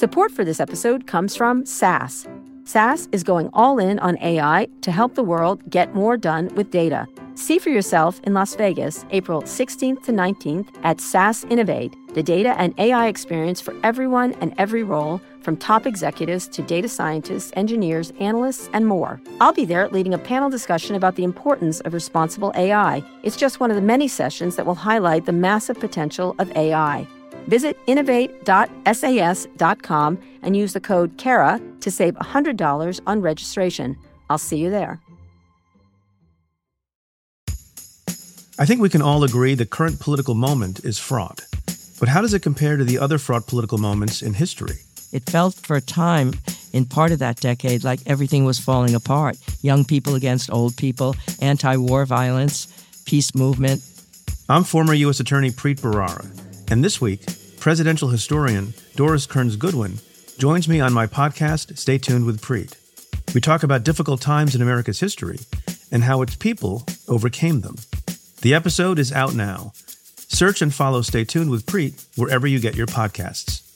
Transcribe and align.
Support 0.00 0.32
for 0.32 0.46
this 0.46 0.60
episode 0.60 1.06
comes 1.06 1.36
from 1.36 1.66
SAS. 1.66 2.26
SAS 2.64 3.06
is 3.12 3.22
going 3.22 3.50
all 3.52 3.78
in 3.78 3.98
on 3.98 4.16
AI 4.22 4.66
to 4.80 4.90
help 4.90 5.14
the 5.14 5.22
world 5.22 5.62
get 5.68 5.94
more 5.94 6.16
done 6.16 6.48
with 6.54 6.70
data. 6.70 7.06
See 7.34 7.58
for 7.58 7.68
yourself 7.68 8.18
in 8.24 8.32
Las 8.32 8.54
Vegas, 8.54 9.04
April 9.10 9.42
16th 9.42 10.02
to 10.04 10.12
19th 10.12 10.68
at 10.84 11.02
SAS 11.02 11.44
Innovate, 11.50 11.94
the 12.14 12.22
data 12.22 12.58
and 12.58 12.72
AI 12.78 13.08
experience 13.08 13.60
for 13.60 13.74
everyone 13.82 14.32
and 14.40 14.54
every 14.56 14.84
role, 14.84 15.20
from 15.42 15.58
top 15.58 15.86
executives 15.86 16.48
to 16.48 16.62
data 16.62 16.88
scientists, 16.88 17.52
engineers, 17.54 18.10
analysts, 18.20 18.70
and 18.72 18.86
more. 18.86 19.20
I'll 19.38 19.52
be 19.52 19.66
there 19.66 19.86
leading 19.90 20.14
a 20.14 20.18
panel 20.18 20.48
discussion 20.48 20.96
about 20.96 21.16
the 21.16 21.24
importance 21.24 21.80
of 21.80 21.92
responsible 21.92 22.52
AI. 22.56 23.04
It's 23.22 23.36
just 23.36 23.60
one 23.60 23.70
of 23.70 23.76
the 23.76 23.82
many 23.82 24.08
sessions 24.08 24.56
that 24.56 24.64
will 24.64 24.76
highlight 24.76 25.26
the 25.26 25.32
massive 25.32 25.78
potential 25.78 26.34
of 26.38 26.50
AI. 26.56 27.06
Visit 27.50 27.76
innovate.sas.com 27.86 30.18
and 30.42 30.56
use 30.56 30.72
the 30.72 30.80
code 30.80 31.18
CARA 31.18 31.60
to 31.80 31.90
save 31.90 32.14
$100 32.14 33.00
on 33.06 33.20
registration. 33.20 33.98
I'll 34.30 34.38
see 34.38 34.56
you 34.58 34.70
there. 34.70 35.00
I 38.58 38.66
think 38.66 38.80
we 38.80 38.88
can 38.88 39.02
all 39.02 39.24
agree 39.24 39.54
the 39.54 39.66
current 39.66 39.98
political 39.98 40.34
moment 40.34 40.84
is 40.84 40.98
fraught. 40.98 41.44
But 41.98 42.08
how 42.08 42.20
does 42.20 42.34
it 42.34 42.42
compare 42.42 42.76
to 42.76 42.84
the 42.84 42.98
other 42.98 43.18
fraught 43.18 43.48
political 43.48 43.78
moments 43.78 44.22
in 44.22 44.34
history? 44.34 44.76
It 45.12 45.28
felt 45.28 45.54
for 45.54 45.76
a 45.76 45.80
time 45.80 46.34
in 46.72 46.84
part 46.84 47.10
of 47.10 47.18
that 47.18 47.40
decade 47.40 47.82
like 47.82 47.98
everything 48.06 48.44
was 48.44 48.60
falling 48.60 48.94
apart 48.94 49.36
young 49.62 49.84
people 49.84 50.14
against 50.14 50.52
old 50.52 50.76
people, 50.76 51.16
anti 51.40 51.76
war 51.76 52.06
violence, 52.06 52.68
peace 53.06 53.34
movement. 53.34 53.82
I'm 54.48 54.62
former 54.62 54.94
U.S. 54.94 55.18
Attorney 55.18 55.50
Preet 55.50 55.80
Bharara, 55.80 56.26
and 56.70 56.84
this 56.84 57.00
week, 57.00 57.24
presidential 57.60 58.08
historian 58.08 58.72
Doris 58.96 59.26
Kearns 59.26 59.54
Goodwin 59.54 59.98
joins 60.38 60.66
me 60.66 60.80
on 60.80 60.94
my 60.94 61.06
podcast, 61.06 61.76
Stay 61.76 61.98
Tuned 61.98 62.24
with 62.24 62.40
Preet. 62.40 62.74
We 63.34 63.40
talk 63.42 63.62
about 63.62 63.84
difficult 63.84 64.22
times 64.22 64.54
in 64.54 64.62
America's 64.62 64.98
history 64.98 65.38
and 65.92 66.02
how 66.02 66.22
its 66.22 66.34
people 66.34 66.86
overcame 67.06 67.60
them. 67.60 67.76
The 68.40 68.54
episode 68.54 68.98
is 68.98 69.12
out 69.12 69.34
now. 69.34 69.72
Search 70.16 70.62
and 70.62 70.72
follow 70.72 71.02
Stay 71.02 71.24
Tuned 71.24 71.50
with 71.50 71.66
Preet 71.66 72.06
wherever 72.16 72.46
you 72.46 72.60
get 72.60 72.76
your 72.76 72.86
podcasts. 72.86 73.69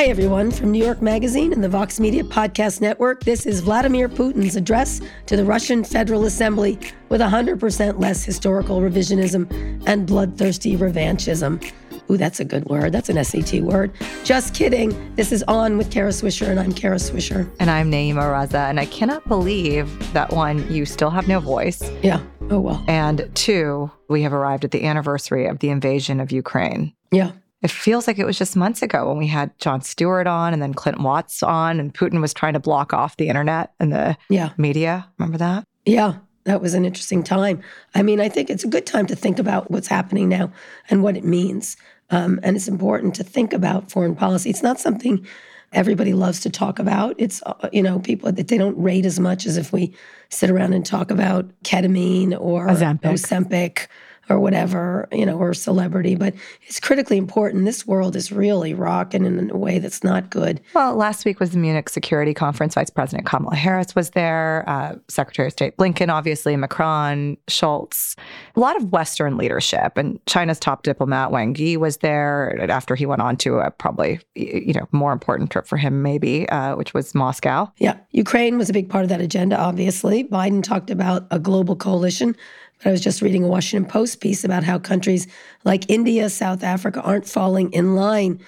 Hi, 0.00 0.06
everyone. 0.06 0.50
From 0.50 0.72
New 0.72 0.82
York 0.82 1.02
Magazine 1.02 1.52
and 1.52 1.62
the 1.62 1.68
Vox 1.68 2.00
Media 2.00 2.24
Podcast 2.24 2.80
Network, 2.80 3.22
this 3.24 3.44
is 3.44 3.60
Vladimir 3.60 4.08
Putin's 4.08 4.56
address 4.56 5.02
to 5.26 5.36
the 5.36 5.44
Russian 5.44 5.84
Federal 5.84 6.24
Assembly 6.24 6.78
with 7.10 7.20
100% 7.20 8.00
less 8.00 8.24
historical 8.24 8.80
revisionism 8.80 9.82
and 9.86 10.06
bloodthirsty 10.06 10.74
revanchism. 10.74 11.62
Ooh, 12.10 12.16
that's 12.16 12.40
a 12.40 12.46
good 12.46 12.64
word. 12.64 12.92
That's 12.92 13.10
an 13.10 13.22
SAT 13.22 13.60
word. 13.60 13.92
Just 14.24 14.54
kidding. 14.54 15.14
This 15.16 15.32
is 15.32 15.42
On 15.48 15.76
with 15.76 15.90
Kara 15.90 16.12
Swisher, 16.12 16.48
and 16.48 16.58
I'm 16.58 16.72
Kara 16.72 16.96
Swisher. 16.96 17.46
And 17.60 17.68
I'm 17.70 17.92
Nayeema 17.92 18.22
Raza. 18.22 18.70
And 18.70 18.80
I 18.80 18.86
cannot 18.86 19.28
believe 19.28 20.14
that 20.14 20.32
one, 20.32 20.66
you 20.72 20.86
still 20.86 21.10
have 21.10 21.28
no 21.28 21.40
voice. 21.40 21.82
Yeah. 22.02 22.22
Oh, 22.48 22.60
well. 22.60 22.82
And 22.88 23.28
two, 23.34 23.90
we 24.08 24.22
have 24.22 24.32
arrived 24.32 24.64
at 24.64 24.70
the 24.70 24.82
anniversary 24.86 25.44
of 25.46 25.58
the 25.58 25.68
invasion 25.68 26.20
of 26.20 26.32
Ukraine. 26.32 26.94
Yeah. 27.12 27.32
It 27.62 27.70
feels 27.70 28.06
like 28.06 28.18
it 28.18 28.24
was 28.24 28.38
just 28.38 28.56
months 28.56 28.80
ago 28.82 29.08
when 29.08 29.18
we 29.18 29.26
had 29.26 29.56
Jon 29.58 29.82
Stewart 29.82 30.26
on 30.26 30.52
and 30.52 30.62
then 30.62 30.72
Clinton 30.72 31.02
Watts 31.04 31.42
on, 31.42 31.78
and 31.78 31.92
Putin 31.92 32.20
was 32.20 32.32
trying 32.32 32.54
to 32.54 32.60
block 32.60 32.92
off 32.94 33.16
the 33.18 33.28
internet 33.28 33.72
and 33.78 33.92
the 33.92 34.16
Yeah. 34.30 34.50
media. 34.56 35.06
Remember 35.18 35.38
that? 35.38 35.64
Yeah. 35.84 36.14
That 36.44 36.62
was 36.62 36.72
an 36.72 36.86
interesting 36.86 37.22
time. 37.22 37.60
I 37.94 38.02
mean, 38.02 38.18
I 38.18 38.30
think 38.30 38.48
it's 38.48 38.64
a 38.64 38.68
good 38.68 38.86
time 38.86 39.06
to 39.06 39.14
think 39.14 39.38
about 39.38 39.70
what's 39.70 39.88
happening 39.88 40.28
now 40.30 40.50
and 40.88 41.02
what 41.02 41.16
it 41.16 41.24
means. 41.24 41.76
Um, 42.10 42.40
and 42.42 42.56
it's 42.56 42.66
important 42.66 43.14
to 43.16 43.24
think 43.24 43.52
about 43.52 43.90
foreign 43.90 44.16
policy. 44.16 44.48
It's 44.48 44.62
not 44.62 44.80
something 44.80 45.24
everybody 45.72 46.14
loves 46.14 46.40
to 46.40 46.50
talk 46.50 46.78
about. 46.78 47.14
It's, 47.18 47.42
uh, 47.44 47.68
you 47.72 47.82
know, 47.82 47.98
people 48.00 48.32
that 48.32 48.48
they 48.48 48.56
don't 48.58 48.76
rate 48.82 49.04
as 49.04 49.20
much 49.20 49.44
as 49.46 49.58
if 49.58 49.70
we 49.72 49.92
sit 50.30 50.50
around 50.50 50.72
and 50.72 50.84
talk 50.84 51.10
about 51.10 51.48
ketamine 51.62 52.34
or 52.40 52.66
Ozempic. 52.68 53.02
Ozempic 53.02 53.86
or 54.30 54.38
whatever, 54.38 55.08
you 55.12 55.26
know, 55.26 55.36
or 55.36 55.52
celebrity. 55.52 56.14
But 56.14 56.34
it's 56.62 56.80
critically 56.80 57.16
important. 57.16 57.64
This 57.64 57.86
world 57.86 58.16
is 58.16 58.30
really 58.30 58.74
rocking 58.74 59.24
in 59.24 59.50
a 59.50 59.56
way 59.56 59.78
that's 59.78 60.04
not 60.04 60.30
good. 60.30 60.60
Well, 60.74 60.94
last 60.94 61.24
week 61.24 61.40
was 61.40 61.50
the 61.50 61.58
Munich 61.58 61.88
Security 61.88 62.32
Conference. 62.32 62.74
Vice 62.74 62.90
President 62.90 63.26
Kamala 63.26 63.56
Harris 63.56 63.94
was 63.94 64.10
there, 64.10 64.64
uh, 64.66 64.94
Secretary 65.08 65.46
of 65.48 65.52
State 65.52 65.76
Blinken, 65.76 66.08
obviously, 66.08 66.56
Macron, 66.56 67.36
Scholz, 67.48 68.16
a 68.56 68.60
lot 68.60 68.76
of 68.76 68.92
Western 68.92 69.36
leadership. 69.36 69.96
And 69.96 70.24
China's 70.26 70.58
top 70.58 70.82
diplomat, 70.82 71.30
Wang 71.30 71.54
Yi, 71.56 71.76
was 71.76 71.98
there 71.98 72.70
after 72.70 72.94
he 72.94 73.06
went 73.06 73.22
on 73.22 73.36
to 73.38 73.58
a 73.58 73.70
probably, 73.70 74.20
you 74.34 74.72
know, 74.72 74.88
more 74.92 75.12
important 75.12 75.50
trip 75.50 75.66
for 75.66 75.76
him, 75.76 76.02
maybe, 76.02 76.48
uh, 76.50 76.76
which 76.76 76.94
was 76.94 77.14
Moscow. 77.14 77.70
Yeah, 77.78 77.96
Ukraine 78.12 78.58
was 78.58 78.70
a 78.70 78.72
big 78.72 78.88
part 78.88 79.02
of 79.02 79.08
that 79.08 79.20
agenda, 79.20 79.58
obviously. 79.58 80.24
Biden 80.24 80.62
talked 80.62 80.90
about 80.90 81.26
a 81.30 81.38
global 81.38 81.76
coalition. 81.76 82.36
I 82.84 82.90
was 82.90 83.00
just 83.00 83.22
reading 83.22 83.44
a 83.44 83.48
Washington 83.48 83.90
Post 83.90 84.20
piece 84.20 84.44
about 84.44 84.64
how 84.64 84.78
countries 84.78 85.26
like 85.64 85.88
India, 85.90 86.30
South 86.30 86.62
Africa 86.62 87.02
aren't 87.02 87.28
falling 87.28 87.72
in 87.72 87.94
line. 87.94 88.40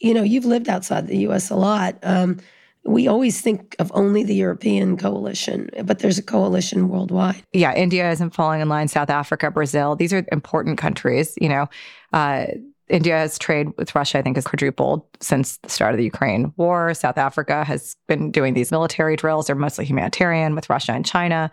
You 0.00 0.14
know, 0.14 0.22
you've 0.22 0.44
lived 0.44 0.68
outside 0.68 1.06
the 1.06 1.18
US 1.28 1.50
a 1.50 1.56
lot. 1.56 1.98
Um, 2.02 2.38
we 2.84 3.06
always 3.06 3.40
think 3.40 3.76
of 3.78 3.92
only 3.94 4.24
the 4.24 4.34
European 4.34 4.96
coalition, 4.96 5.70
but 5.84 6.00
there's 6.00 6.18
a 6.18 6.22
coalition 6.22 6.88
worldwide. 6.88 7.42
yeah, 7.52 7.74
India 7.74 8.10
isn't 8.10 8.30
falling 8.30 8.60
in 8.60 8.68
line. 8.68 8.88
South 8.88 9.10
Africa, 9.10 9.50
Brazil, 9.50 9.94
these 9.94 10.12
are 10.12 10.24
important 10.32 10.78
countries. 10.78 11.34
You 11.40 11.48
know, 11.48 11.68
uh, 12.12 12.46
India's 12.88 13.38
trade 13.38 13.68
with 13.78 13.94
Russia, 13.94 14.18
I 14.18 14.22
think, 14.22 14.36
has 14.36 14.46
quadrupled 14.46 15.02
since 15.20 15.58
the 15.58 15.68
start 15.68 15.94
of 15.94 15.98
the 15.98 16.04
Ukraine 16.04 16.52
war. 16.56 16.92
South 16.92 17.18
Africa 17.18 17.64
has 17.64 17.96
been 18.08 18.30
doing 18.30 18.54
these 18.54 18.70
military 18.70 19.16
drills. 19.16 19.46
They're 19.46 19.56
mostly 19.56 19.84
humanitarian 19.84 20.54
with 20.54 20.68
Russia 20.68 20.92
and 20.92 21.06
China. 21.06 21.50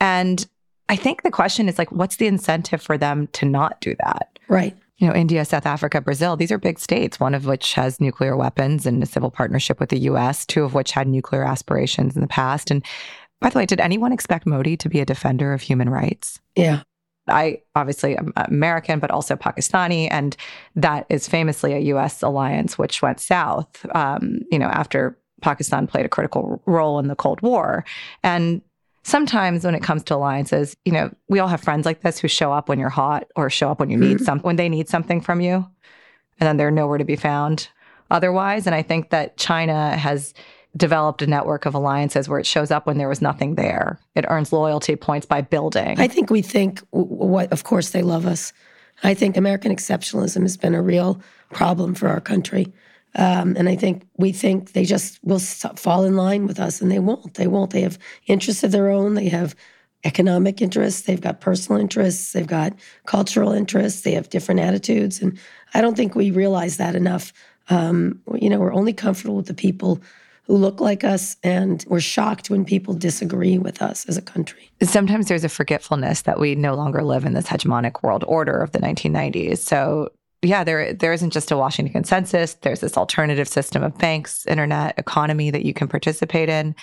And 0.00 0.46
I 0.88 0.96
think 0.96 1.22
the 1.22 1.30
question 1.30 1.68
is 1.68 1.78
like, 1.78 1.90
what's 1.90 2.16
the 2.16 2.26
incentive 2.26 2.80
for 2.80 2.96
them 2.96 3.28
to 3.32 3.44
not 3.44 3.80
do 3.80 3.94
that? 4.04 4.38
Right. 4.48 4.76
You 4.98 5.08
know, 5.08 5.14
India, 5.14 5.44
South 5.44 5.66
Africa, 5.66 6.00
Brazil, 6.00 6.36
these 6.36 6.52
are 6.52 6.58
big 6.58 6.78
states, 6.78 7.20
one 7.20 7.34
of 7.34 7.44
which 7.44 7.74
has 7.74 8.00
nuclear 8.00 8.36
weapons 8.36 8.86
and 8.86 9.02
a 9.02 9.06
civil 9.06 9.30
partnership 9.30 9.78
with 9.78 9.90
the 9.90 9.98
US, 10.00 10.46
two 10.46 10.64
of 10.64 10.74
which 10.74 10.92
had 10.92 11.06
nuclear 11.06 11.44
aspirations 11.44 12.14
in 12.14 12.22
the 12.22 12.28
past. 12.28 12.70
And 12.70 12.84
by 13.40 13.50
the 13.50 13.58
way, 13.58 13.66
did 13.66 13.80
anyone 13.80 14.12
expect 14.12 14.46
Modi 14.46 14.76
to 14.78 14.88
be 14.88 15.00
a 15.00 15.04
defender 15.04 15.52
of 15.52 15.60
human 15.60 15.90
rights? 15.90 16.40
Yeah. 16.54 16.82
I 17.28 17.60
obviously 17.74 18.16
am 18.16 18.32
American, 18.36 19.00
but 19.00 19.10
also 19.10 19.34
Pakistani, 19.36 20.08
and 20.10 20.36
that 20.76 21.06
is 21.08 21.28
famously 21.28 21.72
a 21.72 21.80
U.S. 21.80 22.22
alliance 22.22 22.78
which 22.78 23.02
went 23.02 23.20
south. 23.20 23.84
Um, 23.94 24.40
you 24.50 24.58
know, 24.58 24.68
after 24.68 25.18
Pakistan 25.42 25.86
played 25.88 26.06
a 26.06 26.08
critical 26.08 26.62
role 26.66 26.98
in 27.00 27.08
the 27.08 27.16
Cold 27.16 27.42
War, 27.42 27.84
and 28.22 28.62
sometimes 29.06 29.64
when 29.64 29.76
it 29.76 29.84
comes 29.84 30.02
to 30.02 30.16
alliances, 30.16 30.76
you 30.84 30.90
know, 30.90 31.14
we 31.28 31.38
all 31.38 31.46
have 31.46 31.60
friends 31.60 31.86
like 31.86 32.00
this 32.00 32.18
who 32.18 32.26
show 32.26 32.52
up 32.52 32.68
when 32.68 32.80
you're 32.80 32.88
hot 32.88 33.30
or 33.36 33.48
show 33.48 33.70
up 33.70 33.78
when 33.78 33.88
you 33.88 33.96
need 33.96 34.16
mm-hmm. 34.16 34.24
some 34.24 34.40
when 34.40 34.56
they 34.56 34.68
need 34.68 34.88
something 34.88 35.20
from 35.20 35.40
you, 35.40 35.64
and 36.40 36.46
then 36.46 36.56
they're 36.56 36.72
nowhere 36.72 36.98
to 36.98 37.04
be 37.04 37.16
found 37.16 37.68
otherwise. 38.10 38.66
And 38.66 38.74
I 38.74 38.82
think 38.82 39.10
that 39.10 39.36
China 39.36 39.96
has 39.96 40.34
developed 40.76 41.22
a 41.22 41.26
network 41.26 41.66
of 41.66 41.74
alliances 41.74 42.28
where 42.28 42.40
it 42.40 42.46
shows 42.46 42.70
up 42.70 42.86
when 42.86 42.98
there 42.98 43.08
was 43.08 43.22
nothing 43.22 43.54
there. 43.54 43.98
It 44.14 44.26
earns 44.28 44.52
loyalty 44.52 44.96
points 44.96 45.24
by 45.24 45.40
building. 45.40 45.98
I 45.98 46.08
think 46.08 46.28
we 46.28 46.42
think 46.42 46.80
w- 46.90 47.08
what, 47.08 47.50
of 47.52 47.64
course, 47.64 47.90
they 47.90 48.02
love 48.02 48.26
us. 48.26 48.52
I 49.04 49.14
think 49.14 49.36
American 49.36 49.74
exceptionalism 49.74 50.42
has 50.42 50.56
been 50.56 50.74
a 50.74 50.82
real 50.82 51.20
problem 51.50 51.94
for 51.94 52.08
our 52.08 52.20
country. 52.20 52.72
Um, 53.14 53.56
and 53.56 53.68
I 53.68 53.76
think 53.76 54.06
we 54.18 54.32
think 54.32 54.72
they 54.72 54.84
just 54.84 55.18
will 55.24 55.38
fall 55.38 56.04
in 56.04 56.16
line 56.16 56.46
with 56.46 56.60
us, 56.60 56.82
and 56.82 56.90
they 56.90 56.98
won't. 56.98 57.34
They 57.34 57.46
won't. 57.46 57.70
They 57.70 57.80
have 57.80 57.98
interests 58.26 58.62
of 58.62 58.72
their 58.72 58.90
own. 58.90 59.14
They 59.14 59.28
have 59.28 59.54
economic 60.04 60.60
interests. 60.60 61.02
They've 61.02 61.20
got 61.20 61.40
personal 61.40 61.80
interests. 61.80 62.32
They've 62.32 62.46
got 62.46 62.74
cultural 63.06 63.52
interests. 63.52 64.02
They 64.02 64.12
have 64.12 64.30
different 64.30 64.60
attitudes. 64.60 65.20
And 65.20 65.38
I 65.74 65.80
don't 65.80 65.96
think 65.96 66.14
we 66.14 66.30
realize 66.30 66.76
that 66.76 66.94
enough. 66.94 67.32
Um, 67.68 68.20
you 68.34 68.48
know, 68.48 68.60
we're 68.60 68.72
only 68.72 68.92
comfortable 68.92 69.36
with 69.36 69.46
the 69.46 69.54
people 69.54 70.00
who 70.46 70.56
look 70.56 70.80
like 70.80 71.02
us, 71.02 71.36
and 71.42 71.84
we're 71.88 71.98
shocked 71.98 72.50
when 72.50 72.64
people 72.64 72.94
disagree 72.94 73.58
with 73.58 73.82
us 73.82 74.06
as 74.06 74.16
a 74.16 74.22
country. 74.22 74.70
sometimes 74.84 75.26
there's 75.26 75.42
a 75.42 75.48
forgetfulness 75.48 76.22
that 76.22 76.38
we 76.38 76.54
no 76.54 76.76
longer 76.76 77.02
live 77.02 77.24
in 77.24 77.34
this 77.34 77.46
hegemonic 77.46 78.04
world 78.04 78.22
order 78.28 78.62
of 78.62 78.70
the 78.70 78.78
1990s. 78.78 79.58
So 79.58 80.10
yeah, 80.42 80.64
there 80.64 80.92
there 80.92 81.12
isn't 81.12 81.30
just 81.30 81.50
a 81.50 81.56
Washington 81.56 81.92
consensus. 81.92 82.54
There's 82.54 82.80
this 82.80 82.96
alternative 82.96 83.48
system 83.48 83.82
of 83.82 83.96
banks, 83.98 84.46
internet, 84.46 84.98
economy 84.98 85.50
that 85.50 85.64
you 85.64 85.72
can 85.74 85.88
participate 85.88 86.48
in. 86.48 86.74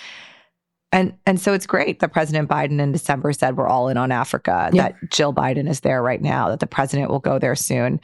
And 0.92 1.14
and 1.26 1.40
so 1.40 1.52
it's 1.52 1.66
great 1.66 2.00
that 2.00 2.12
President 2.12 2.48
Biden 2.48 2.80
in 2.80 2.92
December 2.92 3.32
said 3.32 3.56
we're 3.56 3.66
all 3.66 3.88
in 3.88 3.96
on 3.96 4.12
Africa, 4.12 4.70
Yeah. 4.72 4.82
that 4.90 5.10
Jill 5.10 5.32
Biden 5.34 5.68
is 5.68 5.80
there 5.80 6.02
right 6.02 6.20
now, 6.22 6.48
that 6.50 6.60
the 6.60 6.66
president 6.66 7.10
will 7.10 7.18
go 7.20 7.38
there 7.38 7.54
soon. 7.56 8.00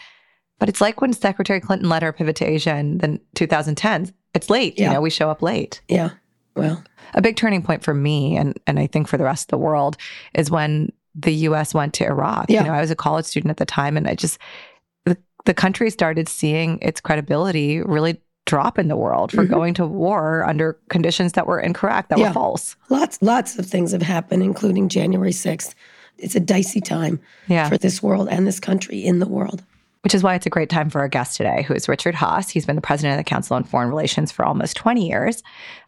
But 0.59 0.69
it's 0.69 0.81
like 0.81 1.01
when 1.01 1.13
Secretary 1.13 1.61
Clinton 1.61 1.89
led 1.89 2.03
her 2.03 2.13
pivot 2.13 2.37
to 2.37 2.45
Asia 2.45 2.77
in 2.77 2.99
the 2.99 3.21
2010s. 3.37 4.13
It's 4.35 4.51
late. 4.51 4.79
Yeah. 4.79 4.89
You 4.89 4.95
know, 4.95 5.01
we 5.01 5.11
show 5.11 5.31
up 5.31 5.41
late. 5.43 5.81
Yeah. 5.89 6.11
Well, 6.57 6.83
A 7.15 7.23
big 7.23 7.37
turning 7.37 7.63
point 7.63 7.83
for 7.85 7.95
me 7.95 8.37
and, 8.37 8.59
and 8.67 8.79
I 8.79 8.87
think 8.87 9.09
for 9.09 9.17
the 9.17 9.25
rest 9.25 9.45
of 9.45 9.49
the 9.49 9.59
world 9.59 9.97
is 10.35 10.51
when 10.51 10.93
the 11.15 11.33
US 11.33 11.73
went 11.75 11.95
to 11.95 12.05
Iraq. 12.05 12.47
Yeah. 12.49 12.61
You 12.63 12.67
know, 12.69 12.75
I 12.75 12.81
was 12.81 12.91
a 12.91 12.97
college 12.97 13.25
student 13.25 13.51
at 13.51 13.57
the 13.57 13.65
time 13.67 13.97
and 13.97 14.07
I 14.09 14.15
just 14.15 14.39
the, 15.45 15.55
country 15.55 15.91
started 15.91 16.29
seeing 16.29 16.79
its 16.83 17.01
credibility 17.01 17.81
really 17.83 18.21
drop 18.47 18.79
in 18.79 18.89
the 18.89 18.97
world 18.97 19.31
for 19.33 19.45
Mhm. 19.45 19.51
going 19.51 19.75
to 19.75 19.87
war 19.87 20.45
under 20.45 20.77
conditions 20.89 21.33
that 21.33 21.47
were 21.47 21.61
incorrect, 21.61 22.09
that 22.09 22.19
Yeah. 22.19 22.29
were 22.29 22.35
false. 22.35 22.77
lots 22.89 23.19
lots 23.23 23.59
of 23.59 23.67
things 23.67 23.93
have 23.93 24.03
happened, 24.03 24.43
including 24.43 24.89
January 24.89 25.33
6th. 25.33 25.75
It's 26.19 26.35
a 26.35 26.41
dicey 26.41 26.81
time 26.81 27.21
Yeah. 27.49 27.69
for 27.69 27.79
this 27.79 28.03
world 28.03 28.29
and 28.31 28.47
this 28.47 28.59
country 28.61 28.99
in 29.05 29.19
the 29.21 29.29
world. 29.29 29.63
which 30.03 30.15
is 30.15 30.23
why 30.23 30.35
it's 30.35 30.47
a 30.47 30.51
great 30.51 30.71
time 30.71 30.89
for 30.89 31.01
our 31.03 31.09
guest 31.09 31.37
today, 31.37 31.63
who 31.69 31.75
is 31.75 31.87
Richard 31.87 32.15
Haass. 32.15 32.49
He's 32.49 32.65
been 32.65 32.75
the 32.75 32.81
president 32.81 33.13
of 33.13 33.19
the 33.19 33.29
Council 33.29 33.55
on 33.55 33.65
Foreign 33.65 33.91
Relations 33.91 34.33
for 34.33 34.47
almost 34.47 34.75
20 34.75 35.07
years, 35.07 35.43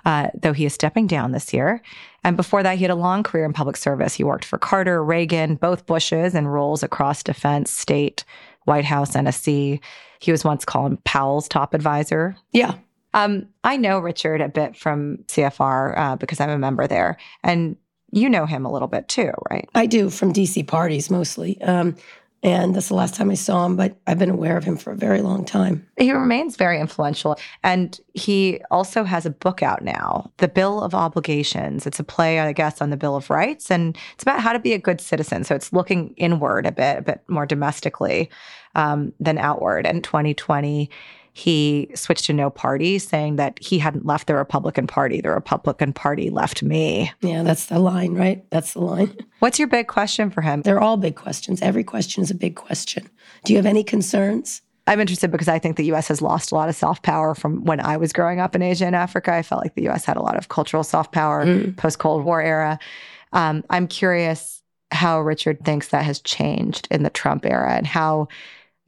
uh, 0.05 0.27
though 0.39 0.53
he 0.53 0.67
is 0.67 0.75
stepping 0.75 1.07
down 1.07 1.33
this 1.33 1.55
year. 1.55 1.81
And 2.23 2.37
before 2.37 2.63
that, 2.63 2.77
he 2.77 2.85
had 2.85 2.91
a 2.91 2.95
long 2.95 3.23
career 3.23 3.47
in 3.47 3.55
public 3.55 3.75
service. 3.79 4.13
He 4.13 4.23
worked 4.23 4.45
for 4.45 4.59
Carter, 4.59 5.03
Reagan, 5.03 5.55
both 5.55 5.87
Bushes, 5.87 6.35
and 6.35 6.53
roles 6.53 6.83
across 6.83 7.23
defense, 7.23 7.71
state, 7.71 8.23
White 8.64 8.85
House, 8.85 9.12
NSC. 9.12 9.81
He 10.20 10.31
was 10.31 10.44
once 10.44 10.64
Colin 10.64 10.99
Powell's 11.05 11.49
top 11.49 11.75
advisor. 11.75 12.37
Yeah. 12.53 12.75
Um, 13.14 13.49
I 13.64 13.76
know 13.76 13.99
Richard 13.99 14.41
a 14.41 14.49
bit 14.49 14.76
from 14.76 15.19
CFR 15.29 15.99
uh, 15.99 16.17
because 16.17 16.41
I'm 16.41 16.50
a 16.50 16.59
member 16.59 16.87
there, 16.87 17.19
and 17.43 17.76
you 18.11 18.29
know 18.29 18.47
him 18.47 18.64
a 18.64 18.73
little 18.73 18.88
bit 18.88 19.09
too, 19.09 19.32
right? 19.50 19.69
I 19.75 19.87
do 19.87 20.09
from 20.09 20.32
DC 20.32 20.67
parties 20.67 21.11
mostly. 21.11 21.61
Um, 21.62 21.97
and 22.43 22.75
that's 22.75 22.89
the 22.89 22.94
last 22.94 23.15
time 23.15 23.31
I 23.31 23.35
saw 23.35 23.65
him, 23.65 23.77
but 23.77 23.97
I've 24.06 24.19
been 24.19 24.31
aware 24.31 24.56
of 24.56 24.65
him 24.65 24.77
for 24.77 24.91
a 24.91 24.97
very 24.97 25.23
long 25.23 25.44
time. 25.44 25.87
He 25.97 26.11
remains 26.12 26.56
very 26.56 26.81
influential. 26.81 27.39
And 27.62 28.00
he 28.15 28.61
also 28.71 29.05
has 29.05 29.25
a 29.25 29.31
book 29.31 29.62
out 29.62 29.83
now, 29.83 30.33
The 30.39 30.49
Bill 30.49 30.83
of 30.83 30.93
Obligations. 30.93 31.87
It's 31.87 32.00
a 32.00 32.05
play, 32.05 32.41
I 32.41 32.53
guess, 32.53 32.81
on 32.81 32.91
the 32.91 32.97
Bill 32.97 33.15
of 33.15 33.31
Rights. 33.31 33.71
And 33.71 33.97
it's 34.15 34.25
about 34.25 34.41
how 34.41 34.53
to 34.53 34.59
be 34.59 34.73
a 34.73 34.79
good 34.79 35.00
citizen. 35.00 35.44
So 35.44 35.55
it's 35.55 35.73
looking 35.73 36.15
inward 36.17 36.67
a 36.67 36.73
bit, 36.73 36.99
a 36.99 37.03
bit 37.03 37.23
more 37.29 37.47
domestically 37.47 38.29
um, 38.75 39.12
than 39.21 39.39
outward. 39.39 39.87
And 39.87 40.03
2020, 40.03 40.91
he 41.32 41.88
switched 41.94 42.26
to 42.26 42.32
no 42.32 42.50
party, 42.50 42.99
saying 42.99 43.37
that 43.37 43.58
he 43.62 43.79
hadn't 43.79 44.05
left 44.05 44.26
the 44.26 44.34
Republican 44.34 44.87
Party. 44.87 45.20
The 45.20 45.31
Republican 45.31 45.93
Party 45.93 46.29
left 46.31 46.62
me. 46.62 47.11
Yeah, 47.23 47.43
that's 47.43 47.67
the 47.67 47.79
line, 47.79 48.14
right? 48.14 48.44
That's 48.50 48.75
the 48.75 48.81
line. 48.81 49.17
What's 49.38 49.58
your 49.58 49.69
big 49.69 49.87
question 49.88 50.31
for 50.31 50.43
him? 50.43 50.62
They're 50.62 50.81
all 50.81 50.96
big 50.99 51.17
questions. 51.17 51.62
Every 51.62 51.84
question 51.84 52.23
is 52.23 52.31
a 52.31 52.34
big 52.34 52.56
question. 52.56 53.08
Do 53.44 53.52
you 53.52 53.58
have 53.58 53.67
any 53.67 53.82
concerns? 53.82 54.61
I'm 54.87 55.00
interested 55.00 55.31
because 55.31 55.49
I 55.49 55.58
think 55.58 55.76
the 55.76 55.93
US 55.93 56.08
has 56.08 56.20
lost 56.20 56.52
a 56.52 56.55
lot 56.55 56.69
of 56.69 56.75
soft 56.76 57.02
power 57.02 57.34
from 57.34 57.64
when 57.64 57.81
I 57.81 57.96
was 57.96 58.12
growing 58.12 58.40
up 58.40 58.55
in 58.55 58.62
Asia 58.62 58.84
and 58.84 58.96
Africa. 58.96 59.32
I 59.32 59.43
felt 59.43 59.62
like 59.62 59.75
the 59.75 59.88
US 59.88 60.05
had 60.05 60.17
a 60.17 60.23
lot 60.23 60.37
of 60.37 60.49
cultural 60.49 60.82
soft 60.84 61.12
power 61.12 61.46
Mm. 61.46 61.76
post 61.76 61.99
Cold 61.99 62.25
War 62.25 62.43
era. 62.43 62.79
Um, 63.32 63.64
I'm 63.70 63.87
curious 63.87 64.61
how 64.90 65.20
Richard 65.23 65.64
thinks 65.64 65.88
that 65.88 66.05
has 66.05 66.20
changed 66.20 66.88
in 66.90 67.05
the 67.05 67.11
Trump 67.11 67.46
era 67.46 67.73
and 67.75 67.87
how 67.87 68.29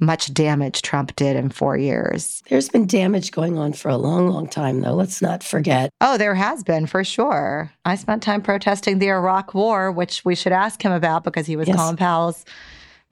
much 0.01 0.35
damage 0.35 0.83
Trump 0.83 1.15
did 1.17 1.37
in 1.37 1.51
four 1.51 1.77
years. 1.77 2.43
There's 2.49 2.69
been 2.69 2.87
damage 2.87 3.31
going 3.31 3.57
on 3.59 3.73
for 3.73 3.89
a 3.89 3.97
long, 3.97 4.29
long 4.29 4.49
time, 4.49 4.81
though. 4.81 4.95
Let's 4.95 5.23
not 5.23 5.43
forget. 5.43 5.91
Oh, 6.01 6.19
there 6.19 6.35
has 6.35 6.63
been 6.65 6.87
for 6.87 7.05
sure. 7.05 7.73
I 7.85 7.95
spent 7.95 8.23
time 8.23 8.43
protesting 8.43 8.99
the 8.99 9.09
Iraq 9.09 9.55
War, 9.55 9.93
which 9.93 10.25
we 10.25 10.35
should 10.35 10.53
ask 10.53 10.83
him 10.83 10.93
about 10.93 11.23
because 11.25 11.47
he 11.47 11.57
was 11.57 11.69
Yes. 11.69 11.77
Colin 11.77 11.97
Powell's 11.97 12.45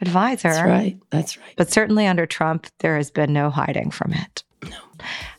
advisor. 0.00 0.48
That's 0.48 0.62
right. 0.66 0.98
That's 1.10 1.38
right. 1.38 1.54
But 1.56 1.70
certainly 1.70 2.06
under 2.06 2.26
Trump, 2.26 2.66
there 2.80 2.96
has 2.96 3.10
been 3.10 3.32
no 3.32 3.48
hiding 3.50 3.90
from 3.92 4.12
it. 4.12 4.42
No. 4.68 4.76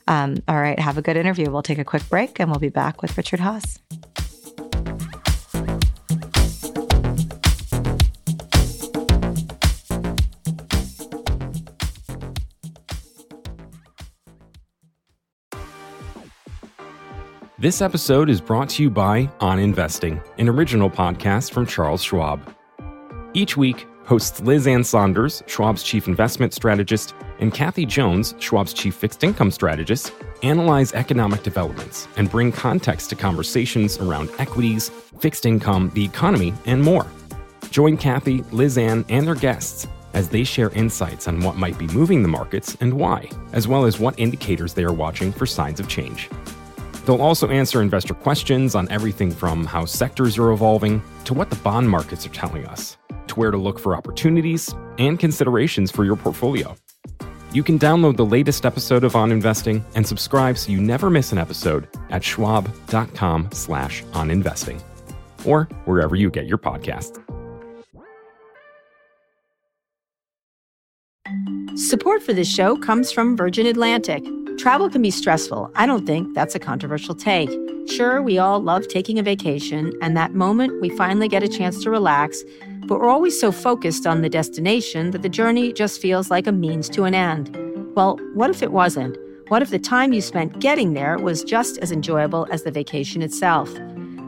Um, 0.08 0.38
all 0.48 0.60
right. 0.60 0.80
Have 0.80 0.98
a 0.98 1.02
good 1.02 1.18
interview. 1.18 1.50
We'll 1.52 1.62
take 1.64 1.78
a 1.80 1.86
quick 1.86 2.08
break 2.10 2.40
and 2.40 2.50
we'll 2.50 2.60
be 2.60 2.70
back 2.70 3.02
with 3.02 3.16
Richard 3.18 3.40
Haass. 3.42 3.80
This 17.64 17.82
episode 17.82 18.30
is 18.30 18.42
brought 18.42 18.68
to 18.72 18.84
you 18.84 18.90
by 18.90 19.30
On 19.40 19.58
Investing, 19.58 20.22
an 20.38 20.50
original 20.50 20.90
podcast 20.90 21.54
from 21.54 21.66
Charles 21.66 22.04
Schwab. 22.04 22.54
Each 23.34 23.56
week, 23.56 23.88
hosts 24.04 24.42
Liz 24.42 24.68
Ann 24.68 24.84
Sonders, 24.84 25.44
Schwab's 25.48 25.82
chief 25.82 26.10
investment 26.10 26.54
strategist, 26.54 27.16
and 27.40 27.54
Kathy 27.54 27.86
Jones, 27.86 28.36
Schwab's 28.38 28.74
chief 28.74 28.96
fixed 28.96 29.24
income 29.24 29.50
strategist, 29.50 30.12
analyze 30.42 30.92
economic 30.92 31.42
developments 31.42 32.10
and 32.18 32.30
bring 32.30 32.52
context 32.52 33.10
to 33.12 33.16
conversations 33.16 33.98
around 33.98 34.30
equities, 34.40 34.90
fixed 35.22 35.46
income, 35.46 35.90
the 35.94 36.04
economy, 36.04 36.54
and 36.66 36.84
more. 36.84 37.08
Join 37.72 37.96
Kathy, 37.96 38.42
Liz 38.52 38.78
Ann, 38.78 39.06
and 39.08 39.26
their 39.26 39.36
guests 39.36 39.88
as 40.14 40.28
they 40.28 40.44
share 40.44 40.72
insights 40.72 41.30
on 41.30 41.40
what 41.40 41.56
might 41.56 41.78
be 41.78 41.88
moving 41.88 42.24
the 42.24 42.28
markets 42.28 42.76
and 42.82 42.94
why, 42.94 43.30
as 43.54 43.70
well 43.70 43.86
as 43.86 44.02
what 44.02 44.20
indicators 44.20 44.74
they 44.74 44.84
are 44.84 44.92
watching 44.92 45.32
for 45.32 45.46
signs 45.46 45.80
of 45.80 45.88
change. 45.88 46.30
They'll 47.06 47.22
also 47.22 47.50
answer 47.50 47.82
investor 47.82 48.14
questions 48.14 48.76
on 48.76 48.90
everything 48.90 49.32
from 49.32 49.66
how 49.66 49.86
sectors 49.86 50.38
are 50.38 50.52
evolving 50.52 51.02
to 51.26 51.34
what 51.34 51.50
the 51.50 51.56
bond 51.58 51.90
markets 51.90 52.26
are 52.26 52.30
telling 52.30 52.66
us, 52.66 52.98
to 53.28 53.36
where 53.36 53.52
to 53.52 53.58
look 53.58 53.80
for 53.80 53.96
opportunities 53.96 54.74
and 54.98 55.20
considerations 55.20 55.92
for 55.92 56.06
your 56.06 56.16
portfolio. 56.16 56.76
You 57.54 57.64
can 57.64 57.78
download 57.78 58.18
the 58.18 58.26
latest 58.26 58.66
episode 58.66 59.04
of 59.04 59.16
On 59.16 59.32
Investing 59.32 59.86
and 59.94 60.08
subscribe 60.08 60.58
so 60.58 60.72
you 60.72 60.82
never 60.82 61.10
miss 61.10 61.32
an 61.32 61.38
episode 61.38 61.88
at 62.10 62.24
schwab.com 62.24 63.50
slash 63.52 64.04
oninvesting 64.06 64.82
or 65.46 65.66
wherever 65.86 66.16
you 66.16 66.32
get 66.32 66.48
your 66.48 66.58
podcasts. 66.58 67.23
Support 71.76 72.22
for 72.22 72.34
this 72.34 72.48
show 72.48 72.78
comes 72.78 73.12
from 73.12 73.36
Virgin 73.36 73.66
Atlantic. 73.66 74.24
Travel 74.60 74.92
can 74.92 75.02
be 75.02 75.10
stressful. 75.10 75.72
I 75.74 75.88
don't 75.88 76.06
think 76.06 76.36
that's 76.36 76.54
a 76.54 76.60
controversial 76.60 77.16
take. 77.16 77.50
Sure, 77.90 78.22
we 78.22 78.38
all 78.38 78.60
love 78.60 78.88
taking 78.88 79.18
a 79.18 79.24
vacation 79.24 79.92
and 80.00 80.16
that 80.16 80.36
moment 80.36 80.82
we 80.82 80.96
finally 80.96 81.28
get 81.28 81.42
a 81.42 81.48
chance 81.48 81.82
to 81.84 81.90
relax, 81.90 82.44
but 82.86 83.00
we're 83.00 83.10
always 83.10 83.40
so 83.40 83.52
focused 83.52 84.06
on 84.06 84.22
the 84.22 84.30
destination 84.30 85.10
that 85.12 85.24
the 85.24 85.30
journey 85.30 85.74
just 85.74 86.00
feels 86.00 86.30
like 86.30 86.46
a 86.46 86.52
means 86.52 86.90
to 86.90 87.06
an 87.06 87.16
end. 87.16 87.58
Well, 87.96 88.20
what 88.36 88.52
if 88.52 88.62
it 88.62 88.72
wasn't? 88.72 89.18
What 89.48 89.64
if 89.64 89.72
the 89.72 89.80
time 89.80 90.14
you 90.14 90.22
spent 90.22 90.60
getting 90.60 90.94
there 90.94 91.18
was 91.18 91.44
just 91.44 91.80
as 91.80 91.92
enjoyable 91.92 92.48
as 92.52 92.64
the 92.64 92.72
vacation 92.72 93.24
itself? 93.24 93.68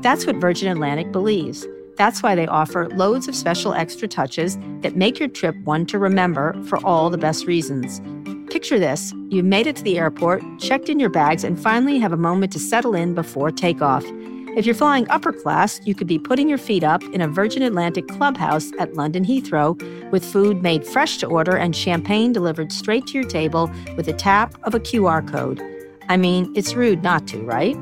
That's 0.02 0.26
what 0.26 0.38
Virgin 0.38 0.72
Atlantic 0.72 1.12
believes. 1.12 1.68
That's 1.96 2.22
why 2.22 2.36
they 2.36 2.48
offer 2.48 2.90
loads 2.90 3.28
of 3.28 3.36
special 3.36 3.74
extra 3.74 4.08
touches 4.08 4.58
that 4.82 4.96
make 4.96 5.20
your 5.20 5.30
trip 5.30 5.56
one 5.64 5.86
to 5.88 5.98
remember 5.98 6.62
for 6.64 6.84
all 6.86 7.10
the 7.10 7.18
best 7.18 7.48
reasons. 7.48 8.02
Picture 8.52 8.80
this 8.80 9.14
you've 9.30 9.46
made 9.46 9.68
it 9.68 9.76
to 9.78 9.84
the 9.84 9.98
airport, 9.98 10.44
checked 10.60 10.90
in 10.90 11.00
your 11.00 11.10
bags, 11.10 11.44
and 11.44 11.60
finally 11.60 12.00
have 12.00 12.14
a 12.14 12.18
moment 12.18 12.52
to 12.54 12.60
settle 12.60 12.96
in 12.96 13.14
before 13.14 13.52
takeoff. 13.52 14.06
If 14.56 14.66
you're 14.66 14.76
flying 14.76 15.06
upper 15.10 15.34
class, 15.34 15.82
you 15.84 15.94
could 15.94 16.08
be 16.08 16.18
putting 16.18 16.48
your 16.48 16.58
feet 16.58 16.84
up 16.84 17.04
in 17.04 17.20
a 17.20 17.28
Virgin 17.28 17.62
Atlantic 17.62 18.08
clubhouse 18.08 18.72
at 18.80 18.94
London 18.94 19.26
Heathrow 19.26 19.76
with 20.12 20.24
food 20.24 20.64
made 20.64 20.88
fresh 20.88 21.18
to 21.18 21.28
order 21.28 21.58
and 21.58 21.76
champagne 21.76 22.32
delivered 22.32 22.72
straight 22.72 23.06
to 23.08 23.14
your 23.16 23.28
table 23.28 23.70
with 23.98 24.08
a 24.08 24.14
tap 24.14 24.56
of 24.64 24.74
a 24.74 24.80
QR 24.80 25.28
code. 25.30 25.62
I 26.08 26.16
mean, 26.16 26.54
it's 26.56 26.74
rude 26.74 27.04
not 27.04 27.28
to, 27.28 27.44
right? 27.44 27.76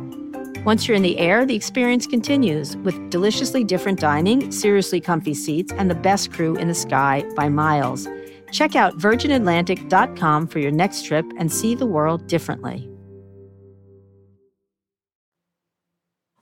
Once 0.65 0.88
you're 0.88 0.96
in 0.96 1.03
the 1.03 1.17
air, 1.17 1.46
the 1.46 1.55
experience 1.55 2.08
continues 2.08 2.77
with 2.77 3.10
deliciously 3.10 3.65
different 3.65 4.00
dining, 4.00 4.50
seriously 4.50 5.01
comfy 5.01 5.34
seats, 5.34 5.74
and 5.74 5.91
the 5.91 5.96
best 5.96 6.32
crew 6.32 6.55
in 6.55 6.70
the 6.70 6.74
sky 6.74 7.22
by 7.36 7.50
miles. 7.50 8.08
Check 8.53 8.74
out 8.74 8.98
virginatlantic.com 8.98 10.48
for 10.48 10.60
your 10.60 10.72
next 10.72 11.05
trip 11.05 11.25
and 11.38 11.51
see 11.51 11.75
the 11.75 11.86
world 11.86 12.27
differently. 12.27 12.89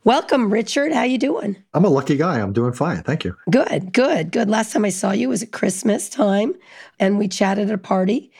Welcome, 0.03 0.51
Richard. 0.51 0.91
How 0.91 1.03
you 1.03 1.17
doing? 1.17 1.55
I'm 1.73 1.85
a 1.85 1.89
lucky 1.89 2.17
guy. 2.17 2.39
I'm 2.39 2.53
doing 2.53 2.73
fine. 2.73 3.01
Thank 3.01 3.23
you. 3.23 3.35
Good, 3.49 3.91
good, 3.93 4.31
good. 4.31 4.49
Last 4.49 4.73
time 4.73 4.85
I 4.85 4.89
saw 4.89 5.11
you 5.11 5.29
was 5.29 5.41
at 5.41 5.51
Christmas 5.51 6.09
time, 6.09 6.53
and 6.99 7.17
we 7.17 7.27
chatted 7.27 7.69
at 7.69 7.73
a 7.73 7.77
party, 7.79 8.31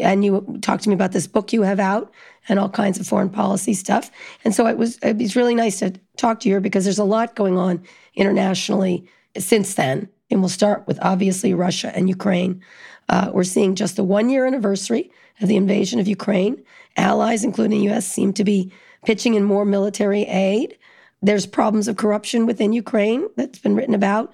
and 0.00 0.24
you 0.24 0.58
talked 0.62 0.84
to 0.84 0.88
me 0.88 0.94
about 0.94 1.12
this 1.12 1.26
book 1.26 1.52
you 1.52 1.62
have 1.62 1.80
out 1.80 2.12
and 2.48 2.58
all 2.58 2.68
kinds 2.68 2.98
of 2.98 3.06
foreign 3.06 3.30
policy 3.30 3.74
stuff. 3.74 4.10
And 4.44 4.54
so 4.54 4.66
it 4.66 4.76
was 4.76 4.98
it 4.98 5.16
was 5.16 5.36
really 5.36 5.54
nice 5.54 5.78
to 5.80 5.92
talk 6.16 6.40
to 6.40 6.48
you 6.48 6.60
because 6.60 6.84
there's 6.84 6.98
a 6.98 7.04
lot 7.04 7.36
going 7.36 7.56
on 7.58 7.82
internationally 8.14 9.08
since 9.36 9.74
then. 9.74 10.08
And 10.30 10.40
we'll 10.40 10.48
start 10.48 10.86
with 10.86 10.98
obviously 11.02 11.54
Russia 11.54 11.92
and 11.94 12.08
Ukraine. 12.08 12.62
Uh, 13.08 13.30
we're 13.32 13.44
seeing 13.44 13.74
just 13.74 13.96
the 13.96 14.04
one 14.04 14.28
year 14.28 14.46
anniversary 14.46 15.10
of 15.40 15.48
the 15.48 15.56
invasion 15.56 16.00
of 16.00 16.08
Ukraine. 16.08 16.62
Allies, 16.96 17.44
including 17.44 17.78
the 17.78 17.84
U.S., 17.86 18.06
seem 18.06 18.32
to 18.34 18.44
be 18.44 18.72
pitching 19.04 19.34
in 19.34 19.44
more 19.44 19.64
military 19.64 20.22
aid. 20.22 20.76
There's 21.22 21.46
problems 21.46 21.88
of 21.88 21.96
corruption 21.96 22.46
within 22.46 22.72
Ukraine 22.72 23.28
that's 23.36 23.58
been 23.58 23.74
written 23.74 23.94
about. 23.94 24.32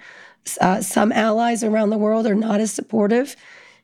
Uh, 0.61 0.81
some 0.81 1.13
allies 1.13 1.63
around 1.63 1.91
the 1.91 1.99
world 1.99 2.27
are 2.27 2.35
not 2.35 2.61
as 2.61 2.73
supportive. 2.73 3.37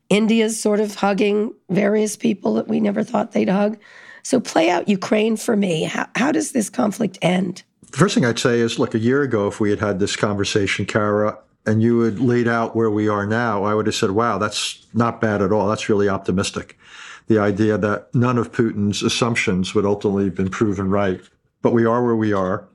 India's 0.09 0.61
sort 0.61 0.81
of 0.81 0.97
hugging 0.97 1.55
various 1.71 2.17
people 2.17 2.55
that 2.55 2.69
we 2.69 2.81
never 2.81 3.05
thought 3.05 3.33
they'd 3.33 3.49
hug. 3.49 3.79
So 4.23 4.41
play 4.41 4.71
out 4.71 4.89
Ukraine 4.89 5.37
for 5.37 5.57
me. 5.57 5.85
How, 5.85 6.09
how 6.17 6.33
does 6.33 6.53
this 6.53 6.71
conflict 6.71 7.19
end? 7.23 7.63
The 7.91 7.97
first 7.97 8.15
thing 8.15 8.25
I'd 8.25 8.39
say 8.39 8.61
is 8.61 8.79
look, 8.79 8.95
a 8.95 8.99
year 8.99 9.23
ago, 9.23 9.49
if 9.49 9.61
we 9.61 9.71
had 9.71 9.81
had 9.81 9.99
this 9.99 10.17
conversation, 10.17 10.87
Kara, 10.87 11.39
and 11.67 11.83
you 11.83 12.01
had 12.01 12.21
laid 12.21 12.49
out 12.49 12.75
where 12.75 12.91
we 12.91 13.09
are 13.09 13.27
now, 13.27 13.65
I 13.65 13.75
would 13.75 13.87
have 13.87 13.95
said, 13.95 14.13
wow, 14.13 14.39
that's 14.39 14.87
not 14.95 15.21
bad 15.21 15.43
at 15.43 15.53
all. 15.53 15.69
That's 15.69 15.89
really 15.89 16.09
optimistic. 16.09 16.79
The 17.27 17.39
idea 17.39 17.79
that 17.79 18.15
none 18.15 18.39
of 18.39 18.53
Putin's 18.53 19.03
assumptions 19.03 19.75
would 19.75 19.85
ultimately 19.85 20.25
have 20.25 20.35
been 20.35 20.51
proven 20.51 20.91
right. 20.91 21.21
But 21.63 21.73
we 21.73 21.85
are 21.85 22.03
where 22.03 22.17
we 22.17 22.33
are. 22.33 22.67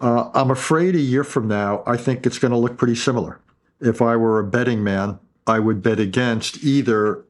Uh, 0.00 0.30
I'm 0.34 0.50
afraid 0.50 0.94
a 0.94 1.00
year 1.00 1.24
from 1.24 1.48
now, 1.48 1.82
I 1.86 1.96
think 1.96 2.26
it's 2.26 2.38
going 2.38 2.50
to 2.50 2.58
look 2.58 2.76
pretty 2.76 2.96
similar. 2.96 3.40
If 3.80 4.02
I 4.02 4.16
were 4.16 4.38
a 4.38 4.44
betting 4.44 4.82
man, 4.82 5.18
I 5.46 5.58
would 5.60 5.82
bet 5.82 6.00
against 6.00 6.62
either 6.64 7.24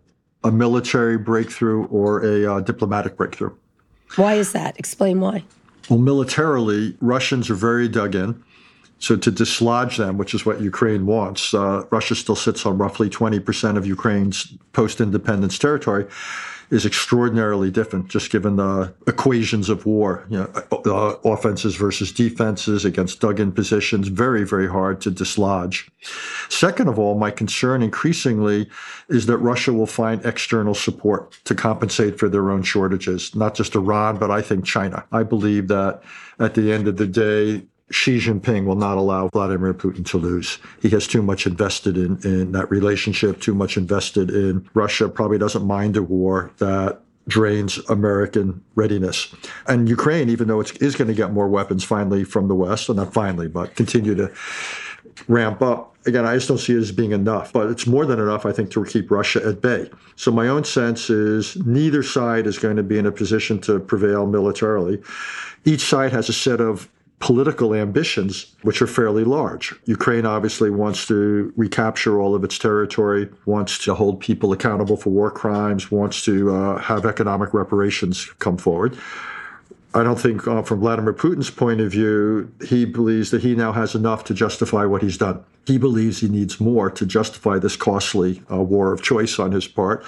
a 0.47 0.53
military 0.53 1.19
breakthrough 1.19 1.87
or 1.87 2.25
a 2.25 2.47
uh, 2.47 2.61
diplomatic 2.61 3.17
breakthrough. 3.17 3.53
Why 4.17 4.35
is 4.35 4.53
that? 4.53 4.79
Explain 4.79 5.21
why. 5.21 5.45
Well, 5.91 5.99
militarily, 5.99 6.97
Russians 7.01 7.51
are 7.51 7.55
very 7.55 7.89
dug 7.89 8.15
in. 8.15 8.43
So 8.99 9.17
to 9.17 9.31
dislodge 9.31 9.99
them, 9.99 10.17
which 10.17 10.35
is 10.35 10.47
what 10.47 10.61
Ukraine 10.61 11.07
wants, 11.07 11.53
uh, 11.53 11.85
Russia 11.91 12.15
still 12.15 12.37
sits 12.37 12.65
on 12.65 12.79
roughly 12.79 13.11
20% 13.11 13.77
of 13.77 13.87
Ukraine's 13.87 14.55
post-independence 14.73 15.59
territory 15.59 16.07
is 16.71 16.85
extraordinarily 16.85 17.71
different, 17.71 18.09
just 18.09 18.31
given 18.31 18.57
the 18.57 18.93
equations 19.07 19.69
of 19.69 19.87
war. 19.87 20.27
You 20.29 20.39
know, 20.39 20.81
uh, 20.87 21.17
offenses 21.25 21.77
versus 21.77 22.11
defenses 22.11 22.85
against 22.85 23.21
dug-in 23.21 23.53
positions, 23.53 24.09
very, 24.09 24.45
very 24.45 24.69
hard 24.69 25.01
to 25.03 25.11
dislodge. 25.11 25.89
Second 26.49 26.89
of 26.89 26.99
all, 26.99 27.17
my 27.17 27.31
concern 27.31 27.83
increasingly 27.83 28.69
is 29.09 29.27
that 29.27 29.39
Russia 29.39 29.73
will 29.73 29.87
find 29.87 30.25
external 30.25 30.75
support 30.75 31.39
to 31.45 31.55
compensate 31.55 32.19
for 32.19 32.29
their 32.29 32.51
own 32.51 32.63
shortages, 32.63 33.35
not 33.35 33.55
just 33.55 33.77
Iran, 33.77 34.19
but 34.19 34.31
I 34.31 34.43
think 34.43 34.65
China. 34.65 35.05
I 35.13 35.23
believe 35.23 35.69
that 35.69 36.03
at 36.41 36.55
the 36.55 36.73
end 36.73 36.89
of 36.89 36.97
the 36.97 37.07
day, 37.07 37.63
Xi 37.91 38.19
Jinping 38.19 38.65
will 38.65 38.77
not 38.77 38.99
allow 38.99 39.29
Vladimir 39.29 39.73
Putin 39.73 40.05
to 40.07 40.19
lose. 40.19 40.59
He 40.83 40.89
has 40.91 41.07
too 41.07 41.23
much 41.23 41.47
invested 41.47 41.97
in, 41.97 42.19
in 42.25 42.53
that 42.53 42.71
relationship, 42.71 43.41
too 43.41 43.55
much 43.55 43.77
invested 43.77 44.31
in 44.31 44.69
Russia, 44.75 45.09
probably 45.09 45.39
doesn't 45.39 45.65
mind 45.65 45.97
a 45.97 46.03
war 46.03 46.51
that 46.59 47.01
drains 47.29 47.79
American 47.89 48.63
readiness. 48.75 49.35
And 49.67 49.89
Ukraine, 49.89 50.29
even 50.29 50.49
though 50.49 50.61
it 50.61 50.81
is 50.81 50.97
going 50.97 51.09
to 51.09 51.15
get 51.15 51.33
more 51.33 51.49
weapons 51.49 51.85
finally 51.85 52.25
from 52.25 52.49
the 52.49 52.55
West, 52.55 52.89
well, 52.89 52.97
not 52.97 53.13
finally, 53.13 53.49
but 53.49 53.75
continue 53.77 54.15
to 54.15 54.33
ramp 55.29 55.63
up. 55.63 55.97
Again, 56.07 56.25
I 56.25 56.35
just 56.35 56.47
don't 56.47 56.59
see 56.59 56.75
it 56.75 56.79
as 56.79 56.93
being 56.93 57.13
enough, 57.13 57.53
but 57.53 57.69
it's 57.69 57.87
more 57.87 58.07
than 58.07 58.21
enough, 58.21 58.47
I 58.47 58.53
think, 58.53 58.71
to 58.73 58.85
keep 58.85 59.11
Russia 59.11 59.45
at 59.45 59.61
bay. 59.61 59.91
So 60.15 60.31
my 60.31 60.47
own 60.47 60.63
sense 60.65 61.11
is 61.11 61.57
neither 61.65 62.03
side 62.03 62.47
is 62.47 62.59
going 62.59 62.77
to 62.77 62.85
be 62.85 62.99
in 62.99 63.07
a 63.07 63.13
position 63.13 63.61
to 63.63 63.81
prevail 63.81 64.27
militarily. 64.27 65.03
Each 65.65 65.81
side 65.81 66.13
has 66.13 66.29
a 66.29 66.33
set 66.33 66.61
of 66.61 66.89
political 67.19 67.75
ambitions, 67.75 68.55
which 68.63 68.83
are 68.83 68.87
fairly 68.87 69.25
large. 69.25 69.75
Ukraine 69.87 70.27
obviously 70.27 70.71
wants 70.71 71.07
to 71.07 71.53
recapture 71.57 72.21
all 72.21 72.35
of 72.35 72.45
its 72.45 72.59
territory, 72.59 73.29
wants 73.47 73.79
to 73.85 73.95
hold 73.95 74.21
people 74.21 74.53
accountable 74.53 74.97
for 74.97 75.11
war 75.11 75.31
crimes, 75.31 75.91
wants 75.91 76.25
to 76.25 76.55
uh, 76.55 76.79
have 76.79 77.07
economic 77.07 77.55
reparations 77.55 78.27
come 78.39 78.59
forward. 78.59 78.97
I 79.95 80.03
don't 80.03 80.21
think, 80.21 80.47
uh, 80.47 80.61
from 80.61 80.81
Vladimir 80.81 81.15
Putin's 81.15 81.49
point 81.49 81.81
of 81.81 81.91
view, 81.91 82.53
he 82.63 82.85
believes 82.85 83.31
that 83.31 83.41
he 83.41 83.55
now 83.55 83.73
has 83.73 83.95
enough 83.95 84.25
to 84.25 84.35
justify 84.35 84.85
what 84.85 85.01
he's 85.01 85.17
done. 85.17 85.43
He 85.67 85.79
believes 85.79 86.21
he 86.21 86.29
needs 86.29 86.61
more 86.61 86.91
to 86.91 87.07
justify 87.07 87.59
this 87.59 87.77
costly 87.77 88.43
uh, 88.51 88.61
war 88.61 88.93
of 88.93 89.03
choice 89.03 89.39
on 89.39 89.53
his 89.53 89.67
part. 89.67 90.05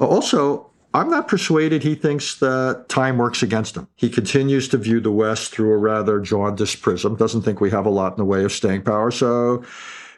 Also, 0.00 0.69
I'm 0.92 1.08
not 1.08 1.28
persuaded 1.28 1.82
he 1.82 1.94
thinks 1.94 2.36
that 2.40 2.86
time 2.88 3.18
works 3.18 3.42
against 3.42 3.76
him. 3.76 3.86
He 3.94 4.10
continues 4.10 4.68
to 4.68 4.76
view 4.76 5.00
the 5.00 5.12
West 5.12 5.52
through 5.52 5.72
a 5.72 5.76
rather 5.76 6.20
jaundiced 6.20 6.82
prism, 6.82 7.14
doesn't 7.14 7.42
think 7.42 7.60
we 7.60 7.70
have 7.70 7.86
a 7.86 7.90
lot 7.90 8.12
in 8.12 8.18
the 8.18 8.24
way 8.24 8.44
of 8.44 8.52
staying 8.52 8.82
power. 8.82 9.10
So, 9.10 9.62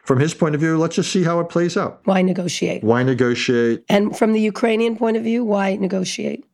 from 0.05 0.19
his 0.19 0.35
point 0.35 0.55
of 0.55 0.61
view, 0.61 0.79
let's 0.79 0.97
just 0.97 1.13
see 1.13 1.23
how 1.23 1.41
it 1.41 1.49
plays 1.49 1.77
out. 1.77 2.01
Why 2.05 2.23
negotiate? 2.23 2.83
Why 2.83 3.03
negotiate? 3.03 3.85
And 3.89 4.17
from 4.17 4.33
the 4.33 4.41
Ukrainian 4.41 4.97
point 4.97 5.17
of 5.17 5.23
view, 5.23 5.45
why 5.45 5.77
negotiate? 5.77 6.45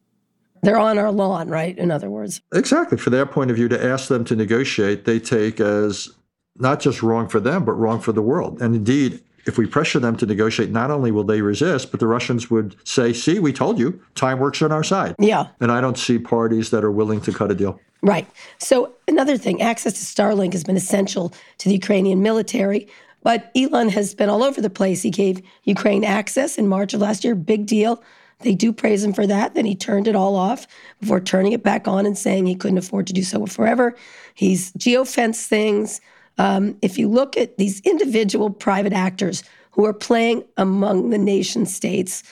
They're 0.62 0.78
on 0.78 0.98
our 0.98 1.12
lawn, 1.12 1.48
right? 1.48 1.78
In 1.78 1.90
other 1.90 2.10
words. 2.10 2.40
Exactly. 2.52 2.98
For 2.98 3.10
their 3.10 3.24
point 3.24 3.50
of 3.50 3.56
view, 3.56 3.68
to 3.68 3.82
ask 3.82 4.08
them 4.08 4.24
to 4.26 4.36
negotiate, 4.36 5.04
they 5.04 5.20
take 5.20 5.60
as 5.60 6.10
not 6.56 6.80
just 6.80 7.02
wrong 7.02 7.28
for 7.28 7.40
them, 7.40 7.64
but 7.64 7.72
wrong 7.72 8.00
for 8.00 8.12
the 8.12 8.22
world. 8.22 8.60
And 8.60 8.74
indeed, 8.74 9.22
if 9.48 9.58
we 9.58 9.66
pressure 9.66 9.98
them 9.98 10.16
to 10.18 10.26
negotiate, 10.26 10.70
not 10.70 10.90
only 10.90 11.10
will 11.10 11.24
they 11.24 11.40
resist, 11.40 11.90
but 11.90 11.98
the 11.98 12.06
Russians 12.06 12.50
would 12.50 12.76
say, 12.86 13.12
see, 13.12 13.38
we 13.38 13.52
told 13.52 13.78
you, 13.78 14.00
time 14.14 14.38
works 14.38 14.62
on 14.62 14.70
our 14.70 14.84
side. 14.84 15.14
Yeah. 15.18 15.48
And 15.60 15.72
I 15.72 15.80
don't 15.80 15.98
see 15.98 16.18
parties 16.18 16.70
that 16.70 16.84
are 16.84 16.92
willing 16.92 17.20
to 17.22 17.32
cut 17.32 17.50
a 17.50 17.54
deal. 17.54 17.80
Right. 18.02 18.28
So, 18.58 18.94
another 19.08 19.36
thing 19.36 19.60
access 19.60 19.94
to 19.94 20.00
Starlink 20.00 20.52
has 20.52 20.62
been 20.62 20.76
essential 20.76 21.32
to 21.58 21.68
the 21.68 21.74
Ukrainian 21.74 22.22
military. 22.22 22.86
But 23.22 23.50
Elon 23.56 23.88
has 23.88 24.14
been 24.14 24.28
all 24.28 24.44
over 24.44 24.60
the 24.60 24.70
place. 24.70 25.02
He 25.02 25.10
gave 25.10 25.42
Ukraine 25.64 26.04
access 26.04 26.56
in 26.56 26.68
March 26.68 26.94
of 26.94 27.00
last 27.00 27.24
year, 27.24 27.34
big 27.34 27.66
deal. 27.66 28.02
They 28.40 28.54
do 28.54 28.72
praise 28.72 29.02
him 29.02 29.12
for 29.12 29.26
that. 29.26 29.54
Then 29.54 29.64
he 29.64 29.74
turned 29.74 30.06
it 30.06 30.14
all 30.14 30.36
off 30.36 30.68
before 31.00 31.20
turning 31.20 31.52
it 31.52 31.64
back 31.64 31.88
on 31.88 32.06
and 32.06 32.16
saying 32.16 32.46
he 32.46 32.54
couldn't 32.54 32.78
afford 32.78 33.08
to 33.08 33.12
do 33.12 33.24
so 33.24 33.44
forever. 33.46 33.96
He's 34.34 34.72
geofence 34.74 35.46
things. 35.46 36.00
Um, 36.38 36.76
if 36.82 36.98
you 36.98 37.08
look 37.08 37.36
at 37.36 37.58
these 37.58 37.80
individual 37.80 38.50
private 38.50 38.92
actors 38.92 39.42
who 39.72 39.84
are 39.84 39.92
playing 39.92 40.44
among 40.56 41.10
the 41.10 41.18
nation 41.18 41.66
states, 41.66 42.22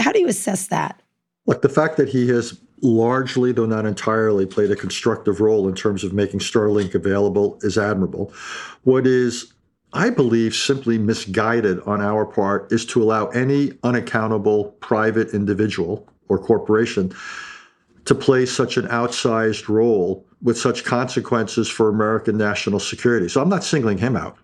how 0.00 0.12
do 0.12 0.20
you 0.20 0.28
assess 0.28 0.68
that? 0.68 1.00
Look, 1.46 1.62
the 1.62 1.68
fact 1.68 1.96
that 1.98 2.08
he 2.08 2.28
has 2.28 2.58
largely, 2.82 3.52
though 3.52 3.66
not 3.66 3.86
entirely, 3.86 4.46
played 4.46 4.70
a 4.70 4.76
constructive 4.76 5.40
role 5.40 5.68
in 5.68 5.74
terms 5.74 6.02
of 6.04 6.12
making 6.12 6.40
Starlink 6.40 6.94
available 6.94 7.58
is 7.62 7.78
admirable. 7.78 8.32
What 8.82 9.06
is, 9.06 9.52
I 9.92 10.10
believe, 10.10 10.54
simply 10.54 10.98
misguided 10.98 11.80
on 11.80 12.00
our 12.00 12.24
part 12.24 12.72
is 12.72 12.84
to 12.86 13.02
allow 13.02 13.26
any 13.28 13.72
unaccountable 13.82 14.72
private 14.80 15.34
individual 15.34 16.08
or 16.28 16.38
corporation 16.38 17.12
to 18.04 18.14
play 18.14 18.46
such 18.46 18.76
an 18.76 18.86
outsized 18.88 19.68
role 19.68 20.26
with 20.42 20.58
such 20.58 20.84
consequences 20.84 21.68
for 21.68 21.88
American 21.88 22.36
national 22.36 22.80
security. 22.80 23.28
So 23.28 23.40
I'm 23.40 23.48
not 23.48 23.64
singling 23.64 23.98
him 23.98 24.16
out. 24.16 24.36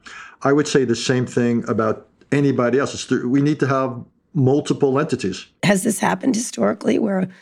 I 0.42 0.52
would 0.52 0.68
say 0.68 0.84
the 0.84 0.94
same 0.96 1.26
thing 1.26 1.68
about 1.68 2.06
anybody 2.30 2.78
else. 2.78 3.10
we 3.10 3.42
need 3.42 3.58
to 3.60 3.66
have 3.66 4.00
multiple 4.34 4.98
entities. 5.00 5.46
Has 5.64 5.82
this 5.82 5.98
happened 5.98 6.36
historically 6.36 6.98
where 6.98 7.20
an 7.20 7.32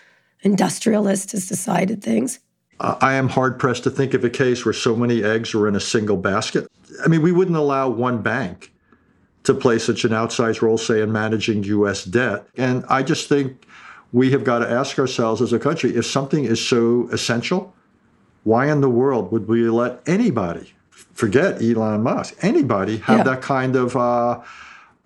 industrialist 0.40 1.32
has 1.32 1.48
decided 1.48 2.02
things? 2.02 2.38
Uh, 2.80 2.96
I 3.00 3.14
am 3.14 3.28
hard 3.28 3.58
pressed 3.58 3.84
to 3.84 3.90
think 3.90 4.14
of 4.14 4.24
a 4.24 4.30
case 4.30 4.64
where 4.64 4.72
so 4.72 4.96
many 4.96 5.22
eggs 5.24 5.54
were 5.54 5.68
in 5.68 5.76
a 5.76 5.80
single 5.80 6.16
basket. 6.16 6.66
I 7.04 7.08
mean, 7.08 7.22
we 7.22 7.32
wouldn't 7.32 7.56
allow 7.56 7.88
one 7.88 8.22
bank 8.22 8.72
to 9.44 9.54
play 9.54 9.78
such 9.78 10.04
an 10.04 10.10
outsized 10.10 10.60
role, 10.60 10.78
say, 10.78 11.00
in 11.00 11.12
managing 11.12 11.62
U.S. 11.64 12.04
debt. 12.04 12.46
And 12.56 12.84
I 12.88 13.02
just 13.02 13.28
think 13.28 13.66
we 14.12 14.30
have 14.32 14.44
got 14.44 14.58
to 14.60 14.70
ask 14.70 14.98
ourselves 14.98 15.40
as 15.40 15.52
a 15.52 15.58
country 15.58 15.94
if 15.94 16.06
something 16.06 16.44
is 16.44 16.64
so 16.64 17.08
essential, 17.12 17.74
why 18.46 18.70
in 18.70 18.80
the 18.80 18.88
world 18.88 19.32
would 19.32 19.48
we 19.48 19.68
let 19.68 20.00
anybody, 20.06 20.72
forget 20.90 21.60
Elon 21.60 22.04
Musk, 22.04 22.36
anybody 22.42 22.98
have 22.98 23.18
yeah. 23.18 23.24
that 23.24 23.42
kind 23.42 23.74
of, 23.74 23.96
uh, 23.96 24.40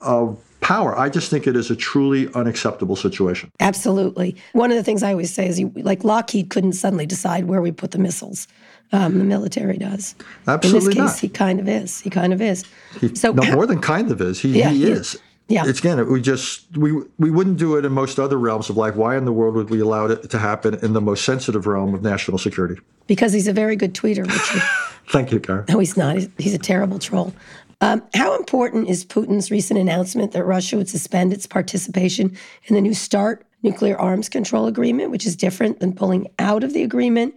of 0.02 0.38
power? 0.60 0.96
I 0.98 1.08
just 1.08 1.30
think 1.30 1.46
it 1.46 1.56
is 1.56 1.70
a 1.70 1.76
truly 1.76 2.30
unacceptable 2.34 2.96
situation. 2.96 3.50
Absolutely. 3.58 4.36
One 4.52 4.70
of 4.70 4.76
the 4.76 4.84
things 4.84 5.02
I 5.02 5.12
always 5.12 5.32
say 5.32 5.48
is, 5.48 5.58
you, 5.58 5.72
like 5.74 6.04
Lockheed 6.04 6.50
couldn't 6.50 6.74
suddenly 6.74 7.06
decide 7.06 7.46
where 7.46 7.62
we 7.62 7.72
put 7.72 7.92
the 7.92 7.98
missiles. 7.98 8.46
Um, 8.92 9.18
the 9.18 9.24
military 9.24 9.78
does. 9.78 10.16
Absolutely 10.46 10.78
In 10.78 10.84
this 10.84 10.94
case, 10.94 11.14
not. 11.14 11.18
he 11.20 11.28
kind 11.28 11.60
of 11.60 11.68
is. 11.68 12.00
He 12.00 12.10
kind 12.10 12.32
of 12.34 12.42
is. 12.42 12.64
He, 13.00 13.14
so 13.14 13.32
no, 13.32 13.54
more 13.54 13.66
than 13.66 13.80
kind 13.80 14.10
of 14.10 14.20
is. 14.20 14.38
He, 14.40 14.58
yeah, 14.58 14.68
he 14.68 14.84
is. 14.84 15.16
Yeah. 15.50 15.66
It's 15.66 15.80
again, 15.80 16.08
we 16.08 16.20
just 16.22 16.76
we 16.76 16.92
we 17.18 17.30
wouldn't 17.30 17.58
do 17.58 17.76
it 17.76 17.84
in 17.84 17.92
most 17.92 18.20
other 18.20 18.38
realms 18.38 18.70
of 18.70 18.76
life. 18.76 18.94
Why 18.94 19.16
in 19.16 19.24
the 19.24 19.32
world 19.32 19.56
would 19.56 19.68
we 19.68 19.80
allow 19.80 20.06
it 20.06 20.30
to 20.30 20.38
happen 20.38 20.74
in 20.82 20.92
the 20.92 21.00
most 21.00 21.24
sensitive 21.24 21.66
realm 21.66 21.92
of 21.92 22.02
national 22.02 22.38
security? 22.38 22.80
Because 23.08 23.32
he's 23.32 23.48
a 23.48 23.52
very 23.52 23.74
good 23.74 23.92
tweeter, 23.92 24.24
Richard. 24.24 24.62
Thank 25.08 25.32
you, 25.32 25.40
Karen. 25.40 25.64
No, 25.68 25.80
he's 25.80 25.96
not. 25.96 26.14
He's, 26.14 26.28
he's 26.38 26.54
a 26.54 26.58
terrible 26.58 27.00
troll. 27.00 27.34
Um, 27.80 28.02
how 28.14 28.36
important 28.36 28.88
is 28.88 29.04
Putin's 29.04 29.50
recent 29.50 29.80
announcement 29.80 30.32
that 30.32 30.44
Russia 30.44 30.76
would 30.76 30.88
suspend 30.88 31.32
its 31.32 31.46
participation 31.46 32.36
in 32.66 32.74
the 32.76 32.80
new 32.80 32.94
START 32.94 33.44
nuclear 33.62 33.98
arms 33.98 34.28
control 34.28 34.66
agreement, 34.66 35.10
which 35.10 35.26
is 35.26 35.34
different 35.34 35.80
than 35.80 35.94
pulling 35.94 36.28
out 36.38 36.62
of 36.62 36.74
the 36.74 36.84
agreement? 36.84 37.34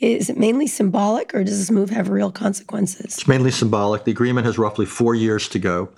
Is 0.00 0.28
it 0.28 0.36
mainly 0.36 0.66
symbolic, 0.66 1.34
or 1.34 1.44
does 1.44 1.58
this 1.58 1.70
move 1.70 1.88
have 1.90 2.10
real 2.10 2.30
consequences? 2.30 3.04
It's 3.04 3.28
mainly 3.28 3.52
symbolic. 3.52 4.04
The 4.04 4.10
agreement 4.10 4.44
has 4.44 4.58
roughly 4.58 4.84
four 4.84 5.14
years 5.14 5.48
to 5.48 5.58
go. 5.58 5.88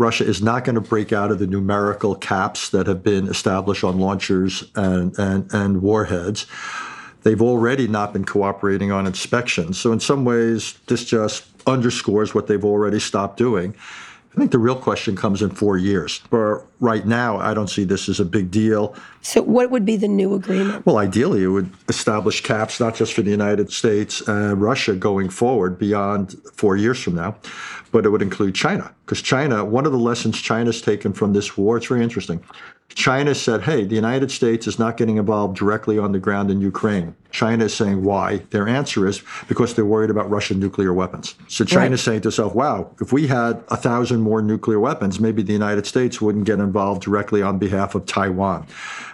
Russia 0.00 0.24
is 0.24 0.40
not 0.40 0.64
going 0.64 0.76
to 0.76 0.80
break 0.80 1.12
out 1.12 1.30
of 1.30 1.38
the 1.38 1.46
numerical 1.46 2.14
caps 2.14 2.70
that 2.70 2.86
have 2.86 3.02
been 3.02 3.28
established 3.28 3.84
on 3.84 3.98
launchers 3.98 4.64
and, 4.74 5.16
and, 5.18 5.52
and 5.52 5.82
warheads. 5.82 6.46
They've 7.22 7.42
already 7.42 7.86
not 7.86 8.14
been 8.14 8.24
cooperating 8.24 8.90
on 8.90 9.06
inspections. 9.06 9.78
So, 9.78 9.92
in 9.92 10.00
some 10.00 10.24
ways, 10.24 10.78
this 10.86 11.04
just 11.04 11.44
underscores 11.66 12.34
what 12.34 12.46
they've 12.46 12.64
already 12.64 12.98
stopped 12.98 13.36
doing. 13.36 13.74
I 14.32 14.38
think 14.38 14.52
the 14.52 14.58
real 14.58 14.76
question 14.76 15.16
comes 15.16 15.42
in 15.42 15.50
four 15.50 15.76
years. 15.76 16.20
But 16.30 16.64
right 16.78 17.04
now, 17.04 17.38
I 17.38 17.52
don't 17.52 17.68
see 17.68 17.82
this 17.82 18.08
as 18.08 18.20
a 18.20 18.24
big 18.24 18.50
deal. 18.50 18.94
So, 19.22 19.42
what 19.42 19.70
would 19.70 19.84
be 19.84 19.96
the 19.96 20.06
new 20.06 20.34
agreement? 20.34 20.86
Well, 20.86 20.98
ideally, 20.98 21.42
it 21.42 21.48
would 21.48 21.70
establish 21.88 22.40
caps 22.40 22.78
not 22.78 22.94
just 22.94 23.12
for 23.12 23.22
the 23.22 23.30
United 23.30 23.72
States 23.72 24.20
and 24.28 24.62
Russia 24.62 24.94
going 24.94 25.30
forward 25.30 25.78
beyond 25.78 26.36
four 26.54 26.76
years 26.76 27.02
from 27.02 27.16
now, 27.16 27.36
but 27.90 28.06
it 28.06 28.10
would 28.10 28.22
include 28.22 28.54
China. 28.54 28.94
Because 29.04 29.20
China, 29.20 29.64
one 29.64 29.84
of 29.84 29.90
the 29.90 29.98
lessons 29.98 30.40
China's 30.40 30.80
taken 30.80 31.12
from 31.12 31.32
this 31.32 31.56
war, 31.56 31.76
it's 31.76 31.86
very 31.86 32.04
interesting. 32.04 32.40
China 32.94 33.34
said, 33.34 33.62
hey, 33.62 33.84
the 33.84 33.94
United 33.94 34.30
States 34.30 34.66
is 34.66 34.78
not 34.78 34.96
getting 34.96 35.16
involved 35.16 35.56
directly 35.56 35.98
on 35.98 36.12
the 36.12 36.18
ground 36.18 36.50
in 36.50 36.60
Ukraine. 36.60 37.14
China 37.30 37.64
is 37.64 37.74
saying 37.74 38.04
why. 38.04 38.38
Their 38.50 38.68
answer 38.68 39.06
is 39.06 39.22
because 39.48 39.74
they're 39.74 39.84
worried 39.84 40.10
about 40.10 40.28
Russian 40.28 40.58
nuclear 40.58 40.92
weapons. 40.92 41.34
So 41.48 41.64
China's 41.64 42.00
right. 42.00 42.12
saying 42.12 42.20
to 42.22 42.28
itself, 42.28 42.54
wow, 42.54 42.90
if 43.00 43.12
we 43.12 43.28
had 43.28 43.62
a 43.68 43.76
thousand 43.76 44.20
more 44.20 44.42
nuclear 44.42 44.80
weapons, 44.80 45.20
maybe 45.20 45.42
the 45.42 45.52
United 45.52 45.86
States 45.86 46.20
wouldn't 46.20 46.44
get 46.44 46.58
involved 46.58 47.02
directly 47.02 47.42
on 47.42 47.58
behalf 47.58 47.94
of 47.94 48.06
Taiwan. 48.06 48.66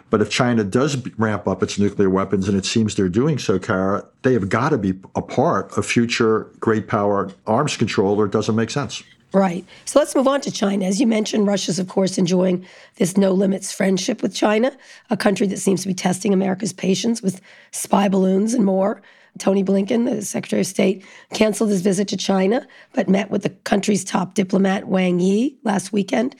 But 0.09 0.23
if 0.23 0.31
China 0.31 0.63
does 0.65 1.05
ramp 1.19 1.49
up 1.49 1.63
its 1.63 1.79
nuclear 1.79 2.09
weapons, 2.09 2.49
and 2.49 2.57
it 2.57 2.65
seems 2.65 2.95
they're 2.95 3.09
doing 3.09 3.39
so, 3.39 3.59
Kara, 3.59 4.07
they 4.23 4.33
have 4.35 4.49
got 4.49 4.71
to 4.71 4.79
be 4.79 4.95
a 5.15 5.23
part 5.23 5.77
of 5.77 5.85
future 5.85 6.51
great 6.61 6.87
power 6.87 7.31
arms 7.47 7.77
control, 7.77 8.21
or 8.21 8.27
it 8.27 8.33
doesn't 8.33 8.55
make 8.55 8.71
sense. 8.71 9.03
Right. 9.37 9.67
So 9.85 9.99
let's 9.99 10.15
move 10.15 10.27
on 10.27 10.41
to 10.41 10.51
China. 10.51 10.87
As 10.87 10.99
you 10.99 11.07
mentioned, 11.07 11.47
Russia's, 11.47 11.79
of 11.79 11.89
course, 11.89 12.17
enjoying 12.17 12.65
this 12.95 13.19
no 13.19 13.33
limits 13.33 13.71
friendship 13.71 14.23
with 14.23 14.35
China, 14.35 14.75
a 15.11 15.17
country 15.17 15.47
that 15.49 15.59
seems 15.59 15.83
to 15.83 15.89
be 15.89 15.93
testing 15.93 16.33
America's 16.33 16.73
patience 16.73 17.21
with 17.21 17.43
spy 17.71 18.09
balloons 18.09 18.55
and 18.55 18.65
more. 18.65 19.03
Tony 19.39 19.63
Blinken, 19.63 20.07
the 20.07 20.23
Secretary 20.23 20.61
of 20.61 20.67
State, 20.67 21.05
canceled 21.35 21.69
his 21.69 21.83
visit 21.83 22.09
to 22.09 22.17
China, 22.17 22.67
but 22.95 23.11
met 23.11 23.31
with 23.31 23.43
the 23.43 23.51
country's 23.51 24.07
top 24.07 24.33
diplomat, 24.33 24.89
Wang 24.89 25.21
Yi, 25.21 25.59
last 25.65 25.93
weekend. 25.93 26.35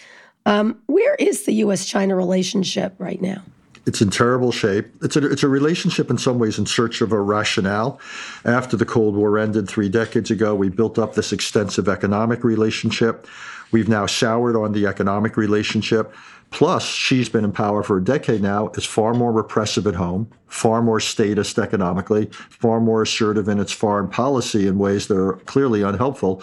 Um, 0.47 0.81
where 0.87 1.17
is 1.17 1.45
the 1.45 1.53
U.S. 1.53 1.85
China 1.85 2.17
relationship 2.17 2.95
right 2.97 3.21
now? 3.21 3.43
It's 3.87 4.03
in 4.03 4.11
terrible 4.11 4.51
shape. 4.51 4.87
It's 5.01 5.17
a, 5.17 5.31
it's 5.31 5.45
a 5.45 5.49
relationship 5.49 6.11
in 6.11 6.19
some 6.19 6.41
ways 6.41 6.59
in 6.59 6.67
search 6.67 7.01
of 7.01 7.13
a 7.13 7.21
rationale. 7.21 8.01
After 8.45 8.77
the 8.77 8.85
Cold 8.85 9.15
War 9.15 9.39
ended 9.39 9.69
three 9.69 9.89
decades 9.89 10.31
ago, 10.31 10.57
we 10.57 10.69
built 10.69 10.99
up 10.99 11.15
this 11.15 11.33
extensive 11.33 11.89
economic 11.89 12.43
relationship. 12.43 13.29
We've 13.71 13.89
now 13.89 14.07
soured 14.07 14.57
on 14.57 14.73
the 14.73 14.87
economic 14.87 15.37
relationship. 15.37 16.13
Plus, 16.51 16.85
Xi's 16.85 17.29
been 17.29 17.45
in 17.45 17.53
power 17.53 17.83
for 17.83 17.99
a 17.99 18.05
decade 18.05 18.43
now, 18.43 18.69
is 18.75 18.85
far 18.85 19.15
more 19.15 19.33
repressive 19.33 19.87
at 19.87 19.95
home, 19.95 20.29
far 20.49 20.83
more 20.83 21.01
statist 21.01 21.59
economically, 21.59 22.27
far 22.27 22.81
more 22.81 23.03
assertive 23.03 23.49
in 23.49 23.59
its 23.59 23.73
foreign 23.73 24.09
policy 24.09 24.67
in 24.67 24.79
ways 24.79 25.09
that 25.09 25.19
are 25.19 25.35
clearly 25.47 25.83
unhelpful. 25.83 26.43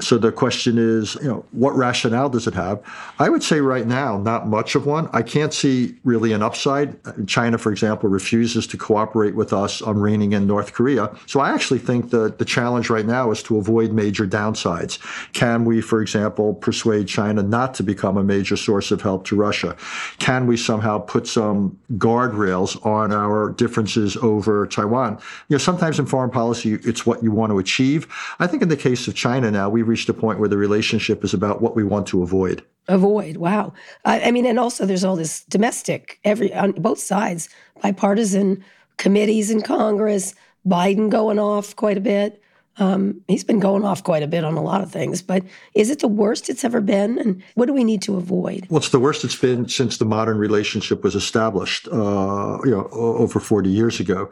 So 0.00 0.16
the 0.16 0.30
question 0.30 0.78
is, 0.78 1.16
you 1.16 1.26
know, 1.26 1.44
what 1.50 1.74
rationale 1.74 2.28
does 2.28 2.46
it 2.46 2.54
have? 2.54 2.80
I 3.18 3.28
would 3.28 3.42
say 3.42 3.60
right 3.60 3.84
now, 3.84 4.16
not 4.18 4.46
much 4.46 4.76
of 4.76 4.86
one. 4.86 5.08
I 5.12 5.22
can't 5.22 5.52
see 5.52 5.96
really 6.04 6.32
an 6.32 6.40
upside. 6.40 6.96
China, 7.26 7.58
for 7.58 7.72
example, 7.72 8.08
refuses 8.08 8.68
to 8.68 8.76
cooperate 8.76 9.34
with 9.34 9.52
us 9.52 9.82
on 9.82 9.98
reining 9.98 10.34
in 10.34 10.46
North 10.46 10.72
Korea. 10.72 11.10
So 11.26 11.40
I 11.40 11.52
actually 11.52 11.80
think 11.80 12.10
that 12.10 12.38
the 12.38 12.44
challenge 12.44 12.90
right 12.90 13.06
now 13.06 13.32
is 13.32 13.42
to 13.44 13.58
avoid 13.58 13.92
major 13.92 14.24
downsides. 14.24 15.00
Can 15.32 15.64
we, 15.64 15.80
for 15.80 16.00
example, 16.00 16.54
persuade 16.54 17.08
China 17.08 17.42
not 17.42 17.74
to 17.74 17.82
become 17.82 18.16
a 18.16 18.22
major 18.22 18.56
source 18.56 18.92
of 18.92 19.02
help 19.02 19.24
to 19.26 19.34
Russia? 19.34 19.76
Can 20.20 20.46
we 20.46 20.56
somehow 20.56 21.00
put 21.00 21.26
some 21.26 21.76
guardrails 21.94 22.86
on 22.86 23.12
our 23.12 23.27
differences 23.50 24.16
over 24.18 24.66
Taiwan? 24.66 25.14
You 25.48 25.54
know, 25.54 25.58
sometimes 25.58 25.98
in 25.98 26.06
foreign 26.06 26.30
policy, 26.30 26.74
it's 26.74 27.06
what 27.06 27.22
you 27.22 27.32
want 27.32 27.50
to 27.50 27.58
achieve. 27.58 28.06
I 28.38 28.46
think 28.46 28.62
in 28.62 28.68
the 28.68 28.76
case 28.76 29.08
of 29.08 29.14
China 29.14 29.50
now, 29.50 29.68
we've 29.68 29.88
reached 29.88 30.08
a 30.08 30.14
point 30.14 30.38
where 30.38 30.48
the 30.48 30.56
relationship 30.56 31.24
is 31.24 31.34
about 31.34 31.60
what 31.62 31.76
we 31.76 31.84
want 31.84 32.06
to 32.08 32.22
avoid. 32.22 32.64
Avoid. 32.88 33.36
Wow. 33.36 33.72
I, 34.04 34.22
I 34.22 34.30
mean, 34.30 34.46
and 34.46 34.58
also 34.58 34.86
there's 34.86 35.04
all 35.04 35.16
this 35.16 35.44
domestic, 35.44 36.18
every 36.24 36.52
on 36.54 36.72
both 36.72 36.98
sides, 36.98 37.48
bipartisan 37.82 38.64
committees 38.96 39.50
in 39.50 39.62
Congress. 39.62 40.34
Biden 40.66 41.08
going 41.10 41.38
off 41.38 41.76
quite 41.76 41.96
a 41.96 42.00
bit. 42.00 42.42
Um, 42.78 43.20
he's 43.26 43.44
been 43.44 43.60
going 43.60 43.84
off 43.84 44.04
quite 44.04 44.22
a 44.22 44.26
bit 44.26 44.44
on 44.44 44.54
a 44.54 44.62
lot 44.62 44.82
of 44.82 44.90
things, 44.90 45.20
but 45.20 45.42
is 45.74 45.90
it 45.90 45.98
the 45.98 46.08
worst 46.08 46.48
it's 46.48 46.64
ever 46.64 46.80
been? 46.80 47.18
And 47.18 47.42
what 47.54 47.66
do 47.66 47.72
we 47.72 47.84
need 47.84 48.02
to 48.02 48.16
avoid? 48.16 48.66
Well, 48.70 48.78
it's 48.78 48.90
the 48.90 49.00
worst 49.00 49.24
it's 49.24 49.36
been 49.36 49.68
since 49.68 49.98
the 49.98 50.04
modern 50.04 50.38
relationship 50.38 51.02
was 51.02 51.14
established, 51.14 51.88
uh, 51.88 52.58
you 52.64 52.70
know, 52.70 52.88
over 52.92 53.40
40 53.40 53.68
years 53.68 54.00
ago. 54.00 54.30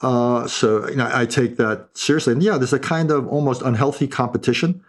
Uh, 0.00 0.46
so 0.46 0.88
you 0.88 0.96
know, 0.96 1.10
I 1.12 1.26
take 1.26 1.56
that 1.56 1.88
seriously. 1.94 2.32
And 2.32 2.42
yeah, 2.42 2.56
there's 2.56 2.72
a 2.72 2.78
kind 2.78 3.10
of 3.10 3.26
almost 3.28 3.62
unhealthy 3.62 4.06
competition 4.06 4.82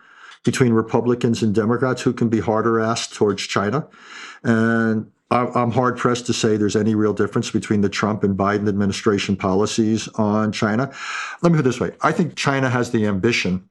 between 0.43 0.73
Republicans 0.73 1.41
and 1.41 1.53
Democrats 1.53 2.01
who 2.01 2.13
can 2.13 2.29
be 2.29 2.39
harder 2.39 2.79
asked 2.79 3.13
towards 3.13 3.43
China. 3.43 3.87
And 4.43 5.11
I'm 5.31 5.71
hard 5.71 5.97
pressed 5.97 6.25
to 6.25 6.33
say 6.33 6.57
there's 6.57 6.75
any 6.75 6.95
real 6.95 7.13
difference 7.13 7.51
between 7.51 7.81
the 7.81 7.89
Trump 7.89 8.23
and 8.23 8.35
Biden 8.35 8.67
administration 8.67 9.35
policies 9.35 10.07
on 10.15 10.51
China. 10.51 10.91
Let 11.41 11.51
me 11.51 11.57
put 11.57 11.65
it 11.65 11.69
this 11.69 11.79
way 11.79 11.91
I 12.01 12.11
think 12.11 12.35
China 12.35 12.69
has 12.69 12.91
the 12.91 13.05
ambition 13.05 13.69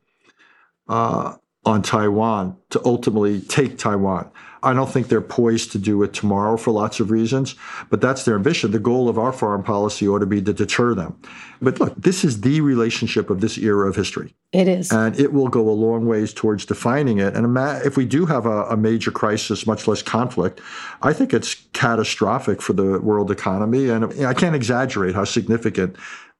uh, 0.88 1.35
on 1.64 1.83
Taiwan 1.83 2.57
to 2.71 2.81
ultimately 2.85 3.40
take 3.40 3.77
Taiwan. 3.77 4.31
I 4.62 4.73
don't 4.73 4.90
think 4.90 5.09
they're 5.09 5.21
poised 5.21 5.73
to 5.73 5.79
do 5.79 6.03
it 6.03 6.12
tomorrow 6.12 6.57
for 6.57 6.71
lots 6.71 7.01
of 7.01 7.11
reasons, 7.11 7.55
but 7.90 8.01
that's 8.01 8.25
their 8.25 8.35
ambition. 8.35 8.71
The 8.71 8.79
goal 8.79 9.09
of 9.09 9.18
our 9.18 9.33
foreign 9.33 9.62
policy 9.62 10.09
ought 10.09 10.18
to 10.21 10.27
be 10.27 10.42
to 10.42 10.53
deter 10.53 10.94
them. 10.94 11.21
But 11.61 11.81
look, 11.81 11.94
this 11.97 12.25
is 12.25 12.40
the 12.40 12.61
relationship 12.61 13.31
of 13.31 13.40
this 13.40 13.59
era 13.59 13.88
of 13.88 13.97
history. 13.97 14.35
It 14.53 14.68
is. 14.68 14.90
And 14.92 15.18
it 15.18 15.33
will 15.33 15.49
go 15.49 15.68
a 15.68 15.71
long 15.71 16.07
ways 16.07 16.33
towards 16.33 16.64
defining 16.64 17.18
it. 17.18 17.35
And 17.35 17.57
if 17.85 17.97
we 17.97 18.05
do 18.05 18.27
have 18.27 18.47
a, 18.47 18.64
a 18.64 18.77
major 18.77 19.11
crisis, 19.11 19.66
much 19.66 19.87
less 19.87 20.03
conflict, 20.03 20.61
I 21.03 21.12
think 21.12 21.35
it's 21.35 21.55
catastrophic 21.73 22.62
for 22.62 22.73
the 22.73 23.01
world 23.01 23.31
economy. 23.31 23.88
And 23.88 24.25
I 24.25 24.35
can't 24.35 24.57
exaggerate 24.57 25.14
how 25.14 25.25
significant 25.25 25.97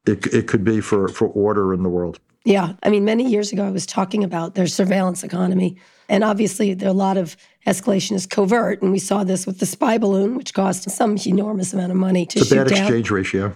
it, 0.07 0.27
it 0.33 0.49
could 0.49 0.65
be 0.65 0.81
for, 0.81 1.09
for 1.09 1.29
order 1.29 1.75
in 1.75 1.83
the 1.83 1.89
world. 1.89 2.19
Yeah. 2.49 2.73
I 2.83 2.89
mean, 2.89 3.05
many 3.05 3.29
years 3.29 3.53
ago, 3.53 3.67
I 3.67 3.71
was 3.71 3.85
talking 3.85 4.25
about 4.25 4.55
their 4.55 4.67
surveillance 4.67 5.23
economy. 5.23 5.77
And 6.09 6.25
obviously, 6.25 6.73
there 6.73 6.89
are 6.89 6.91
a 6.91 6.95
lot 6.95 7.19
of 7.19 7.37
escalation 7.67 8.13
is 8.13 8.27
covert. 8.27 8.81
And 8.81 8.91
we 8.91 8.99
saw 8.99 9.23
this 9.23 9.47
with 9.47 9.59
the 9.59 9.67
spy 9.67 9.99
balloon, 9.99 10.35
which 10.35 10.55
cost 10.55 10.89
some 10.89 11.19
enormous 11.27 11.75
amount 11.75 11.91
of 11.91 11.99
money 11.99 12.25
to 12.25 12.39
it's 12.39 12.49
shoot 12.49 12.55
a 12.55 12.65
bad 12.65 12.69
down. 12.69 12.79
exchange 12.79 13.11
ratio. 13.11 13.55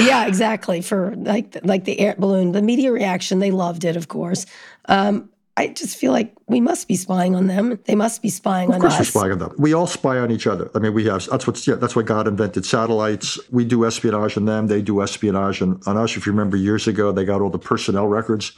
yeah, 0.00 0.26
exactly. 0.26 0.80
For 0.80 1.14
like 1.14 1.58
like 1.62 1.84
the 1.84 2.00
air 2.00 2.16
balloon, 2.18 2.50
the 2.50 2.60
media 2.60 2.90
reaction, 2.90 3.38
they 3.38 3.52
loved 3.52 3.84
it, 3.84 3.94
of 3.94 4.08
course. 4.08 4.46
Um, 4.86 5.30
I 5.58 5.66
just 5.66 5.96
feel 5.96 6.12
like 6.12 6.32
we 6.46 6.60
must 6.60 6.86
be 6.86 6.94
spying 6.94 7.34
on 7.34 7.48
them. 7.48 7.80
They 7.86 7.96
must 7.96 8.22
be 8.22 8.30
spying 8.30 8.68
on 8.68 8.76
us. 8.76 8.76
Of 8.76 8.82
course, 8.82 8.98
we're 9.00 9.20
spying 9.20 9.32
on 9.32 9.38
them. 9.40 9.54
We 9.58 9.72
all 9.74 9.88
spy 9.88 10.18
on 10.18 10.30
each 10.30 10.46
other. 10.46 10.70
I 10.72 10.78
mean, 10.78 10.94
we 10.94 11.04
have. 11.06 11.26
That's 11.26 11.48
what. 11.48 11.66
Yeah, 11.66 11.74
that's 11.74 11.96
why 11.96 12.02
God 12.02 12.28
invented 12.28 12.64
satellites. 12.64 13.40
We 13.50 13.64
do 13.64 13.84
espionage 13.84 14.36
on 14.36 14.44
them. 14.44 14.68
They 14.68 14.82
do 14.82 15.02
espionage 15.02 15.60
on, 15.60 15.80
on 15.84 15.96
us. 15.96 16.16
If 16.16 16.26
you 16.26 16.32
remember 16.32 16.56
years 16.56 16.86
ago, 16.86 17.10
they 17.10 17.24
got 17.24 17.40
all 17.40 17.50
the 17.50 17.58
personnel 17.58 18.06
records 18.06 18.52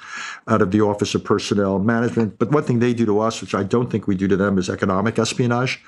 out 0.46 0.60
of 0.60 0.72
the 0.72 0.82
Office 0.82 1.14
of 1.14 1.24
Personnel 1.24 1.78
Management. 1.78 2.38
But 2.38 2.50
one 2.50 2.64
thing 2.64 2.80
they 2.80 2.92
do 2.92 3.06
to 3.06 3.20
us, 3.20 3.40
which 3.40 3.54
I 3.54 3.62
don't 3.62 3.90
think 3.90 4.06
we 4.06 4.14
do 4.14 4.28
to 4.28 4.36
them, 4.36 4.58
is 4.58 4.68
economic 4.68 5.18
espionage. 5.18 5.82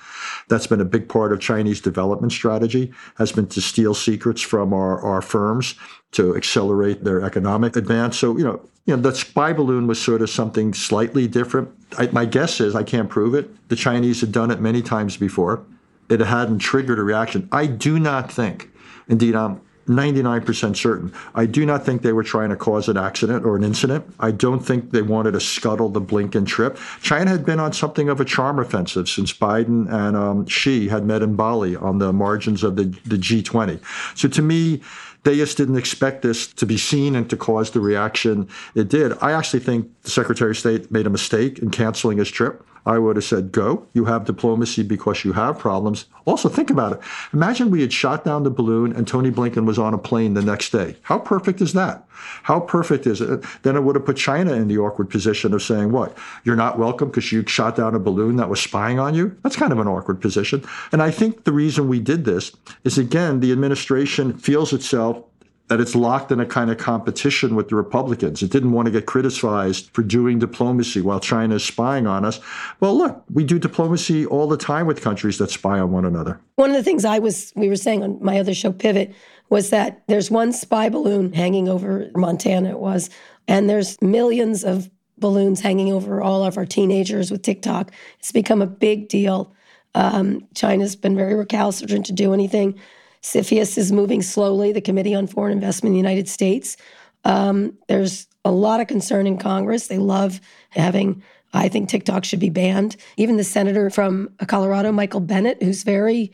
That's 0.53 0.67
been 0.67 0.83
a 0.83 0.85
big 0.85 1.09
part 1.09 1.33
of 1.33 1.41
Chinese 1.41 1.81
development 1.81 2.31
strategy. 2.31 2.93
Has 3.17 3.33
been 3.33 3.47
to 3.47 3.61
steal 3.63 3.95
secrets 3.95 4.43
from 4.43 4.75
our, 4.75 5.01
our 5.01 5.23
firms 5.23 5.77
to 6.11 6.37
accelerate 6.37 7.05
their 7.05 7.23
economic 7.23 7.75
advance. 7.75 8.19
So, 8.19 8.37
you 8.37 8.45
know, 8.45 8.61
you 8.85 8.95
know, 8.95 9.01
the 9.01 9.15
spy 9.15 9.55
balloon 9.55 9.87
was 9.87 9.99
sort 9.99 10.21
of 10.21 10.29
something 10.29 10.75
slightly 10.75 11.27
different. 11.27 11.71
I, 11.97 12.09
my 12.09 12.27
guess 12.27 12.61
is, 12.61 12.75
I 12.75 12.83
can't 12.83 13.09
prove 13.09 13.35
it, 13.35 13.49
the 13.69 13.77
Chinese 13.77 14.21
had 14.21 14.31
done 14.31 14.51
it 14.51 14.61
many 14.61 14.83
times 14.83 15.17
before. 15.17 15.65
It 16.11 16.21
hadn't 16.21 16.59
triggered 16.59 16.99
a 16.99 17.03
reaction. 17.03 17.49
I 17.51 17.65
do 17.65 17.99
not 17.99 18.31
think, 18.31 18.69
indeed, 19.09 19.35
I'm 19.35 19.63
99% 19.97 20.77
certain, 20.77 21.13
I 21.35 21.47
do 21.47 21.65
not 21.67 21.85
think 21.85 22.03
they 22.03 22.13
were 22.13 22.23
trying 22.23 22.51
to 22.51 22.57
cause 22.57 22.89
an 22.89 22.97
accident 22.97 23.45
or 23.45 23.57
an 23.57 23.65
incident. 23.65 24.05
I 24.21 24.31
don't 24.31 24.61
think 24.61 24.91
they 24.91 25.03
wanted 25.03 25.33
to 25.33 25.41
scuttle 25.41 25.89
the 25.89 26.01
Blinken 26.01 26.47
trip. 26.47 26.79
China 27.01 27.31
had 27.31 27.45
been 27.45 27.61
on 27.61 27.73
something 27.73 28.09
of 28.09 28.21
a 28.21 28.25
charm 28.25 28.59
offensive 28.59 29.09
since 29.09 29.33
Biden 29.33 29.91
and 29.93 30.17
um, 30.17 30.47
Xi 30.47 30.89
had 30.89 31.05
met 31.05 31.23
in 31.23 31.37
Bali 31.37 31.77
on 31.77 31.99
the 31.99 32.13
margins 32.13 32.63
of 32.63 32.77
the, 32.77 32.85
the 33.07 33.17
G20. 33.17 33.81
So 34.17 34.29
to 34.29 34.43
me, 34.43 34.83
they 35.25 35.37
just 35.37 35.57
didn't 35.57 35.77
expect 35.77 36.23
this 36.23 36.49
to 36.55 36.67
be 36.67 36.77
seen 36.77 37.15
and 37.15 37.31
to 37.31 37.37
cause 37.37 37.71
the 37.71 37.81
reaction 37.81 38.49
it 38.75 38.89
did. 38.89 39.13
I 39.21 39.33
actually 39.33 39.61
think 39.61 39.89
the 40.03 40.11
Secretary 40.11 40.51
of 40.51 40.59
State 40.59 40.91
made 40.91 41.07
a 41.07 41.11
mistake 41.11 41.61
in 41.61 41.71
canceling 41.71 42.19
his 42.19 42.31
trip. 42.31 42.67
I 42.85 42.99
would 42.99 43.17
have 43.17 43.25
said, 43.25 43.53
go. 43.53 43.87
You 43.93 44.07
have 44.07 44.25
diplomacy 44.25 44.83
because 44.83 45.25
you 45.25 45.33
have 45.35 45.59
problems. 45.59 46.07
Also, 46.25 46.49
think 46.49 46.71
about 46.71 46.93
it. 46.93 47.01
Imagine 47.33 47.71
we 47.71 47.81
had 47.81 47.93
shot 47.93 48.25
down 48.25 48.43
the 48.43 48.51
balloon 48.51 48.93
and 48.93 49.07
Tony 49.07 49.31
Blinken 49.31 49.67
was 49.67 49.79
on 49.79 49.95
a 49.95 49.99
plane 49.99 50.35
the 50.35 50.43
next 50.43 50.71
day. 50.71 50.97
How 51.03 51.19
perfect 51.19 51.61
is 51.61 51.73
that? 51.75 52.05
How 52.45 52.61
perfect 52.61 53.07
is 53.07 53.21
it? 53.21 53.45
Then 53.63 53.77
it 53.77 53.83
would 53.83 53.97
have 53.97 54.05
put 54.05 54.17
China 54.17 54.53
in 54.53 54.69
the 54.69 54.79
awkward 54.79 55.11
position 55.11 55.55
of 55.55 55.63
saying, 55.63 55.93
what? 55.93 56.17
You're 56.45 56.57
not 56.57 56.79
welcome 56.79 57.09
because 57.09 57.33
you 57.33 57.47
shot 57.47 57.77
down 57.77 57.95
a 57.95 57.99
balloon 57.99 58.37
that 58.37 58.49
was 58.49 58.61
spying 58.61 58.99
on 58.99 59.15
you? 59.15 59.37
That's 59.43 59.57
kind 59.57 59.73
of 59.73 59.79
an 59.79 59.89
awkward 59.89 60.21
position. 60.21 60.65
And 60.93 61.03
I 61.03 61.11
think 61.11 61.45
the 61.45 61.53
reason 61.53 61.89
we 61.89 62.01
did 62.01 62.25
this 62.25 62.53
is, 62.85 62.99
again, 62.99 63.41
the 63.41 63.53
administration 63.53 64.37
feels 64.39 64.73
itself 64.73 65.23
that 65.69 65.81
it's 65.81 65.95
locked 65.95 66.31
in 66.31 66.41
a 66.41 66.47
kind 66.47 66.71
of 66.71 66.79
competition 66.79 67.55
with 67.55 67.69
the 67.69 67.77
Republicans. 67.77 68.43
It 68.43 68.51
didn't 68.51 68.73
want 68.73 68.87
to 68.87 68.93
get 68.93 69.07
criticized 69.07 69.91
for 69.93 70.03
doing 70.03 70.39
diplomacy 70.39 71.01
while 71.01 71.21
China 71.21 71.55
is 71.55 71.65
spying 71.65 72.07
on 72.07 72.25
us. 72.25 72.41
Well, 72.81 72.97
look, 72.97 73.25
we 73.33 73.45
do 73.45 73.59
diplomacy 73.59 74.27
all 74.27 74.49
the 74.49 74.57
time 74.57 74.87
with 74.87 75.01
countries 75.01 75.39
that 75.39 75.51
spy 75.51 75.79
on 75.79 75.93
one 75.93 76.05
another. 76.05 76.41
One 76.57 76.71
of 76.71 76.77
the 76.77 76.83
things 76.83 77.05
I 77.05 77.19
was 77.19 77.53
we 77.57 77.69
were 77.69 77.77
saying 77.77 78.03
on 78.03 78.23
my 78.23 78.39
other 78.39 78.55
show 78.55 78.73
Pivot 78.73 79.15
was 79.49 79.71
that 79.71 80.03
there's 80.09 80.31
one 80.31 80.53
spy 80.53 80.89
balloon 80.89 81.33
hanging 81.33 81.69
over 81.69 82.11
Montana 82.15 82.71
it 82.71 82.79
was 82.79 83.09
and 83.49 83.69
there's 83.69 84.01
millions 84.03 84.65
of 84.65 84.91
balloons 85.19 85.61
hanging 85.61 85.93
over 85.93 86.21
all 86.21 86.45
of 86.45 86.59
our 86.59 86.67
teenagers 86.67 87.31
with 87.31 87.43
TikTok. 87.43 87.93
It's 88.19 88.33
become 88.33 88.61
a 88.61 88.67
big 88.67 89.09
deal. 89.09 89.55
Um, 89.95 90.49
China's 90.55 90.97
been 90.97 91.17
very 91.17 91.35
recalcitrant 91.35 92.07
to 92.07 92.13
do 92.13 92.33
anything. 92.33 92.79
CFIUS 93.23 93.79
is 93.79 93.93
moving 93.93 94.23
slowly, 94.23 94.73
the 94.73 94.81
Committee 94.81 95.15
on 95.15 95.27
Foreign 95.27 95.53
Investment 95.53 95.91
in 95.91 95.95
the 95.95 96.09
United 96.09 96.29
States. 96.29 96.77
Um, 97.25 97.79
there's 97.89 98.27
a 98.45 98.51
lot 98.51 98.81
of 98.81 98.89
concern 98.89 99.27
in 99.27 99.39
Congress. 99.39 99.87
They 99.87 99.99
love 99.99 100.41
having, 100.71 101.23
I 101.53 101.69
think 101.69 101.89
TikTok 101.89 102.25
should 102.25 102.41
be 102.41 102.51
banned. 102.51 102.97
Even 103.17 103.37
the 103.37 103.45
senator 103.45 103.91
from 103.91 104.31
Colorado, 104.47 104.91
Michael 104.91 105.21
Bennet, 105.21 105.63
who's 105.63 105.85
very 105.85 106.33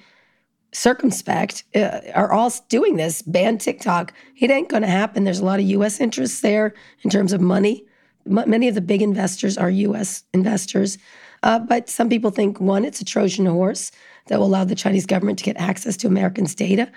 circumspect, 0.72 1.64
uh, 1.74 2.00
are 2.14 2.32
all 2.32 2.52
doing 2.68 2.96
this 2.96 3.20
ban 3.22 3.58
TikTok. 3.58 4.14
It 4.38 4.50
ain't 4.50 4.70
going 4.70 4.82
to 4.82 4.88
happen. 4.88 5.24
There's 5.24 5.40
a 5.40 5.44
lot 5.44 5.60
of 5.60 5.66
U.S. 5.66 6.00
interests 6.00 6.40
there 6.40 6.74
in 7.02 7.10
terms 7.10 7.32
of 7.34 7.40
money. 7.40 7.84
M- 8.26 8.48
many 8.48 8.68
of 8.68 8.74
the 8.74 8.80
big 8.80 9.02
investors 9.02 9.58
are 9.58 9.70
U.S. 9.70 10.24
investors. 10.32 10.96
Uh, 11.42 11.58
but 11.58 11.88
some 11.88 12.08
people 12.08 12.30
think 12.30 12.60
one, 12.60 12.84
it's 12.84 13.00
a 13.00 13.04
Trojan 13.04 13.46
horse 13.46 13.90
that 14.26 14.38
will 14.38 14.46
allow 14.46 14.64
the 14.64 14.74
Chinese 14.74 15.06
government 15.06 15.38
to 15.38 15.44
get 15.44 15.56
access 15.56 15.96
to 15.98 16.06
Americans' 16.06 16.54
data. 16.54 16.90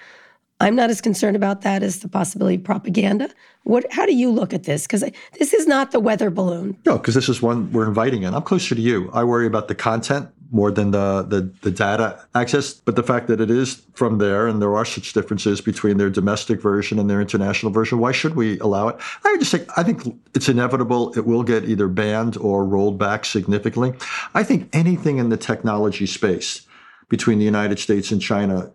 I'm 0.59 0.75
not 0.75 0.91
as 0.91 1.01
concerned 1.01 1.35
about 1.35 1.61
that 1.61 1.81
as 1.81 1.99
the 1.99 2.07
possibility 2.07 2.55
of 2.55 2.63
propaganda. 2.63 3.29
What? 3.63 3.91
How 3.91 4.05
do 4.05 4.13
you 4.13 4.29
look 4.29 4.53
at 4.53 4.63
this? 4.63 4.85
Because 4.85 5.03
this 5.39 5.53
is 5.53 5.65
not 5.65 5.91
the 5.91 5.99
weather 5.99 6.29
balloon. 6.29 6.77
No, 6.85 6.97
because 6.97 7.15
this 7.15 7.29
is 7.29 7.41
one 7.41 7.71
we're 7.71 7.87
inviting 7.87 8.23
in. 8.23 8.35
I'm 8.35 8.43
closer 8.43 8.75
to 8.75 8.81
you. 8.81 9.09
I 9.11 9.23
worry 9.23 9.47
about 9.47 9.67
the 9.69 9.75
content 9.75 10.29
more 10.51 10.69
than 10.69 10.91
the, 10.91 11.23
the, 11.23 11.49
the 11.61 11.71
data 11.71 12.23
access, 12.35 12.73
but 12.73 12.95
the 12.95 13.03
fact 13.03 13.27
that 13.27 13.39
it 13.39 13.49
is 13.49 13.81
from 13.93 14.17
there 14.17 14.47
and 14.47 14.61
there 14.61 14.75
are 14.75 14.83
such 14.83 15.13
differences 15.13 15.61
between 15.61 15.97
their 15.97 16.09
domestic 16.09 16.61
version 16.61 16.99
and 16.99 17.09
their 17.09 17.21
international 17.21 17.71
version, 17.71 17.99
why 17.99 18.11
should 18.11 18.35
we 18.35 18.59
allow 18.59 18.89
it? 18.89 18.97
I 19.23 19.37
just 19.39 19.51
say 19.51 19.65
I 19.77 19.83
think 19.83 20.19
it's 20.35 20.49
inevitable. 20.49 21.17
It 21.17 21.25
will 21.25 21.43
get 21.43 21.63
either 21.63 21.87
banned 21.87 22.37
or 22.37 22.65
rolled 22.65 22.99
back 22.99 23.25
significantly. 23.25 23.93
I 24.33 24.43
think 24.43 24.69
anything 24.73 25.17
in 25.17 25.29
the 25.29 25.37
technology 25.37 26.05
space 26.05 26.67
between 27.07 27.39
the 27.39 27.45
United 27.45 27.79
States 27.79 28.11
and 28.11 28.21
China 28.21 28.71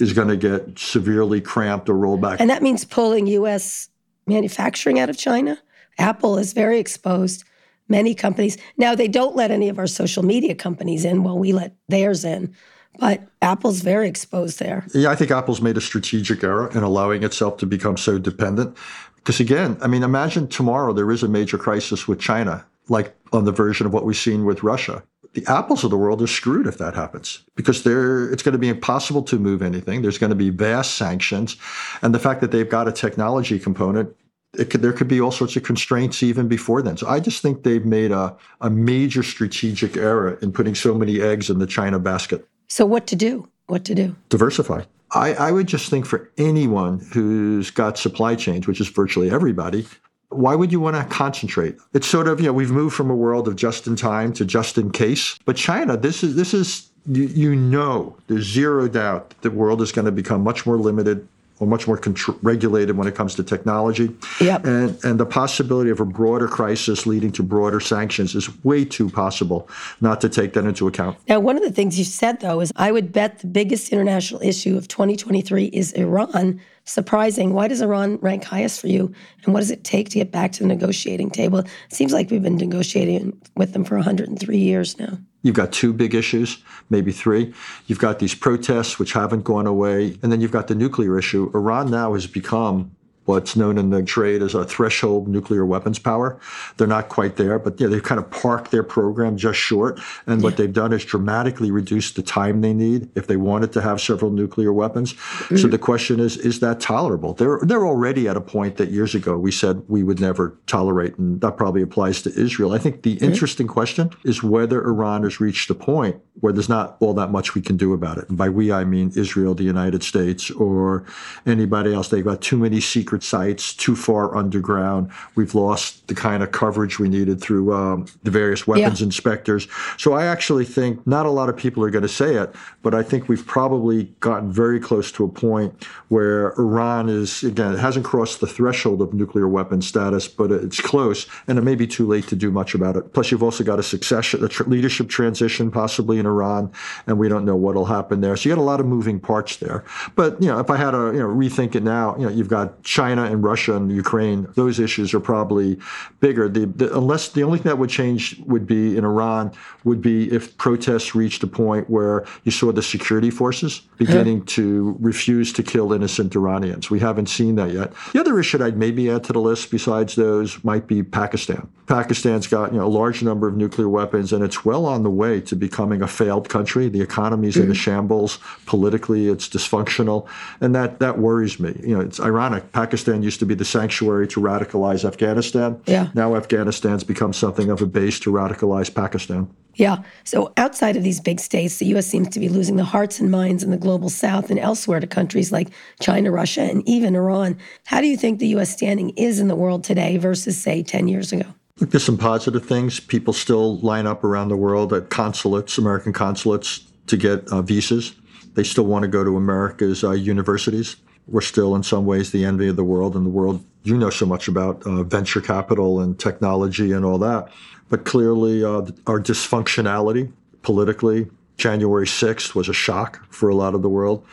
is 0.00 0.12
going 0.12 0.28
to 0.28 0.36
get 0.36 0.78
severely 0.78 1.40
cramped 1.40 1.88
or 1.88 1.94
rolled 1.94 2.20
back. 2.20 2.40
And 2.40 2.50
that 2.50 2.62
means 2.62 2.84
pulling 2.84 3.26
U.S. 3.28 3.88
manufacturing 4.26 4.98
out 4.98 5.08
of 5.08 5.16
China. 5.16 5.58
Apple 5.98 6.38
is 6.38 6.52
very 6.52 6.78
exposed. 6.78 7.44
Many 7.88 8.14
companies. 8.14 8.58
Now, 8.76 8.94
they 8.94 9.08
don't 9.08 9.36
let 9.36 9.50
any 9.50 9.68
of 9.68 9.78
our 9.78 9.86
social 9.86 10.24
media 10.24 10.54
companies 10.54 11.04
in 11.04 11.22
while 11.22 11.38
we 11.38 11.52
let 11.52 11.74
theirs 11.88 12.24
in. 12.24 12.54
But 12.98 13.22
Apple's 13.42 13.80
very 13.80 14.08
exposed 14.08 14.58
there. 14.58 14.86
Yeah, 14.94 15.10
I 15.10 15.14
think 15.14 15.30
Apple's 15.30 15.60
made 15.60 15.76
a 15.76 15.80
strategic 15.80 16.42
error 16.42 16.70
in 16.74 16.82
allowing 16.82 17.22
itself 17.22 17.58
to 17.58 17.66
become 17.66 17.96
so 17.96 18.18
dependent. 18.18 18.76
Because 19.16 19.38
again, 19.38 19.76
I 19.82 19.86
mean, 19.86 20.02
imagine 20.02 20.48
tomorrow 20.48 20.92
there 20.92 21.10
is 21.10 21.22
a 21.22 21.28
major 21.28 21.58
crisis 21.58 22.08
with 22.08 22.18
China, 22.18 22.64
like 22.88 23.14
on 23.32 23.44
the 23.44 23.52
version 23.52 23.86
of 23.86 23.92
what 23.92 24.04
we've 24.04 24.16
seen 24.16 24.44
with 24.44 24.62
Russia 24.62 25.02
the 25.36 25.44
apples 25.52 25.84
of 25.84 25.90
the 25.90 25.98
world 25.98 26.22
are 26.22 26.26
screwed 26.26 26.66
if 26.66 26.78
that 26.78 26.94
happens 26.94 27.44
because 27.56 27.82
they're, 27.82 28.32
it's 28.32 28.42
going 28.42 28.54
to 28.54 28.58
be 28.58 28.70
impossible 28.70 29.22
to 29.22 29.38
move 29.38 29.60
anything. 29.60 30.00
There's 30.00 30.16
going 30.16 30.30
to 30.30 30.36
be 30.36 30.48
vast 30.48 30.94
sanctions. 30.94 31.58
And 32.00 32.14
the 32.14 32.18
fact 32.18 32.40
that 32.40 32.52
they've 32.52 32.68
got 32.68 32.88
a 32.88 32.92
technology 32.92 33.58
component, 33.58 34.16
could, 34.64 34.82
there 34.82 34.92
could 34.92 35.08
be 35.08 35.20
all 35.20 35.30
sorts 35.30 35.56
of 35.56 35.62
constraints 35.62 36.22
even 36.22 36.48
before 36.48 36.82
then. 36.82 36.96
So 36.96 37.06
I 37.06 37.20
just 37.20 37.42
think 37.42 37.62
they've 37.62 37.84
made 37.84 38.10
a, 38.10 38.36
a 38.60 38.70
major 38.70 39.22
strategic 39.22 39.96
error 39.96 40.38
in 40.42 40.52
putting 40.52 40.74
so 40.74 40.94
many 40.94 41.20
eggs 41.20 41.50
in 41.50 41.58
the 41.58 41.66
China 41.66 41.98
basket. 41.98 42.46
So, 42.68 42.84
what 42.84 43.06
to 43.08 43.16
do? 43.16 43.48
What 43.66 43.84
to 43.84 43.94
do? 43.94 44.16
Diversify. 44.28 44.82
I, 45.12 45.34
I 45.34 45.52
would 45.52 45.66
just 45.66 45.88
think 45.88 46.04
for 46.04 46.30
anyone 46.36 46.98
who's 47.12 47.70
got 47.70 47.96
supply 47.96 48.34
chains, 48.34 48.66
which 48.66 48.80
is 48.80 48.88
virtually 48.88 49.30
everybody, 49.30 49.86
why 50.30 50.54
would 50.54 50.72
you 50.72 50.80
want 50.80 50.96
to 50.96 51.04
concentrate? 51.04 51.76
It's 51.94 52.06
sort 52.06 52.26
of, 52.26 52.40
you 52.40 52.46
know, 52.46 52.52
we've 52.52 52.72
moved 52.72 52.94
from 52.94 53.10
a 53.10 53.14
world 53.14 53.46
of 53.46 53.56
just 53.56 53.86
in 53.86 53.94
time 53.94 54.32
to 54.34 54.44
just 54.44 54.78
in 54.78 54.90
case. 54.90 55.38
But 55.44 55.56
China, 55.56 55.96
this 55.96 56.24
is 56.24 56.34
this 56.34 56.52
is 56.52 56.90
you, 57.06 57.24
you 57.24 57.54
know, 57.54 58.16
there's 58.26 58.44
zero 58.44 58.88
doubt 58.88 59.30
that 59.30 59.42
the 59.42 59.50
world 59.50 59.80
is 59.80 59.92
going 59.92 60.06
to 60.06 60.12
become 60.12 60.42
much 60.42 60.66
more 60.66 60.76
limited 60.76 61.26
or 61.58 61.66
much 61.66 61.86
more 61.86 61.98
contr- 61.98 62.38
regulated 62.42 62.96
when 62.96 63.08
it 63.08 63.14
comes 63.14 63.34
to 63.34 63.42
technology. 63.42 64.14
Yep. 64.40 64.64
And, 64.66 65.04
and 65.04 65.20
the 65.20 65.26
possibility 65.26 65.90
of 65.90 66.00
a 66.00 66.04
broader 66.04 66.48
crisis 66.48 67.06
leading 67.06 67.32
to 67.32 67.42
broader 67.42 67.80
sanctions 67.80 68.34
is 68.34 68.64
way 68.64 68.84
too 68.84 69.08
possible 69.08 69.68
not 70.00 70.20
to 70.20 70.28
take 70.28 70.52
that 70.54 70.64
into 70.64 70.86
account. 70.86 71.16
Now, 71.28 71.40
one 71.40 71.56
of 71.56 71.62
the 71.62 71.72
things 71.72 71.98
you 71.98 72.04
said, 72.04 72.40
though, 72.40 72.60
is 72.60 72.72
I 72.76 72.92
would 72.92 73.12
bet 73.12 73.38
the 73.38 73.46
biggest 73.46 73.92
international 73.92 74.42
issue 74.42 74.76
of 74.76 74.88
2023 74.88 75.66
is 75.66 75.92
Iran. 75.92 76.60
Surprising. 76.86 77.52
Why 77.52 77.66
does 77.66 77.82
Iran 77.82 78.16
rank 78.18 78.44
highest 78.44 78.80
for 78.80 78.86
you? 78.86 79.12
And 79.44 79.52
what 79.52 79.60
does 79.60 79.72
it 79.72 79.82
take 79.82 80.08
to 80.10 80.18
get 80.18 80.30
back 80.30 80.52
to 80.52 80.60
the 80.60 80.68
negotiating 80.68 81.30
table? 81.30 81.58
It 81.58 81.68
seems 81.90 82.12
like 82.12 82.30
we've 82.30 82.42
been 82.42 82.56
negotiating 82.56 83.36
with 83.56 83.72
them 83.72 83.84
for 83.84 83.96
103 83.96 84.56
years 84.56 84.96
now. 84.96 85.18
You've 85.42 85.56
got 85.56 85.72
two 85.72 85.92
big 85.92 86.14
issues, 86.14 86.62
maybe 86.88 87.10
three. 87.10 87.52
You've 87.86 87.98
got 87.98 88.20
these 88.20 88.36
protests, 88.36 89.00
which 89.00 89.12
haven't 89.12 89.42
gone 89.42 89.66
away. 89.66 90.16
And 90.22 90.30
then 90.30 90.40
you've 90.40 90.52
got 90.52 90.68
the 90.68 90.76
nuclear 90.76 91.18
issue. 91.18 91.50
Iran 91.54 91.90
now 91.90 92.14
has 92.14 92.28
become 92.28 92.92
what's 93.26 93.56
known 93.56 93.76
in 93.78 93.90
the 93.90 94.02
trade 94.02 94.42
as 94.42 94.54
a 94.54 94.64
threshold 94.64 95.28
nuclear 95.28 95.66
weapons 95.66 95.98
power. 95.98 96.40
They're 96.76 96.86
not 96.86 97.08
quite 97.08 97.36
there, 97.36 97.58
but 97.58 97.78
yeah, 97.80 97.88
they've 97.88 98.02
kind 98.02 98.18
of 98.18 98.30
parked 98.30 98.70
their 98.70 98.82
program 98.82 99.36
just 99.36 99.58
short. 99.58 100.00
And 100.26 100.42
what 100.42 100.56
they've 100.56 100.72
done 100.72 100.92
is 100.92 101.04
dramatically 101.04 101.70
reduced 101.70 102.16
the 102.16 102.22
time 102.22 102.60
they 102.60 102.72
need 102.72 103.10
if 103.14 103.26
they 103.26 103.36
wanted 103.36 103.72
to 103.74 103.82
have 103.82 104.00
several 104.00 104.30
nuclear 104.30 104.72
weapons. 104.72 105.12
Mm-hmm. 105.12 105.56
So 105.56 105.68
the 105.68 105.78
question 105.78 106.20
is, 106.20 106.36
is 106.36 106.60
that 106.60 106.80
tolerable? 106.80 107.34
They're 107.34 107.60
they're 107.62 107.86
already 107.86 108.28
at 108.28 108.36
a 108.36 108.40
point 108.40 108.76
that 108.76 108.90
years 108.90 109.14
ago 109.14 109.36
we 109.36 109.52
said 109.52 109.82
we 109.88 110.02
would 110.02 110.20
never 110.20 110.56
tolerate, 110.66 111.18
and 111.18 111.40
that 111.40 111.56
probably 111.56 111.82
applies 111.82 112.22
to 112.22 112.30
Israel. 112.40 112.72
I 112.72 112.78
think 112.78 113.02
the 113.02 113.16
mm-hmm. 113.16 113.24
interesting 113.24 113.66
question 113.66 114.10
is 114.24 114.42
whether 114.42 114.82
Iran 114.82 115.24
has 115.24 115.40
reached 115.40 115.68
a 115.70 115.74
point 115.74 116.20
where 116.40 116.52
there's 116.52 116.68
not 116.68 116.96
all 117.00 117.14
that 117.14 117.30
much 117.30 117.54
we 117.54 117.62
can 117.62 117.76
do 117.76 117.92
about 117.92 118.18
it. 118.18 118.28
And 118.28 118.36
by 118.36 118.48
we 118.48 118.70
I 118.70 118.84
mean 118.84 119.10
Israel, 119.16 119.54
the 119.54 119.64
United 119.64 120.02
States, 120.02 120.50
or 120.50 121.04
anybody 121.46 121.94
else. 121.94 122.08
They've 122.08 122.24
got 122.24 122.42
too 122.42 122.58
many 122.58 122.80
secret 122.80 123.15
sites 123.22 123.74
too 123.74 123.96
far 123.96 124.36
underground. 124.36 125.10
We've 125.34 125.54
lost 125.54 126.06
the 126.08 126.14
kind 126.14 126.42
of 126.42 126.52
coverage 126.52 126.98
we 126.98 127.08
needed 127.08 127.40
through 127.40 127.72
um, 127.72 128.06
the 128.22 128.30
various 128.30 128.66
weapons 128.66 129.00
yeah. 129.00 129.06
inspectors. 129.06 129.68
So 129.98 130.12
I 130.12 130.26
actually 130.26 130.64
think 130.64 131.06
not 131.06 131.26
a 131.26 131.30
lot 131.30 131.48
of 131.48 131.56
people 131.56 131.82
are 131.84 131.90
going 131.90 132.02
to 132.02 132.08
say 132.08 132.34
it, 132.34 132.54
but 132.82 132.94
I 132.94 133.02
think 133.02 133.28
we've 133.28 133.46
probably 133.46 134.04
gotten 134.20 134.52
very 134.52 134.80
close 134.80 135.12
to 135.12 135.24
a 135.24 135.28
point 135.28 135.84
where 136.08 136.52
Iran 136.58 137.08
is, 137.08 137.42
again, 137.42 137.74
it 137.74 137.78
hasn't 137.78 138.04
crossed 138.04 138.40
the 138.40 138.46
threshold 138.46 139.02
of 139.02 139.12
nuclear 139.14 139.48
weapon 139.48 139.82
status, 139.82 140.28
but 140.28 140.50
it's 140.52 140.80
close, 140.80 141.26
and 141.46 141.58
it 141.58 141.62
may 141.62 141.74
be 141.74 141.86
too 141.86 142.06
late 142.06 142.26
to 142.28 142.36
do 142.36 142.50
much 142.50 142.74
about 142.74 142.96
it. 142.96 143.12
Plus, 143.12 143.30
you've 143.30 143.42
also 143.42 143.64
got 143.64 143.78
a 143.78 143.82
succession, 143.82 144.44
a 144.44 144.48
tr- 144.48 144.64
leadership 144.64 145.08
transition 145.08 145.70
possibly 145.70 146.18
in 146.18 146.26
Iran, 146.26 146.70
and 147.06 147.18
we 147.18 147.28
don't 147.28 147.44
know 147.44 147.56
what'll 147.56 147.86
happen 147.86 148.20
there. 148.20 148.36
So 148.36 148.48
you 148.48 148.54
got 148.54 148.60
a 148.60 148.64
lot 148.64 148.80
of 148.80 148.86
moving 148.86 149.20
parts 149.20 149.56
there. 149.56 149.84
But, 150.14 150.40
you 150.42 150.48
know, 150.48 150.58
if 150.58 150.70
I 150.70 150.76
had 150.76 150.90
to, 150.90 151.12
you 151.12 151.20
know, 151.20 151.28
rethink 151.28 151.74
it 151.74 151.82
now, 151.82 152.16
you 152.16 152.24
know, 152.24 152.30
you've 152.30 152.48
got 152.48 152.82
China 152.82 153.05
China 153.06 153.22
and 153.22 153.44
Russia 153.44 153.76
and 153.76 153.92
Ukraine, 153.92 154.48
those 154.54 154.80
issues 154.80 155.14
are 155.14 155.20
probably 155.20 155.78
bigger. 156.18 156.48
The, 156.48 156.66
the, 156.66 156.96
unless 156.96 157.28
the 157.28 157.44
only 157.44 157.58
thing 157.58 157.70
that 157.70 157.78
would 157.78 157.90
change 157.90 158.40
would 158.52 158.66
be 158.66 158.96
in 158.96 159.04
Iran 159.04 159.52
would 159.84 160.02
be 160.02 160.32
if 160.32 160.58
protests 160.58 161.14
reached 161.14 161.42
a 161.44 161.46
point 161.46 161.88
where 161.88 162.26
you 162.42 162.50
saw 162.50 162.72
the 162.72 162.82
security 162.82 163.30
forces 163.30 163.82
beginning 163.96 164.44
to 164.56 164.96
refuse 164.98 165.52
to 165.52 165.62
kill 165.62 165.92
innocent 165.92 166.34
Iranians. 166.34 166.90
We 166.90 166.98
haven't 166.98 167.28
seen 167.28 167.54
that 167.56 167.70
yet. 167.72 167.92
The 168.12 168.20
other 168.20 168.40
issue 168.40 168.62
I'd 168.62 168.76
maybe 168.76 169.08
add 169.10 169.22
to 169.24 169.32
the 169.32 169.40
list 169.40 169.70
besides 169.70 170.16
those 170.16 170.62
might 170.64 170.86
be 170.88 171.02
Pakistan. 171.02 171.68
Pakistan's 171.86 172.48
got 172.48 172.72
you 172.72 172.78
know 172.78 172.86
a 172.86 172.96
large 173.02 173.22
number 173.22 173.46
of 173.46 173.56
nuclear 173.56 173.88
weapons 173.88 174.32
and 174.32 174.42
it's 174.42 174.64
well 174.64 174.84
on 174.86 175.04
the 175.04 175.10
way 175.10 175.40
to 175.42 175.54
becoming 175.54 176.02
a 176.02 176.08
failed 176.08 176.48
country. 176.48 176.88
The 176.88 177.00
economy's 177.00 177.54
mm-hmm. 177.54 177.66
in 177.66 177.70
a 177.70 177.74
shambles. 177.74 178.38
Politically, 178.66 179.28
it's 179.28 179.48
dysfunctional, 179.48 180.26
and 180.60 180.74
that 180.74 180.98
that 180.98 181.18
worries 181.18 181.60
me. 181.60 181.72
You 181.88 181.94
know, 181.94 182.00
it's 182.00 182.18
ironic. 182.18 182.72
Pakistan 182.72 182.95
Pakistan 182.96 183.22
used 183.22 183.40
to 183.40 183.44
be 183.44 183.54
the 183.54 183.62
sanctuary 183.62 184.26
to 184.26 184.40
radicalize 184.40 185.04
Afghanistan. 185.04 185.78
Yeah. 185.84 186.08
Now 186.14 186.34
Afghanistan's 186.34 187.04
become 187.04 187.34
something 187.34 187.68
of 187.68 187.82
a 187.82 187.86
base 187.86 188.18
to 188.20 188.32
radicalize 188.32 188.88
Pakistan. 188.94 189.50
Yeah. 189.74 189.98
So 190.24 190.54
outside 190.56 190.96
of 190.96 191.02
these 191.02 191.20
big 191.20 191.38
states, 191.38 191.76
the 191.76 191.84
U.S. 191.88 192.06
seems 192.06 192.30
to 192.30 192.40
be 192.40 192.48
losing 192.48 192.76
the 192.76 192.84
hearts 192.84 193.20
and 193.20 193.30
minds 193.30 193.62
in 193.62 193.70
the 193.70 193.76
global 193.76 194.08
south 194.08 194.48
and 194.48 194.58
elsewhere 194.58 194.98
to 194.98 195.06
countries 195.06 195.52
like 195.52 195.68
China, 196.00 196.30
Russia, 196.30 196.62
and 196.62 196.88
even 196.88 197.14
Iran. 197.14 197.58
How 197.84 198.00
do 198.00 198.06
you 198.06 198.16
think 198.16 198.38
the 198.38 198.48
U.S. 198.56 198.70
standing 198.70 199.10
is 199.10 199.40
in 199.40 199.48
the 199.48 199.56
world 199.56 199.84
today 199.84 200.16
versus, 200.16 200.56
say, 200.56 200.82
10 200.82 201.06
years 201.06 201.34
ago? 201.34 201.44
Look, 201.78 201.90
there's 201.90 202.02
some 202.02 202.16
positive 202.16 202.64
things. 202.64 202.98
People 202.98 203.34
still 203.34 203.76
line 203.80 204.06
up 204.06 204.24
around 204.24 204.48
the 204.48 204.56
world 204.56 204.94
at 204.94 205.10
consulates, 205.10 205.76
American 205.76 206.14
consulates, 206.14 206.80
to 207.08 207.18
get 207.18 207.46
uh, 207.48 207.60
visas. 207.60 208.14
They 208.54 208.64
still 208.64 208.86
want 208.86 209.02
to 209.02 209.08
go 209.08 209.22
to 209.22 209.36
America's 209.36 210.02
uh, 210.02 210.12
universities 210.12 210.96
We're 211.28 211.40
still, 211.40 211.74
in 211.74 211.82
some 211.82 212.06
ways, 212.06 212.30
the 212.30 212.44
envy 212.44 212.68
of 212.68 212.76
the 212.76 212.84
world, 212.84 213.16
and 213.16 213.26
the 213.26 213.30
world 213.30 213.64
you 213.86 213.96
know 213.96 214.10
so 214.10 214.26
much 214.26 214.48
about 214.48 214.84
uh, 214.84 215.04
venture 215.04 215.40
capital 215.40 216.00
and 216.00 216.18
technology 216.18 216.92
and 216.92 217.04
all 217.04 217.18
that. 217.18 217.50
But 217.88 218.04
clearly, 218.04 218.64
uh, 218.64 218.82
our 219.06 219.20
dysfunctionality 219.20 220.32
politically, 220.62 221.28
January 221.56 222.06
6th 222.06 222.54
was 222.54 222.68
a 222.68 222.72
shock 222.72 223.24
for 223.32 223.48
a 223.48 223.54
lot 223.54 223.74
of 223.74 223.82
the 223.82 223.88
world. 223.88 224.24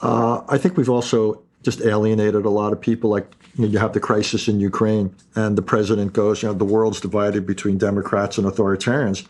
Uh, 0.00 0.42
I 0.48 0.56
think 0.56 0.76
we've 0.76 0.88
also 0.88 1.42
just 1.62 1.80
alienated 1.80 2.44
a 2.44 2.50
lot 2.50 2.72
of 2.72 2.80
people. 2.80 3.10
Like 3.10 3.26
you, 3.56 3.64
know, 3.64 3.70
you, 3.70 3.78
have 3.78 3.92
the 3.92 4.00
crisis 4.00 4.46
in 4.46 4.60
Ukraine, 4.60 5.14
and 5.34 5.58
the 5.58 5.62
president 5.62 6.12
goes, 6.12 6.42
you 6.42 6.48
know, 6.48 6.54
the 6.54 6.64
world's 6.64 7.00
divided 7.00 7.46
between 7.46 7.78
Democrats 7.78 8.38
and 8.38 8.46
authoritarians. 8.46 9.26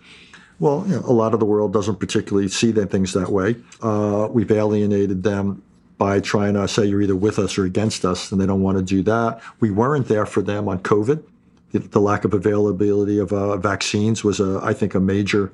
Well, 0.60 0.84
you 0.86 0.96
know, 0.96 1.02
a 1.06 1.12
lot 1.12 1.34
of 1.34 1.40
the 1.40 1.46
world 1.46 1.72
doesn't 1.72 1.96
particularly 1.96 2.48
see 2.48 2.72
things 2.72 3.14
that 3.14 3.30
way. 3.30 3.56
Uh, 3.80 4.28
we've 4.30 4.50
alienated 4.50 5.22
them 5.22 5.62
by 6.02 6.18
trying 6.18 6.54
to 6.54 6.66
say 6.66 6.84
you're 6.84 7.00
either 7.00 7.14
with 7.14 7.38
us 7.38 7.56
or 7.56 7.64
against 7.64 8.04
us, 8.04 8.32
and 8.32 8.40
they 8.40 8.44
don't 8.44 8.60
want 8.60 8.76
to 8.76 8.82
do 8.82 9.04
that. 9.04 9.40
We 9.60 9.70
weren't 9.70 10.08
there 10.08 10.26
for 10.26 10.42
them 10.42 10.68
on 10.68 10.80
COVID. 10.80 11.22
The, 11.70 11.78
the 11.78 12.00
lack 12.00 12.24
of 12.24 12.34
availability 12.34 13.20
of 13.20 13.32
uh, 13.32 13.56
vaccines 13.56 14.24
was, 14.24 14.40
a, 14.40 14.58
I 14.64 14.72
think, 14.72 14.96
a 14.96 15.00
major 15.00 15.52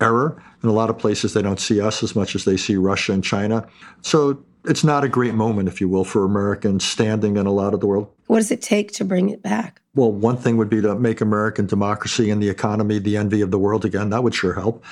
error. 0.00 0.40
In 0.62 0.68
a 0.68 0.72
lot 0.72 0.88
of 0.88 0.98
places, 0.98 1.34
they 1.34 1.42
don't 1.42 1.58
see 1.58 1.80
us 1.80 2.04
as 2.04 2.14
much 2.14 2.36
as 2.36 2.44
they 2.44 2.56
see 2.56 2.76
Russia 2.76 3.12
and 3.12 3.24
China. 3.24 3.66
So 4.02 4.40
it's 4.66 4.84
not 4.84 5.02
a 5.02 5.08
great 5.08 5.34
moment, 5.34 5.68
if 5.68 5.80
you 5.80 5.88
will, 5.88 6.04
for 6.04 6.24
Americans 6.24 6.84
standing 6.84 7.36
in 7.36 7.46
a 7.46 7.52
lot 7.52 7.74
of 7.74 7.80
the 7.80 7.88
world. 7.88 8.08
What 8.28 8.36
does 8.36 8.52
it 8.52 8.62
take 8.62 8.92
to 8.92 9.04
bring 9.04 9.30
it 9.30 9.42
back? 9.42 9.82
Well, 9.96 10.12
one 10.12 10.36
thing 10.36 10.58
would 10.58 10.70
be 10.70 10.80
to 10.80 10.94
make 10.94 11.20
American 11.20 11.66
democracy 11.66 12.30
and 12.30 12.40
the 12.40 12.48
economy 12.48 13.00
the 13.00 13.16
envy 13.16 13.40
of 13.40 13.50
the 13.50 13.58
world 13.58 13.84
again. 13.84 14.10
That 14.10 14.22
would 14.22 14.34
sure 14.34 14.54
help. 14.54 14.84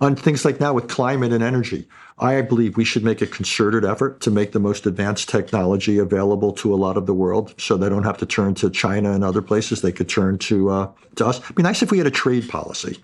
On 0.00 0.14
things 0.14 0.44
like 0.44 0.60
now 0.60 0.72
with 0.72 0.88
climate 0.88 1.32
and 1.32 1.42
energy, 1.42 1.88
I 2.18 2.40
believe 2.42 2.76
we 2.76 2.84
should 2.84 3.04
make 3.04 3.22
a 3.22 3.26
concerted 3.26 3.84
effort 3.84 4.20
to 4.20 4.30
make 4.30 4.52
the 4.52 4.60
most 4.60 4.86
advanced 4.86 5.28
technology 5.28 5.98
available 5.98 6.52
to 6.54 6.74
a 6.74 6.76
lot 6.76 6.96
of 6.96 7.06
the 7.06 7.14
world 7.14 7.54
so 7.58 7.76
they 7.76 7.88
don't 7.88 8.04
have 8.04 8.18
to 8.18 8.26
turn 8.26 8.54
to 8.56 8.70
China 8.70 9.12
and 9.12 9.24
other 9.24 9.42
places. 9.42 9.82
They 9.82 9.92
could 9.92 10.08
turn 10.08 10.38
to, 10.38 10.70
uh, 10.70 10.90
to 11.16 11.26
us. 11.26 11.40
It'd 11.40 11.56
be 11.56 11.62
nice 11.62 11.82
if 11.82 11.90
we 11.90 11.98
had 11.98 12.06
a 12.06 12.10
trade 12.10 12.48
policy 12.48 12.98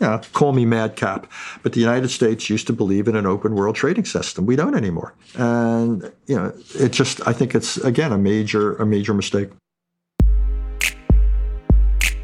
know, 0.00 0.20
call 0.32 0.52
me 0.52 0.64
madcap, 0.64 1.30
but 1.62 1.72
the 1.72 1.80
United 1.80 2.08
States 2.08 2.48
used 2.50 2.66
to 2.66 2.72
believe 2.72 3.06
in 3.08 3.16
an 3.16 3.26
open 3.26 3.54
world 3.54 3.76
trading 3.76 4.04
system. 4.04 4.46
We 4.46 4.56
don't 4.56 4.74
anymore, 4.74 5.14
and 5.36 6.10
you 6.26 6.36
know, 6.36 6.52
it 6.74 6.90
just 6.90 7.26
I 7.26 7.32
think 7.32 7.54
it's 7.54 7.76
again 7.78 8.12
a 8.12 8.18
major 8.18 8.76
a 8.76 8.86
major 8.86 9.14
mistake. 9.14 9.50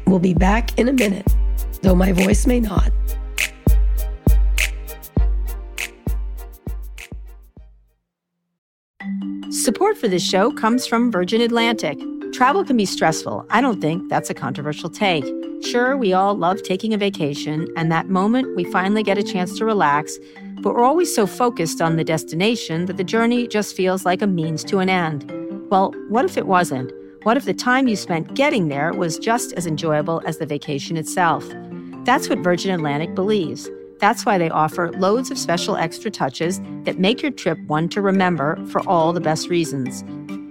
We'll 0.05 0.19
be 0.19 0.33
back 0.33 0.77
in 0.79 0.87
a 0.87 0.93
minute, 0.93 1.27
though 1.81 1.95
my 1.95 2.11
voice 2.11 2.47
may 2.47 2.59
not. 2.59 2.91
Support 9.67 9.97
for 9.97 10.07
this 10.07 10.25
show 10.25 10.49
comes 10.49 10.87
from 10.87 11.11
Virgin 11.11 11.41
Atlantic. 11.41 11.99
Travel 12.31 12.63
can 12.63 12.77
be 12.77 12.85
stressful. 12.85 13.45
I 13.49 13.59
don't 13.59 13.81
think 13.81 14.07
that's 14.07 14.29
a 14.29 14.33
controversial 14.33 14.89
take. 14.89 15.25
Sure, 15.61 15.97
we 15.97 16.13
all 16.13 16.35
love 16.35 16.63
taking 16.63 16.93
a 16.93 16.97
vacation, 16.97 17.67
and 17.75 17.91
that 17.91 18.07
moment 18.07 18.55
we 18.55 18.63
finally 18.63 19.03
get 19.03 19.17
a 19.17 19.23
chance 19.23 19.57
to 19.57 19.65
relax, 19.65 20.19
but 20.61 20.73
we're 20.73 20.85
always 20.85 21.13
so 21.13 21.27
focused 21.27 21.81
on 21.81 21.97
the 21.97 22.05
destination 22.05 22.85
that 22.85 22.95
the 22.95 23.03
journey 23.03 23.45
just 23.45 23.75
feels 23.75 24.05
like 24.05 24.21
a 24.21 24.25
means 24.25 24.63
to 24.63 24.79
an 24.79 24.87
end. 24.87 25.29
Well, 25.69 25.93
what 26.07 26.23
if 26.23 26.37
it 26.37 26.47
wasn't? 26.47 26.93
What 27.23 27.35
if 27.35 27.43
the 27.43 27.53
time 27.53 27.89
you 27.89 27.97
spent 27.97 28.35
getting 28.35 28.69
there 28.69 28.93
was 28.93 29.19
just 29.19 29.51
as 29.51 29.67
enjoyable 29.67 30.21
as 30.25 30.37
the 30.37 30.45
vacation 30.45 30.95
itself? 30.95 31.45
That's 32.05 32.29
what 32.29 32.39
Virgin 32.39 32.73
Atlantic 32.73 33.15
believes. 33.15 33.69
That's 33.99 34.25
why 34.25 34.37
they 34.37 34.49
offer 34.49 34.91
loads 34.93 35.31
of 35.31 35.37
special 35.37 35.75
extra 35.75 36.11
touches 36.11 36.61
that 36.83 36.99
make 36.99 37.21
your 37.21 37.31
trip 37.31 37.57
one 37.67 37.89
to 37.89 38.01
remember 38.01 38.63
for 38.67 38.87
all 38.87 39.13
the 39.13 39.21
best 39.21 39.49
reasons. 39.49 40.03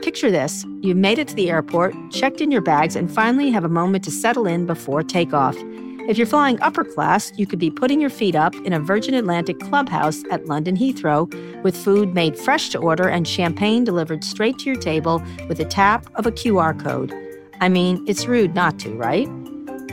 Picture 0.02 0.30
this 0.30 0.64
you've 0.82 0.96
made 0.96 1.18
it 1.18 1.28
to 1.28 1.34
the 1.34 1.50
airport, 1.50 1.94
checked 2.10 2.40
in 2.40 2.50
your 2.50 2.60
bags, 2.60 2.96
and 2.96 3.12
finally 3.12 3.50
have 3.50 3.64
a 3.64 3.68
moment 3.68 4.04
to 4.04 4.10
settle 4.10 4.46
in 4.46 4.66
before 4.66 5.02
takeoff. 5.02 5.56
If 6.08 6.16
you're 6.18 6.26
flying 6.28 6.60
upper 6.62 6.84
class, 6.84 7.32
you 7.36 7.48
could 7.48 7.58
be 7.58 7.70
putting 7.70 8.00
your 8.00 8.10
feet 8.10 8.36
up 8.36 8.54
in 8.64 8.72
a 8.72 8.78
Virgin 8.78 9.14
Atlantic 9.14 9.58
clubhouse 9.58 10.22
at 10.30 10.46
London 10.46 10.76
Heathrow 10.76 11.26
with 11.64 11.76
food 11.76 12.14
made 12.14 12.38
fresh 12.38 12.68
to 12.68 12.78
order 12.78 13.08
and 13.08 13.26
champagne 13.26 13.82
delivered 13.82 14.22
straight 14.22 14.58
to 14.60 14.66
your 14.66 14.80
table 14.80 15.20
with 15.48 15.58
a 15.58 15.64
tap 15.64 16.06
of 16.14 16.24
a 16.24 16.30
QR 16.30 16.80
code. 16.80 17.12
I 17.60 17.68
mean, 17.68 18.04
it's 18.06 18.26
rude 18.26 18.54
not 18.54 18.78
to, 18.80 18.94
right? 18.94 19.28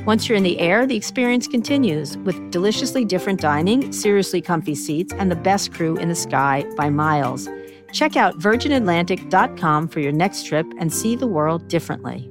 Once 0.05 0.27
you're 0.27 0.37
in 0.37 0.43
the 0.43 0.59
air, 0.59 0.85
the 0.85 0.97
experience 0.97 1.47
continues 1.47 2.17
with 2.19 2.51
deliciously 2.51 3.05
different 3.05 3.39
dining, 3.39 3.89
seriously 3.93 4.41
comfy 4.41 4.75
seats, 4.75 5.13
and 5.13 5.31
the 5.31 5.35
best 5.35 5.73
crew 5.73 5.95
in 5.95 6.09
the 6.09 6.15
sky 6.15 6.65
by 6.75 6.89
miles. 6.89 7.47
Check 7.93 8.17
out 8.17 8.37
virginatlantic.com 8.37 9.87
for 9.87 10.01
your 10.01 10.11
next 10.11 10.45
trip 10.45 10.65
and 10.77 10.91
see 10.91 11.15
the 11.15 11.27
world 11.27 11.67
differently. 11.69 12.29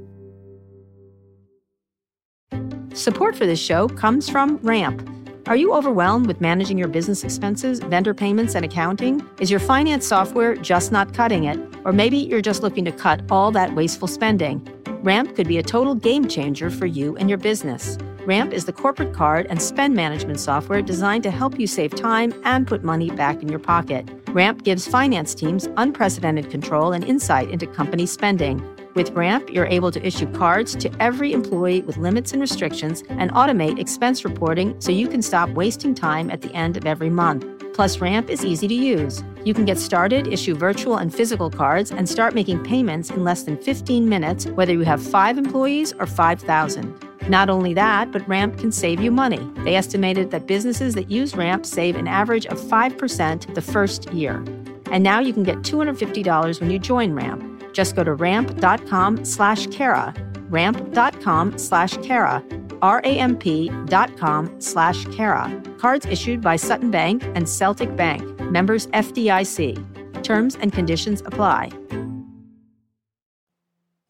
Support 2.93 3.37
for 3.37 3.47
this 3.47 3.61
show 3.61 3.89
comes 3.89 4.29
from 4.29 4.59
Ramp. 4.59 5.09
Are 5.49 5.57
you 5.57 5.73
overwhelmed 5.73 6.29
with 6.29 6.41
managing 6.41 6.79
your 6.79 6.87
business 6.87 7.25
expenses, 7.25 7.81
vendor 7.81 8.15
payments, 8.15 8.55
and 8.55 8.65
accounting? 8.65 9.29
Is 9.41 9.51
your 9.51 9.59
finance 9.59 10.07
software 10.07 10.55
just 10.55 10.93
not 10.93 11.15
cutting 11.15 11.45
it? 11.45 11.59
Or 11.85 11.93
maybe 11.93 12.17
you're 12.17 12.41
just 12.41 12.63
looking 12.63 12.85
to 12.85 12.93
cut 12.93 13.23
all 13.29 13.51
that 13.51 13.75
wasteful 13.75 14.07
spending? 14.07 14.65
Ramp 15.03 15.35
could 15.35 15.49
be 15.49 15.59
a 15.59 15.63
total 15.63 15.97
game 15.97 16.29
changer 16.29 16.71
for 16.71 16.87
you 16.87 17.17
and 17.17 17.29
your 17.29 17.39
business. 17.39 17.99
Ramp 18.25 18.53
is 18.53 18.67
the 18.67 18.73
corporate 18.73 19.13
card 19.13 19.49
and 19.51 19.61
spend 19.61 19.97
management 19.97 20.39
software 20.39 20.81
designed 20.81 21.25
to 21.25 21.31
help 21.33 21.59
you 21.59 21.67
save 21.67 21.93
time 21.93 22.33
and 22.45 22.69
put 22.69 22.85
money 22.85 23.11
back 23.11 23.43
in 23.43 23.49
your 23.49 23.59
pocket. 23.59 24.09
Ramp 24.29 24.63
gives 24.63 24.87
finance 24.87 25.35
teams 25.35 25.69
unprecedented 25.77 26.51
control 26.51 26.93
and 26.93 27.03
insight 27.03 27.51
into 27.51 27.67
company 27.67 28.07
spending. 28.07 28.65
With 28.95 29.13
Ramp, 29.13 29.49
you're 29.49 29.67
able 29.67 29.91
to 29.91 30.07
issue 30.07 30.31
cards 30.33 30.77
to 30.77 30.91
every 31.03 31.33
employee 31.33 31.81
with 31.81 31.97
limits 31.97 32.33
and 32.33 32.43
restrictions 32.43 33.03
and 33.09 33.31
automate 33.33 33.79
expense 33.79 34.23
reporting 34.23 34.79
so 34.83 34.93
you 34.93 35.09
can 35.09 35.23
stop 35.23 35.49
wasting 35.51 35.95
time 35.95 36.31
at 36.31 36.43
the 36.43 36.53
end 36.53 36.77
of 36.77 36.85
every 36.85 37.09
month. 37.09 37.47
Plus, 37.73 38.01
Ramp 38.01 38.29
is 38.29 38.45
easy 38.45 38.69
to 38.69 38.75
use. 38.75 39.25
You 39.45 39.55
can 39.55 39.65
get 39.65 39.79
started, 39.79 40.27
issue 40.27 40.55
virtual 40.55 40.99
and 40.99 41.15
physical 41.15 41.49
cards, 41.49 41.91
and 41.91 42.07
start 42.07 42.35
making 42.35 42.65
payments 42.65 43.09
in 43.09 43.25
less 43.25 43.45
than 43.45 43.57
15 43.57 44.07
minutes, 44.07 44.45
whether 44.49 44.75
you 44.75 44.83
have 44.83 45.03
five 45.03 45.39
employees 45.39 45.95
or 45.99 46.05
5,000. 46.05 46.95
Not 47.31 47.49
only 47.49 47.73
that, 47.73 48.13
but 48.13 48.29
Ramp 48.29 48.59
can 48.59 48.71
save 48.71 49.01
you 49.01 49.11
money. 49.11 49.41
They 49.65 49.75
estimated 49.75 50.31
that 50.33 50.47
businesses 50.47 50.95
that 50.97 51.11
use 51.11 51.35
Ramp 51.35 51.65
save 51.65 51.97
an 51.97 52.09
average 52.09 52.45
of 52.45 52.61
5% 52.61 53.55
the 53.55 53.63
first 53.63 54.13
year. 54.13 54.45
And 54.91 55.03
now 55.03 55.21
you 55.21 55.33
can 55.33 55.45
get 55.45 55.59
$250 55.59 56.61
when 56.61 56.71
you 56.71 56.79
join 56.79 57.15
Ramp. 57.15 57.52
Just 57.73 57.97
go 57.97 58.05
to 58.05 58.15
ramp.com 58.15 59.25
slash 59.25 59.67
Kara, 59.69 60.15
ramp.com 60.49 61.59
slash 61.59 61.97
Kara, 61.99 62.43
R-A-M-P 62.83 63.71
dot 63.87 64.17
com 64.17 64.61
slash 64.61 65.05
Kara. 65.07 65.63
Cards 65.79 66.07
issued 66.07 66.41
by 66.41 66.57
Sutton 66.57 66.91
Bank 66.91 67.23
and 67.35 67.49
Celtic 67.49 67.95
Bank, 67.97 68.23
members 68.51 68.87
FDIC. 68.89 70.23
Terms 70.23 70.57
and 70.57 70.73
conditions 70.73 71.23
apply. 71.25 71.71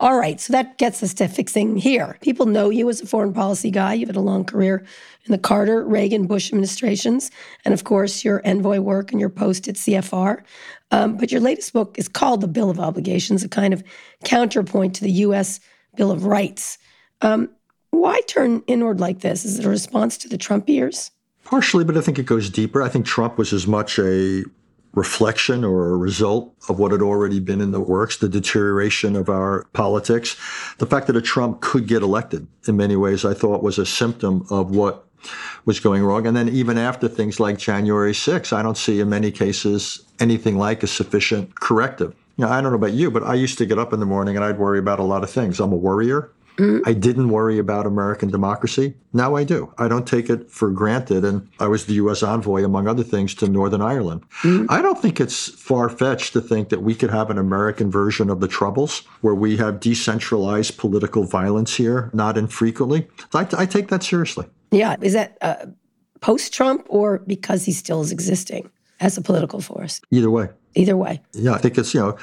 All 0.02 0.18
right, 0.18 0.40
so 0.40 0.52
that 0.52 0.78
gets 0.78 1.00
us 1.04 1.14
to 1.14 1.28
fixing 1.28 1.76
here. 1.76 2.18
People 2.22 2.46
know 2.46 2.70
you 2.70 2.88
as 2.90 3.00
a 3.00 3.06
foreign 3.06 3.32
policy 3.32 3.70
guy. 3.70 3.94
You've 3.94 4.08
had 4.08 4.16
a 4.16 4.20
long 4.20 4.44
career 4.44 4.84
in 5.26 5.30
the 5.30 5.38
Carter, 5.38 5.84
Reagan, 5.84 6.26
Bush 6.26 6.48
administrations, 6.48 7.30
and 7.64 7.72
of 7.72 7.84
course, 7.84 8.24
your 8.24 8.44
envoy 8.44 8.80
work 8.80 9.12
and 9.12 9.20
your 9.20 9.28
post 9.28 9.68
at 9.68 9.76
CFR. 9.76 10.42
Um, 10.90 11.16
but 11.16 11.30
your 11.30 11.40
latest 11.40 11.72
book 11.72 11.94
is 12.00 12.08
called 12.08 12.40
The 12.40 12.48
Bill 12.48 12.68
of 12.68 12.80
Obligations, 12.80 13.44
a 13.44 13.48
kind 13.48 13.72
of 13.72 13.84
counterpoint 14.24 14.96
to 14.96 15.04
the 15.04 15.12
U.S. 15.12 15.60
Bill 15.94 16.10
of 16.10 16.24
Rights. 16.24 16.78
Um, 17.20 17.48
why 17.90 18.22
turn 18.26 18.64
inward 18.66 18.98
like 18.98 19.20
this? 19.20 19.44
Is 19.44 19.60
it 19.60 19.64
a 19.64 19.68
response 19.68 20.18
to 20.18 20.28
the 20.28 20.36
Trump 20.36 20.68
years? 20.68 21.12
Partially, 21.44 21.84
but 21.84 21.96
I 21.96 22.00
think 22.00 22.18
it 22.18 22.26
goes 22.26 22.50
deeper. 22.50 22.82
I 22.82 22.88
think 22.88 23.06
Trump 23.06 23.38
was 23.38 23.52
as 23.52 23.68
much 23.68 24.00
a 24.00 24.42
reflection 24.94 25.64
or 25.64 25.90
a 25.90 25.96
result 25.96 26.55
of 26.68 26.78
what 26.78 26.92
had 26.92 27.02
already 27.02 27.40
been 27.40 27.61
in 27.61 27.70
the 27.70 27.81
works, 27.81 28.18
the 28.18 28.28
deterioration 28.28 29.16
of 29.16 29.28
our 29.28 29.64
politics. 29.72 30.37
The 30.78 30.87
fact 30.87 31.07
that 31.07 31.16
a 31.16 31.22
Trump 31.22 31.61
could 31.61 31.87
get 31.87 32.02
elected 32.02 32.46
in 32.68 32.76
many 32.76 32.96
ways, 32.96 33.24
I 33.24 33.35
thought 33.35 33.62
was 33.62 33.78
a 33.78 33.87
symptom 33.87 34.46
of 34.50 34.74
what 34.74 35.07
was 35.64 35.81
going 35.81 36.02
wrong. 36.02 36.26
And 36.26 36.37
then 36.37 36.48
even 36.48 36.76
after 36.76 37.09
things 37.09 37.38
like 37.38 37.59
January 37.59 38.14
6, 38.14 38.52
I 38.52 38.62
don't 38.62 38.76
see 38.76 39.00
in 39.00 39.09
many 39.09 39.31
cases 39.31 40.05
anything 40.20 40.59
like 40.59 40.83
a 40.83 40.87
sufficient 40.87 41.55
corrective. 41.55 42.14
You 42.37 42.46
I 42.46 42.61
don't 42.61 42.72
know 42.72 42.76
about 42.76 42.92
you, 42.92 43.11
but 43.11 43.22
I 43.22 43.35
used 43.35 43.59
to 43.59 43.66
get 43.66 43.78
up 43.78 43.92
in 43.92 44.00
the 44.00 44.07
morning 44.07 44.37
and 44.37 44.44
I'd 44.44 44.59
worry 44.59 44.78
about 44.78 44.98
a 44.98 45.05
lot 45.05 45.22
of 45.22 45.31
things. 45.31 45.61
I'm 45.61 45.72
a 45.72 45.76
worrier. 45.76 46.31
Mm-hmm. 46.56 46.88
I 46.88 46.92
didn't 46.92 47.30
worry 47.30 47.58
about 47.58 47.86
American 47.86 48.30
democracy. 48.30 48.94
Now 49.12 49.36
I 49.36 49.44
do. 49.44 49.72
I 49.78 49.88
don't 49.88 50.06
take 50.06 50.28
it 50.28 50.50
for 50.50 50.70
granted. 50.70 51.24
And 51.24 51.48
I 51.58 51.66
was 51.66 51.86
the 51.86 51.94
U.S. 51.94 52.22
envoy, 52.22 52.64
among 52.64 52.88
other 52.88 53.02
things, 53.02 53.34
to 53.36 53.48
Northern 53.48 53.80
Ireland. 53.80 54.22
Mm-hmm. 54.42 54.66
I 54.68 54.82
don't 54.82 55.00
think 55.00 55.20
it's 55.20 55.48
far 55.48 55.88
fetched 55.88 56.32
to 56.34 56.40
think 56.40 56.68
that 56.68 56.82
we 56.82 56.94
could 56.94 57.10
have 57.10 57.30
an 57.30 57.38
American 57.38 57.90
version 57.90 58.28
of 58.30 58.40
the 58.40 58.48
Troubles 58.48 59.00
where 59.22 59.34
we 59.34 59.56
have 59.56 59.80
decentralized 59.80 60.76
political 60.76 61.24
violence 61.24 61.74
here, 61.74 62.10
not 62.12 62.36
infrequently. 62.36 63.08
I, 63.34 63.46
I 63.56 63.66
take 63.66 63.88
that 63.88 64.02
seriously. 64.02 64.46
Yeah. 64.70 64.96
Is 65.00 65.14
that 65.14 65.38
uh, 65.40 65.66
post 66.20 66.52
Trump 66.52 66.86
or 66.88 67.18
because 67.20 67.64
he 67.64 67.72
still 67.72 68.02
is 68.02 68.12
existing 68.12 68.70
as 69.00 69.16
a 69.16 69.22
political 69.22 69.60
force? 69.60 70.00
Either 70.10 70.30
way. 70.30 70.50
Either 70.74 70.96
way. 70.96 71.22
Yeah. 71.32 71.52
I 71.52 71.58
think 71.58 71.78
it's, 71.78 71.94
you 71.94 72.00
know, 72.00 72.18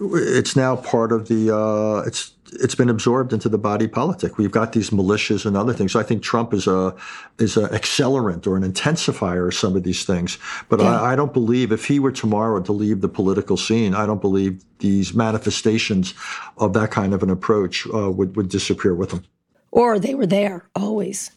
it's 0.00 0.56
now 0.56 0.76
part 0.76 1.12
of 1.12 1.28
the 1.28 1.54
uh, 1.54 2.02
it's 2.06 2.32
it's 2.52 2.74
been 2.74 2.88
absorbed 2.88 3.32
into 3.32 3.48
the 3.48 3.58
body 3.58 3.86
politic. 3.86 4.38
We've 4.38 4.50
got 4.50 4.72
these 4.72 4.90
militias 4.90 5.46
and 5.46 5.56
other 5.56 5.72
things. 5.72 5.92
So 5.92 6.00
I 6.00 6.02
think 6.02 6.22
Trump 6.22 6.52
is 6.52 6.66
a 6.66 6.94
is 7.38 7.56
an 7.56 7.66
accelerant 7.66 8.46
or 8.46 8.56
an 8.56 8.70
intensifier 8.70 9.48
of 9.48 9.54
some 9.54 9.76
of 9.76 9.82
these 9.82 10.04
things. 10.04 10.38
But 10.68 10.80
yeah. 10.80 11.00
I, 11.00 11.12
I, 11.12 11.16
don't 11.16 11.32
believe 11.32 11.72
if 11.72 11.86
he 11.86 11.98
were 11.98 12.12
tomorrow 12.12 12.60
to 12.62 12.72
leave 12.72 13.00
the 13.00 13.08
political 13.08 13.56
scene, 13.56 13.94
I 13.94 14.06
don't 14.06 14.20
believe 14.20 14.64
these 14.78 15.14
manifestations 15.14 16.14
of 16.58 16.72
that 16.74 16.90
kind 16.90 17.14
of 17.14 17.22
an 17.22 17.30
approach 17.30 17.86
uh, 17.94 18.10
would 18.10 18.36
would 18.36 18.48
disappear 18.48 18.94
with 18.94 19.12
him. 19.12 19.24
Or 19.70 19.98
they 19.98 20.14
were 20.14 20.26
there 20.26 20.68
always. 20.74 21.30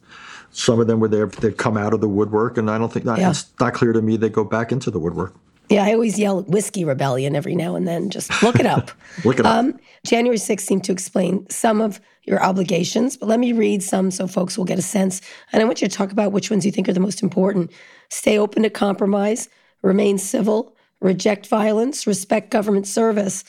Some 0.52 0.80
of 0.80 0.86
them 0.88 1.00
were 1.00 1.08
there. 1.08 1.26
They've 1.26 1.56
come 1.58 1.78
out 1.78 1.94
of 1.94 2.02
the 2.02 2.10
woodwork, 2.10 2.58
and 2.58 2.70
I 2.70 2.78
don't 2.78 2.92
think 2.94 3.06
that, 3.06 3.18
yeah. 3.18 3.32
it's 3.32 3.52
not 3.60 3.74
clear 3.74 3.92
to 3.92 4.02
me 4.02 4.18
they 4.18 4.30
go 4.30 4.44
back 4.44 4.72
into 4.72 4.92
the 4.92 5.00
woodwork. 5.00 5.34
Yeah, 5.74 5.86
I 5.86 5.94
always 5.94 6.20
yell 6.20 6.44
whiskey 6.44 6.86
rebellion 6.86 7.36
every 7.36 7.56
now 7.56 7.76
and 7.76 7.88
then. 7.88 8.12
Just 8.12 8.44
look 8.44 8.60
it 8.60 8.68
up. 8.68 8.92
look 9.26 9.40
it 9.40 9.46
up. 9.46 9.56
Um, 9.56 9.80
January 10.06 10.38
6th 10.38 10.62
seemed 10.62 10.84
to 10.84 10.92
explain 10.92 11.50
some 11.50 11.82
of 11.82 12.00
your 12.26 12.44
obligations, 12.44 13.18
but 13.18 13.28
let 13.28 13.40
me 13.40 13.54
read 13.54 13.82
some 13.82 14.12
so 14.12 14.28
folks 14.28 14.56
will 14.56 14.66
get 14.66 14.78
a 14.78 14.84
sense. 14.84 15.20
And 15.52 15.64
I 15.64 15.66
want 15.66 15.82
you 15.82 15.88
to 15.88 15.96
talk 15.96 16.12
about 16.12 16.32
which 16.32 16.52
ones 16.52 16.64
you 16.64 16.72
think 16.72 16.88
are 16.88 16.94
the 16.94 17.00
most 17.00 17.24
important. 17.24 17.72
Stay 18.10 18.38
open 18.38 18.62
to 18.62 18.70
compromise, 18.70 19.50
remain 19.82 20.20
civil, 20.20 20.76
reject 21.02 21.48
violence, 21.48 22.06
respect 22.06 22.52
government 22.52 22.86
service. 22.86 23.44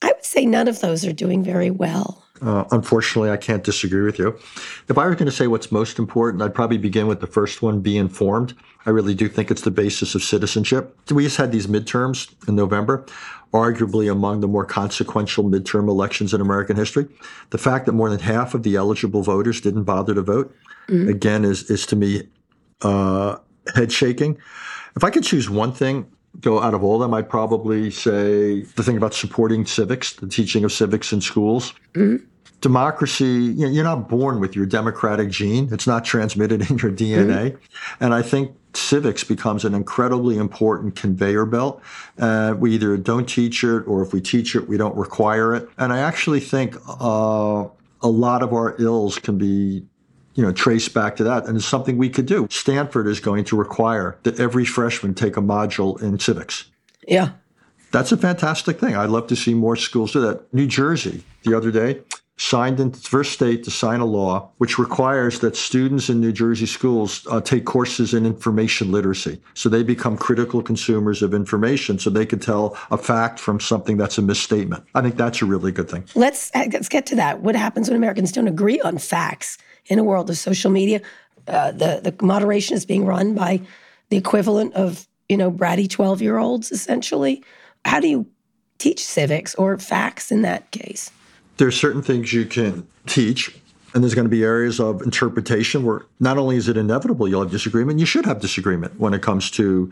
I 0.00 0.06
would 0.06 0.24
say 0.24 0.46
none 0.46 0.68
of 0.68 0.80
those 0.80 1.04
are 1.04 1.12
doing 1.12 1.44
very 1.44 1.70
well. 1.70 2.24
Uh, 2.40 2.64
unfortunately, 2.70 3.30
I 3.30 3.36
can't 3.36 3.64
disagree 3.64 4.02
with 4.02 4.18
you. 4.18 4.38
If 4.88 4.98
I 4.98 5.06
were 5.06 5.14
going 5.14 5.26
to 5.26 5.32
say 5.32 5.46
what's 5.46 5.72
most 5.72 5.98
important, 5.98 6.42
I'd 6.42 6.54
probably 6.54 6.78
begin 6.78 7.06
with 7.06 7.20
the 7.20 7.26
first 7.26 7.62
one 7.62 7.80
be 7.80 7.96
informed. 7.96 8.54
I 8.86 8.90
really 8.90 9.14
do 9.14 9.28
think 9.28 9.50
it's 9.50 9.62
the 9.62 9.70
basis 9.70 10.14
of 10.14 10.22
citizenship. 10.22 10.96
We 11.10 11.24
just 11.24 11.36
had 11.36 11.52
these 11.52 11.66
midterms 11.66 12.34
in 12.48 12.54
November, 12.54 13.04
arguably 13.52 14.10
among 14.10 14.40
the 14.40 14.48
more 14.48 14.64
consequential 14.64 15.44
midterm 15.44 15.88
elections 15.88 16.32
in 16.32 16.40
American 16.40 16.76
history. 16.76 17.06
The 17.50 17.58
fact 17.58 17.86
that 17.86 17.92
more 17.92 18.10
than 18.10 18.20
half 18.20 18.54
of 18.54 18.62
the 18.62 18.76
eligible 18.76 19.22
voters 19.22 19.60
didn't 19.60 19.84
bother 19.84 20.14
to 20.14 20.22
vote, 20.22 20.54
mm-hmm. 20.88 21.08
again, 21.08 21.44
is, 21.44 21.70
is 21.70 21.86
to 21.86 21.96
me 21.96 22.28
uh, 22.82 23.36
head 23.74 23.92
shaking. 23.92 24.38
If 24.96 25.04
I 25.04 25.10
could 25.10 25.24
choose 25.24 25.50
one 25.50 25.72
thing, 25.72 26.10
go 26.40 26.62
out 26.62 26.74
of 26.74 26.84
all 26.84 26.96
of 26.96 27.00
them, 27.00 27.14
I'd 27.14 27.28
probably 27.28 27.90
say 27.90 28.62
the 28.62 28.82
thing 28.82 28.96
about 28.96 29.14
supporting 29.14 29.66
civics, 29.66 30.14
the 30.14 30.28
teaching 30.28 30.64
of 30.64 30.72
civics 30.72 31.12
in 31.12 31.20
schools. 31.20 31.74
Mm-hmm. 31.94 32.24
Democracy, 32.60 33.24
you 33.24 33.66
know, 33.66 33.68
you're 33.68 33.84
not 33.84 34.08
born 34.08 34.40
with 34.40 34.56
your 34.56 34.66
democratic 34.66 35.30
gene. 35.30 35.68
It's 35.72 35.86
not 35.86 36.04
transmitted 36.04 36.60
in 36.70 36.78
your 36.78 36.90
DNA. 36.90 37.52
Mm-hmm. 37.52 38.04
And 38.04 38.14
I 38.14 38.22
think 38.22 38.54
civics 38.74 39.24
becomes 39.24 39.64
an 39.64 39.74
incredibly 39.74 40.36
important 40.36 40.96
conveyor 40.96 41.46
belt. 41.46 41.82
Uh, 42.18 42.54
we 42.56 42.74
either 42.74 42.96
don't 42.96 43.28
teach 43.28 43.64
it, 43.64 43.82
or 43.86 44.02
if 44.02 44.12
we 44.12 44.20
teach 44.20 44.54
it, 44.54 44.68
we 44.68 44.76
don't 44.76 44.96
require 44.96 45.54
it. 45.54 45.68
And 45.78 45.92
I 45.92 45.98
actually 45.98 46.40
think 46.40 46.76
uh, 47.00 47.66
a 48.00 48.08
lot 48.08 48.42
of 48.42 48.52
our 48.52 48.76
ills 48.78 49.18
can 49.18 49.38
be 49.38 49.84
you 50.38 50.44
know, 50.44 50.52
trace 50.52 50.88
back 50.88 51.16
to 51.16 51.24
that. 51.24 51.46
And 51.46 51.56
it's 51.56 51.66
something 51.66 51.98
we 51.98 52.08
could 52.08 52.26
do. 52.26 52.46
Stanford 52.48 53.08
is 53.08 53.18
going 53.18 53.42
to 53.46 53.56
require 53.56 54.16
that 54.22 54.38
every 54.38 54.64
freshman 54.64 55.12
take 55.12 55.36
a 55.36 55.40
module 55.40 56.00
in 56.00 56.20
civics. 56.20 56.70
Yeah. 57.08 57.30
That's 57.90 58.12
a 58.12 58.16
fantastic 58.16 58.78
thing. 58.78 58.94
I'd 58.94 59.10
love 59.10 59.26
to 59.28 59.36
see 59.36 59.52
more 59.52 59.74
schools 59.74 60.12
do 60.12 60.20
that. 60.20 60.54
New 60.54 60.68
Jersey, 60.68 61.24
the 61.42 61.56
other 61.56 61.72
day, 61.72 62.02
signed 62.38 62.80
into 62.80 62.98
the 63.00 63.08
first 63.08 63.32
state 63.32 63.64
to 63.64 63.70
sign 63.70 64.00
a 64.00 64.04
law 64.04 64.50
which 64.58 64.78
requires 64.78 65.40
that 65.40 65.56
students 65.56 66.08
in 66.08 66.20
New 66.20 66.32
Jersey 66.32 66.66
schools 66.66 67.26
uh, 67.30 67.40
take 67.40 67.64
courses 67.64 68.14
in 68.14 68.24
information 68.24 68.90
literacy. 68.90 69.40
So 69.54 69.68
they 69.68 69.82
become 69.82 70.16
critical 70.16 70.62
consumers 70.62 71.22
of 71.22 71.34
information 71.34 71.98
so 71.98 72.10
they 72.10 72.26
can 72.26 72.38
tell 72.38 72.78
a 72.90 72.96
fact 72.96 73.38
from 73.38 73.60
something 73.60 73.96
that's 73.96 74.18
a 74.18 74.22
misstatement. 74.22 74.84
I 74.94 75.02
think 75.02 75.16
that's 75.16 75.42
a 75.42 75.44
really 75.44 75.72
good 75.72 75.90
thing. 75.90 76.04
Let's, 76.14 76.50
uh, 76.54 76.66
let's 76.72 76.88
get 76.88 77.06
to 77.06 77.16
that. 77.16 77.40
What 77.42 77.56
happens 77.56 77.88
when 77.88 77.96
Americans 77.96 78.32
don't 78.32 78.48
agree 78.48 78.80
on 78.80 78.98
facts? 78.98 79.58
in 79.88 79.98
a 79.98 80.04
world 80.04 80.30
of 80.30 80.38
social 80.38 80.70
media. 80.70 81.00
Uh, 81.46 81.72
the 81.72 82.00
the 82.02 82.24
moderation 82.24 82.76
is 82.76 82.84
being 82.84 83.04
run 83.04 83.34
by 83.34 83.60
the 84.10 84.16
equivalent 84.16 84.74
of 84.74 85.08
you 85.28 85.36
know 85.36 85.50
bratty 85.50 85.88
twelve 85.88 86.22
year 86.22 86.38
olds 86.38 86.70
essentially. 86.70 87.42
How 87.84 88.00
do 88.00 88.08
you 88.08 88.26
teach 88.78 89.04
civics 89.04 89.54
or 89.54 89.78
facts 89.78 90.30
in 90.30 90.42
that 90.42 90.70
case? 90.70 91.10
There 91.58 91.68
are 91.68 91.72
certain 91.72 92.02
things 92.02 92.32
you 92.32 92.46
can 92.46 92.86
teach, 93.06 93.54
and 93.92 94.02
there's 94.02 94.14
going 94.14 94.26
to 94.26 94.30
be 94.30 94.44
areas 94.44 94.80
of 94.80 95.02
interpretation 95.02 95.84
where 95.84 96.02
not 96.20 96.38
only 96.38 96.56
is 96.56 96.68
it 96.68 96.76
inevitable 96.76 97.28
you'll 97.28 97.42
have 97.42 97.50
disagreement, 97.50 97.98
you 97.98 98.06
should 98.06 98.26
have 98.26 98.40
disagreement 98.40 98.98
when 98.98 99.12
it 99.12 99.22
comes 99.22 99.50
to 99.52 99.90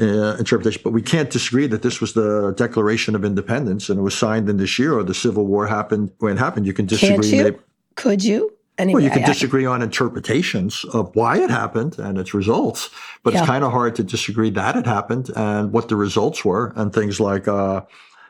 uh, 0.00 0.36
interpretation. 0.36 0.80
But 0.82 0.92
we 0.92 1.02
can't 1.02 1.30
disagree 1.30 1.66
that 1.68 1.82
this 1.82 2.00
was 2.00 2.14
the 2.14 2.52
Declaration 2.56 3.14
of 3.14 3.24
Independence 3.24 3.88
and 3.88 3.98
it 3.98 4.02
was 4.02 4.16
signed 4.16 4.48
in 4.48 4.56
this 4.56 4.78
year, 4.78 4.98
or 4.98 5.02
the 5.02 5.14
Civil 5.14 5.46
War 5.46 5.66
happened 5.66 6.10
when 6.18 6.32
it 6.32 6.38
happened. 6.38 6.66
You 6.66 6.72
can 6.72 6.86
disagree. 6.86 7.28
You? 7.28 7.44
Maybe. 7.44 7.56
Could 7.94 8.24
you? 8.24 8.52
Anyway, 8.78 9.00
well, 9.00 9.04
you 9.04 9.10
can 9.10 9.24
I, 9.24 9.26
disagree 9.26 9.64
I, 9.64 9.70
on 9.70 9.82
interpretations 9.82 10.84
of 10.92 11.14
why 11.16 11.38
it 11.38 11.50
happened 11.50 11.98
and 11.98 12.18
its 12.18 12.34
results, 12.34 12.90
but 13.22 13.32
yeah. 13.32 13.40
it's 13.40 13.46
kind 13.46 13.64
of 13.64 13.72
hard 13.72 13.94
to 13.96 14.02
disagree 14.02 14.50
that 14.50 14.76
it 14.76 14.84
happened 14.86 15.30
and 15.34 15.72
what 15.72 15.88
the 15.88 15.96
results 15.96 16.44
were 16.44 16.74
and 16.76 16.92
things 16.92 17.18
like, 17.18 17.48
uh, 17.48 17.82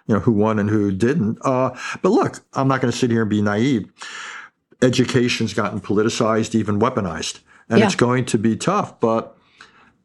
you 0.06 0.14
know, 0.14 0.20
who 0.20 0.32
won 0.32 0.58
and 0.58 0.70
who 0.70 0.92
didn't. 0.92 1.38
Uh, 1.42 1.76
but 2.02 2.10
look, 2.10 2.40
I'm 2.54 2.68
not 2.68 2.80
going 2.80 2.92
to 2.92 2.96
sit 2.96 3.10
here 3.10 3.22
and 3.22 3.30
be 3.30 3.42
naive. 3.42 3.90
Education's 4.82 5.54
gotten 5.54 5.80
politicized, 5.80 6.54
even 6.54 6.78
weaponized, 6.78 7.40
and 7.68 7.78
yeah. 7.78 7.86
it's 7.86 7.94
going 7.94 8.24
to 8.26 8.38
be 8.38 8.56
tough. 8.56 9.00
But 9.00 9.36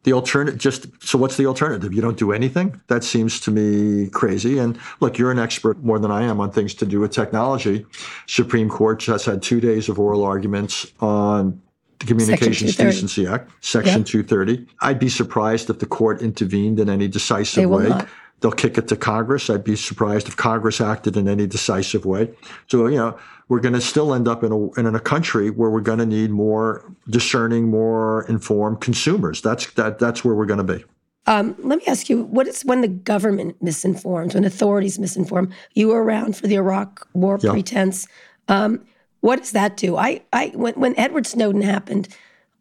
the 0.04 0.12
alternative 0.12 0.58
just 0.58 0.86
so 1.02 1.16
what's 1.16 1.36
the 1.36 1.46
alternative 1.46 1.92
you 1.92 2.00
don't 2.00 2.18
do 2.18 2.32
anything 2.32 2.80
that 2.88 3.04
seems 3.04 3.38
to 3.40 3.50
me 3.50 4.08
crazy 4.10 4.58
and 4.58 4.78
look 5.00 5.18
you're 5.18 5.30
an 5.30 5.38
expert 5.38 5.82
more 5.84 5.98
than 5.98 6.10
i 6.10 6.22
am 6.22 6.40
on 6.40 6.50
things 6.50 6.74
to 6.74 6.84
do 6.86 7.00
with 7.00 7.12
technology 7.12 7.86
supreme 8.26 8.68
court 8.68 8.98
just 8.98 9.26
had 9.26 9.42
two 9.42 9.60
days 9.60 9.88
of 9.88 9.98
oral 9.98 10.24
arguments 10.24 10.92
on 11.00 11.60
the 12.00 12.06
communications 12.06 12.76
decency 12.76 13.26
act 13.26 13.50
section 13.60 14.00
yeah. 14.00 14.24
230 14.24 14.66
i'd 14.80 14.98
be 14.98 15.08
surprised 15.08 15.70
if 15.70 15.78
the 15.78 15.86
court 15.86 16.20
intervened 16.20 16.80
in 16.80 16.90
any 16.90 17.06
decisive 17.06 17.70
way 17.70 17.88
not. 17.88 18.08
They'll 18.42 18.52
kick 18.52 18.76
it 18.76 18.88
to 18.88 18.96
congress 18.96 19.48
i'd 19.48 19.64
be 19.64 19.76
surprised 19.76 20.28
if 20.28 20.36
congress 20.36 20.80
acted 20.80 21.16
in 21.16 21.26
any 21.26 21.46
decisive 21.46 22.04
way 22.04 22.30
so 22.66 22.86
you 22.86 22.96
know 22.96 23.18
we're 23.52 23.60
going 23.60 23.74
to 23.74 23.82
still 23.82 24.14
end 24.14 24.28
up 24.28 24.42
in 24.42 24.50
a, 24.50 24.80
in 24.80 24.94
a 24.94 24.98
country 24.98 25.50
where 25.50 25.68
we're 25.68 25.82
going 25.82 25.98
to 25.98 26.06
need 26.06 26.30
more 26.30 26.90
discerning, 27.10 27.68
more 27.68 28.24
informed 28.26 28.80
consumers. 28.80 29.42
That's 29.42 29.70
that 29.72 29.98
that's 29.98 30.24
where 30.24 30.34
we're 30.34 30.46
going 30.46 30.66
to 30.66 30.78
be. 30.78 30.82
Um, 31.26 31.54
let 31.58 31.78
me 31.78 31.84
ask 31.86 32.08
you: 32.08 32.22
What 32.22 32.48
is 32.48 32.64
when 32.64 32.80
the 32.80 32.88
government 32.88 33.62
misinforms, 33.62 34.34
when 34.34 34.44
authorities 34.44 34.96
misinform? 34.96 35.52
You 35.74 35.88
were 35.88 36.02
around 36.02 36.34
for 36.34 36.46
the 36.46 36.54
Iraq 36.54 37.06
War 37.12 37.38
yeah. 37.42 37.50
pretense. 37.50 38.06
Um, 38.48 38.86
what 39.20 39.40
does 39.40 39.52
that 39.52 39.76
do? 39.76 39.98
I, 39.98 40.22
I 40.32 40.52
when, 40.54 40.72
when 40.74 40.98
Edward 40.98 41.26
Snowden 41.26 41.60
happened, 41.60 42.08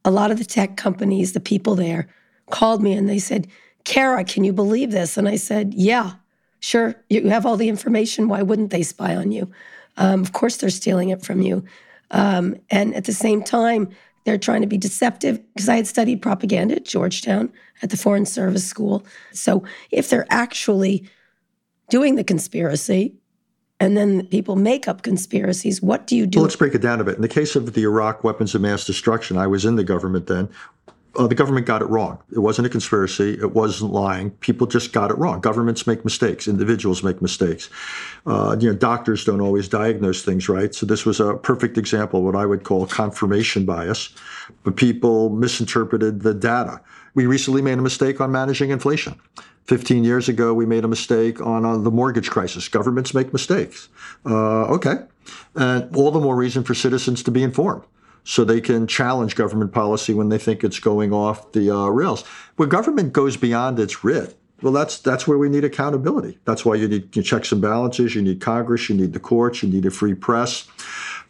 a 0.04 0.12
lot 0.12 0.30
of 0.30 0.40
the 0.40 0.46
tech 0.46 0.76
companies, 0.76 1.32
the 1.32 1.40
people 1.40 1.76
there, 1.76 2.10
called 2.50 2.84
me 2.84 2.92
and 2.92 3.08
they 3.08 3.18
said, 3.18 3.48
"Kara, 3.84 4.24
can 4.24 4.44
you 4.44 4.54
believe 4.54 4.92
this?" 4.92 5.18
And 5.18 5.28
I 5.28 5.36
said, 5.36 5.74
"Yeah, 5.74 6.14
sure. 6.60 6.96
You 7.10 7.30
have 7.30 7.46
all 7.46 7.58
the 7.58 7.70
information. 7.70 8.28
Why 8.28 8.42
wouldn't 8.42 8.72
they 8.72 8.84
spy 8.84 9.16
on 9.16 9.32
you?" 9.32 9.52
Um, 9.98 10.22
of 10.22 10.34
course, 10.34 10.58
they're 10.58 10.70
stealing 10.70 11.10
it 11.10 11.24
from 11.24 11.42
you. 11.42 11.64
Um, 12.12 12.56
and 12.70 12.94
at 12.96 13.06
the 13.06 13.14
same 13.14 13.44
time, 13.44 13.90
they're 14.26 14.38
trying 14.38 14.62
to 14.62 14.68
be 14.68 14.78
deceptive 14.78 15.42
because 15.54 15.70
I 15.70 15.76
had 15.76 15.88
studied 15.88 16.22
propaganda 16.22 16.76
at 16.76 16.86
Georgetown 16.86 17.52
at 17.82 17.90
the 17.90 17.98
Foreign 17.98 18.26
Service 18.26 18.66
School. 18.66 19.04
So 19.32 19.64
if 19.90 20.10
they're 20.10 20.28
actually 20.30 21.10
doing 21.90 22.16
the 22.16 22.24
conspiracy, 22.24 23.14
and 23.80 23.98
then 23.98 24.28
people 24.28 24.56
make 24.56 24.88
up 24.88 25.02
conspiracies. 25.02 25.82
What 25.82 26.06
do 26.06 26.16
you 26.16 26.28
do? 26.28 26.38
Well, 26.38 26.44
let's 26.44 26.56
break 26.56 26.76
it 26.76 26.84
down 26.84 27.02
a 27.02 27.04
bit. 27.04 27.16
In 27.16 27.24
the 27.24 27.28
case 27.28 27.56
of 27.56 27.74
the 27.74 27.82
Iraq 27.82 28.24
weapons 28.24 28.54
of 28.54 28.62
mass 28.62 28.86
destruction, 28.86 29.38
I 29.38 29.48
was 29.48 29.66
in 29.66 29.76
the 29.76 29.84
government 29.84 30.28
then 30.28 30.50
uh, 31.16 31.28
the 31.28 31.36
government 31.36 31.66
got 31.66 31.82
it 31.82 31.86
wrong. 31.86 32.20
It 32.32 32.40
wasn't 32.40 32.68
a 32.68 32.70
conspiracy. 32.70 33.34
It 33.34 33.54
wasn't 33.54 33.92
lying. 33.92 34.32
People 34.32 34.66
just 34.66 34.94
got 34.94 35.12
it 35.12 35.18
wrong. 35.18 35.42
Governments 35.42 35.86
make 35.86 36.06
mistakes. 36.06 36.48
Individuals 36.48 37.04
make 37.04 37.22
mistakes. 37.22 37.70
Uh, 38.26 38.56
you 38.60 38.72
know, 38.72 38.78
doctors 38.78 39.26
don't 39.26 39.42
always 39.42 39.68
diagnose 39.68 40.24
things 40.24 40.48
right. 40.48 40.74
So 40.74 40.86
this 40.86 41.06
was 41.06 41.20
a 41.20 41.36
perfect 41.36 41.78
example 41.78 42.20
of 42.20 42.26
what 42.26 42.36
I 42.36 42.46
would 42.46 42.64
call 42.64 42.86
confirmation 42.88 43.66
bias. 43.66 44.10
But 44.64 44.78
people 44.78 45.30
misinterpreted 45.30 46.22
the 46.22 46.34
data. 46.34 46.80
We 47.14 47.26
recently 47.26 47.62
made 47.62 47.78
a 47.78 47.82
mistake 47.82 48.22
on 48.22 48.32
managing 48.32 48.70
inflation. 48.70 49.20
15 49.66 50.04
years 50.04 50.30
ago, 50.30 50.54
we 50.54 50.66
made 50.66 50.86
a 50.86 50.88
mistake 50.88 51.42
on 51.42 51.66
uh, 51.66 51.78
the 51.78 51.92
mortgage 51.92 52.30
crisis. 52.30 52.68
Governments 52.70 53.14
make 53.14 53.34
mistakes. 53.34 53.90
Uh, 54.26 54.64
okay. 54.66 54.96
And 55.56 55.94
all 55.96 56.12
the 56.12 56.20
more 56.20 56.36
reason 56.36 56.64
for 56.64 56.74
citizens 56.74 57.22
to 57.24 57.32
be 57.32 57.44
informed 57.44 57.84
so 58.24 58.44
they 58.44 58.62
can 58.62 58.88
challenge 58.88 59.36
government 59.36 59.72
policy 59.72 60.14
when 60.14 60.30
they 60.30 60.38
think 60.38 60.64
it's 60.64 60.80
going 60.80 61.12
off 61.14 61.52
the 61.52 61.70
uh, 61.70 61.88
rails. 61.88 62.24
Where 62.56 62.68
government 62.68 63.14
goes 63.14 63.38
beyond 63.38 63.80
its 63.80 64.04
writ, 64.04 64.38
well, 64.62 64.74
that's 64.74 65.00
that's 65.00 65.28
where 65.28 65.38
we 65.38 65.50
need 65.50 65.64
accountability. 65.64 66.38
That's 66.46 66.64
why 66.64 66.76
you 66.76 66.88
need 66.88 67.12
checks 67.12 67.52
and 67.52 67.62
balances. 67.62 68.14
You 68.14 68.22
need 68.22 68.42
Congress. 68.42 68.90
You 68.90 68.96
need 68.96 69.14
the 69.14 69.20
courts. 69.20 69.64
You 69.64 69.70
need 69.70 69.86
a 69.86 69.92
free 69.92 70.14
press. 70.14 70.68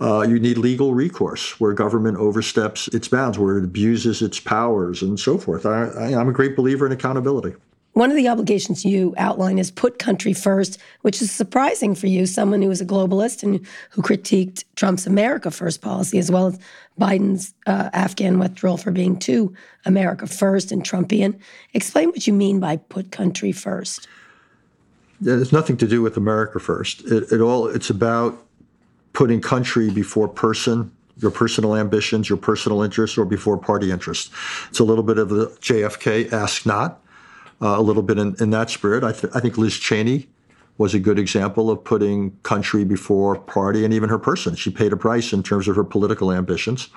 Uh, 0.01 0.21
you 0.21 0.39
need 0.39 0.57
legal 0.57 0.93
recourse 0.93 1.59
where 1.59 1.73
government 1.73 2.17
oversteps 2.17 2.87
its 2.89 3.07
bounds, 3.07 3.37
where 3.37 3.57
it 3.57 3.63
abuses 3.63 4.21
its 4.21 4.39
powers, 4.39 5.01
and 5.01 5.19
so 5.19 5.37
forth. 5.37 5.65
I, 5.65 5.85
I, 5.85 6.19
I'm 6.19 6.27
a 6.27 6.33
great 6.33 6.55
believer 6.55 6.85
in 6.85 6.91
accountability. 6.91 7.55
One 7.93 8.09
of 8.09 8.15
the 8.15 8.29
obligations 8.29 8.85
you 8.85 9.13
outline 9.17 9.59
is 9.59 9.69
put 9.69 9.99
country 9.99 10.33
first, 10.33 10.79
which 11.01 11.21
is 11.21 11.29
surprising 11.29 11.93
for 11.93 12.07
you, 12.07 12.25
someone 12.25 12.61
who 12.61 12.71
is 12.71 12.79
a 12.79 12.85
globalist 12.85 13.43
and 13.43 13.65
who 13.89 14.01
critiqued 14.01 14.63
Trump's 14.75 15.05
America 15.05 15.51
First 15.51 15.81
policy, 15.81 16.17
as 16.17 16.31
well 16.31 16.47
as 16.47 16.59
Biden's 16.99 17.53
uh, 17.67 17.89
Afghan 17.91 18.39
withdrawal 18.39 18.77
for 18.77 18.91
being 18.91 19.17
too 19.17 19.53
America 19.85 20.25
First 20.25 20.71
and 20.71 20.83
Trumpian. 20.83 21.37
Explain 21.73 22.09
what 22.09 22.25
you 22.25 22.33
mean 22.33 22.61
by 22.61 22.77
put 22.77 23.11
country 23.11 23.51
first. 23.51 24.07
It's 25.23 25.51
nothing 25.51 25.77
to 25.77 25.87
do 25.87 26.01
with 26.01 26.15
America 26.15 26.59
First. 26.59 27.01
It, 27.05 27.31
it 27.31 27.41
all 27.41 27.67
it's 27.67 27.89
about 27.89 28.37
putting 29.13 29.41
country 29.41 29.89
before 29.89 30.29
person, 30.29 30.91
your 31.17 31.31
personal 31.31 31.75
ambitions, 31.75 32.29
your 32.29 32.37
personal 32.37 32.81
interests, 32.81 33.17
or 33.17 33.25
before 33.25 33.57
party 33.57 33.91
interests. 33.91 34.31
It's 34.69 34.79
a 34.79 34.85
little 34.85 35.03
bit 35.03 35.17
of 35.17 35.27
the 35.27 35.47
JFK 35.59 36.31
ask 36.31 36.65
not, 36.65 37.00
uh, 37.61 37.75
a 37.77 37.81
little 37.81 38.03
bit 38.03 38.17
in, 38.17 38.35
in 38.39 38.49
that 38.51 38.69
spirit. 38.69 39.03
I, 39.03 39.11
th- 39.11 39.33
I 39.35 39.39
think 39.39 39.57
Liz 39.57 39.77
Cheney 39.77 40.27
was 40.77 40.93
a 40.93 40.99
good 40.99 41.19
example 41.19 41.69
of 41.69 41.83
putting 41.83 42.31
country 42.43 42.83
before 42.83 43.37
party 43.37 43.85
and 43.85 43.93
even 43.93 44.09
her 44.09 44.17
person. 44.17 44.55
She 44.55 44.71
paid 44.71 44.91
a 44.93 44.97
price 44.97 45.31
in 45.33 45.43
terms 45.43 45.67
of 45.67 45.75
her 45.75 45.83
political 45.83 46.31
ambitions. 46.31 46.89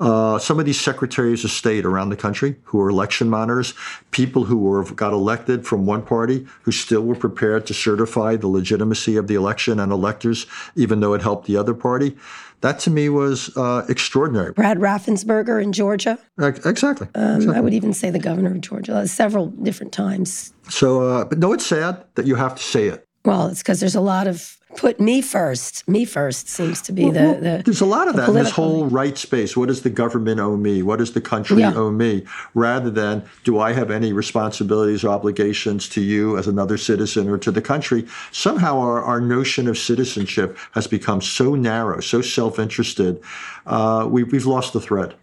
Uh, 0.00 0.38
some 0.38 0.60
of 0.60 0.64
these 0.64 0.80
secretaries 0.80 1.44
of 1.44 1.50
state 1.50 1.84
around 1.84 2.10
the 2.10 2.16
country 2.16 2.54
who 2.64 2.80
are 2.80 2.88
election 2.88 3.28
monitors, 3.28 3.74
people 4.12 4.44
who 4.44 4.56
were 4.56 4.84
got 4.84 5.12
elected 5.12 5.66
from 5.66 5.86
one 5.86 6.02
party 6.02 6.46
who 6.62 6.70
still 6.70 7.02
were 7.02 7.16
prepared 7.16 7.66
to 7.66 7.74
certify 7.74 8.36
the 8.36 8.46
legitimacy 8.46 9.16
of 9.16 9.26
the 9.26 9.34
election 9.34 9.80
and 9.80 9.90
electors, 9.90 10.46
even 10.76 11.00
though 11.00 11.14
it 11.14 11.22
helped 11.22 11.46
the 11.48 11.56
other 11.56 11.74
party. 11.74 12.16
That 12.60 12.80
to 12.80 12.90
me 12.90 13.08
was 13.08 13.56
uh, 13.56 13.84
extraordinary. 13.88 14.52
Brad 14.52 14.78
Raffensperger 14.78 15.62
in 15.62 15.72
Georgia. 15.72 16.18
Exactly. 16.38 17.06
Um, 17.14 17.36
exactly. 17.36 17.56
I 17.56 17.60
would 17.60 17.74
even 17.74 17.92
say 17.92 18.10
the 18.10 18.18
governor 18.18 18.50
of 18.50 18.60
Georgia 18.60 18.96
uh, 18.96 19.06
several 19.06 19.46
different 19.46 19.92
times. 19.92 20.52
So, 20.68 21.08
uh, 21.08 21.24
but 21.24 21.38
no, 21.38 21.52
it's 21.52 21.66
sad 21.66 22.04
that 22.16 22.26
you 22.26 22.34
have 22.34 22.56
to 22.56 22.62
say 22.62 22.88
it. 22.88 23.06
Well, 23.24 23.48
it's 23.48 23.62
because 23.62 23.80
there's 23.80 23.94
a 23.94 24.00
lot 24.00 24.26
of 24.26 24.57
put 24.76 25.00
me 25.00 25.20
first. 25.22 25.88
Me 25.88 26.04
first 26.04 26.48
seems 26.48 26.82
to 26.82 26.92
be 26.92 27.04
the, 27.10 27.38
the 27.40 27.62
There's 27.64 27.80
a 27.80 27.86
lot 27.86 28.08
of 28.08 28.16
that 28.16 28.28
in 28.28 28.34
this 28.34 28.50
whole 28.50 28.86
right 28.86 29.16
space. 29.16 29.56
What 29.56 29.68
does 29.68 29.82
the 29.82 29.90
government 29.90 30.40
owe 30.40 30.56
me? 30.56 30.82
What 30.82 30.98
does 30.98 31.12
the 31.12 31.20
country 31.20 31.60
Yeah. 31.60 31.74
owe 31.74 31.90
me? 31.90 32.24
Rather 32.54 32.90
than 32.90 33.24
do 33.44 33.58
I 33.58 33.72
have 33.72 33.90
any 33.90 34.12
responsibilities 34.12 35.04
or 35.04 35.08
obligations 35.08 35.88
to 35.90 36.00
you 36.00 36.36
as 36.36 36.46
another 36.46 36.76
citizen 36.76 37.28
or 37.28 37.38
to 37.38 37.50
the 37.50 37.62
country? 37.62 38.06
Somehow 38.30 38.78
our, 38.78 39.02
our 39.02 39.20
notion 39.20 39.68
of 39.68 39.78
citizenship 39.78 40.56
has 40.72 40.86
become 40.86 41.20
so 41.20 41.54
narrow, 41.54 42.00
so 42.00 42.20
self-interested. 42.20 43.20
Uh, 43.66 44.06
we, 44.10 44.24
we've 44.24 44.46
lost 44.46 44.72
the 44.72 44.80
thread. 44.80 45.14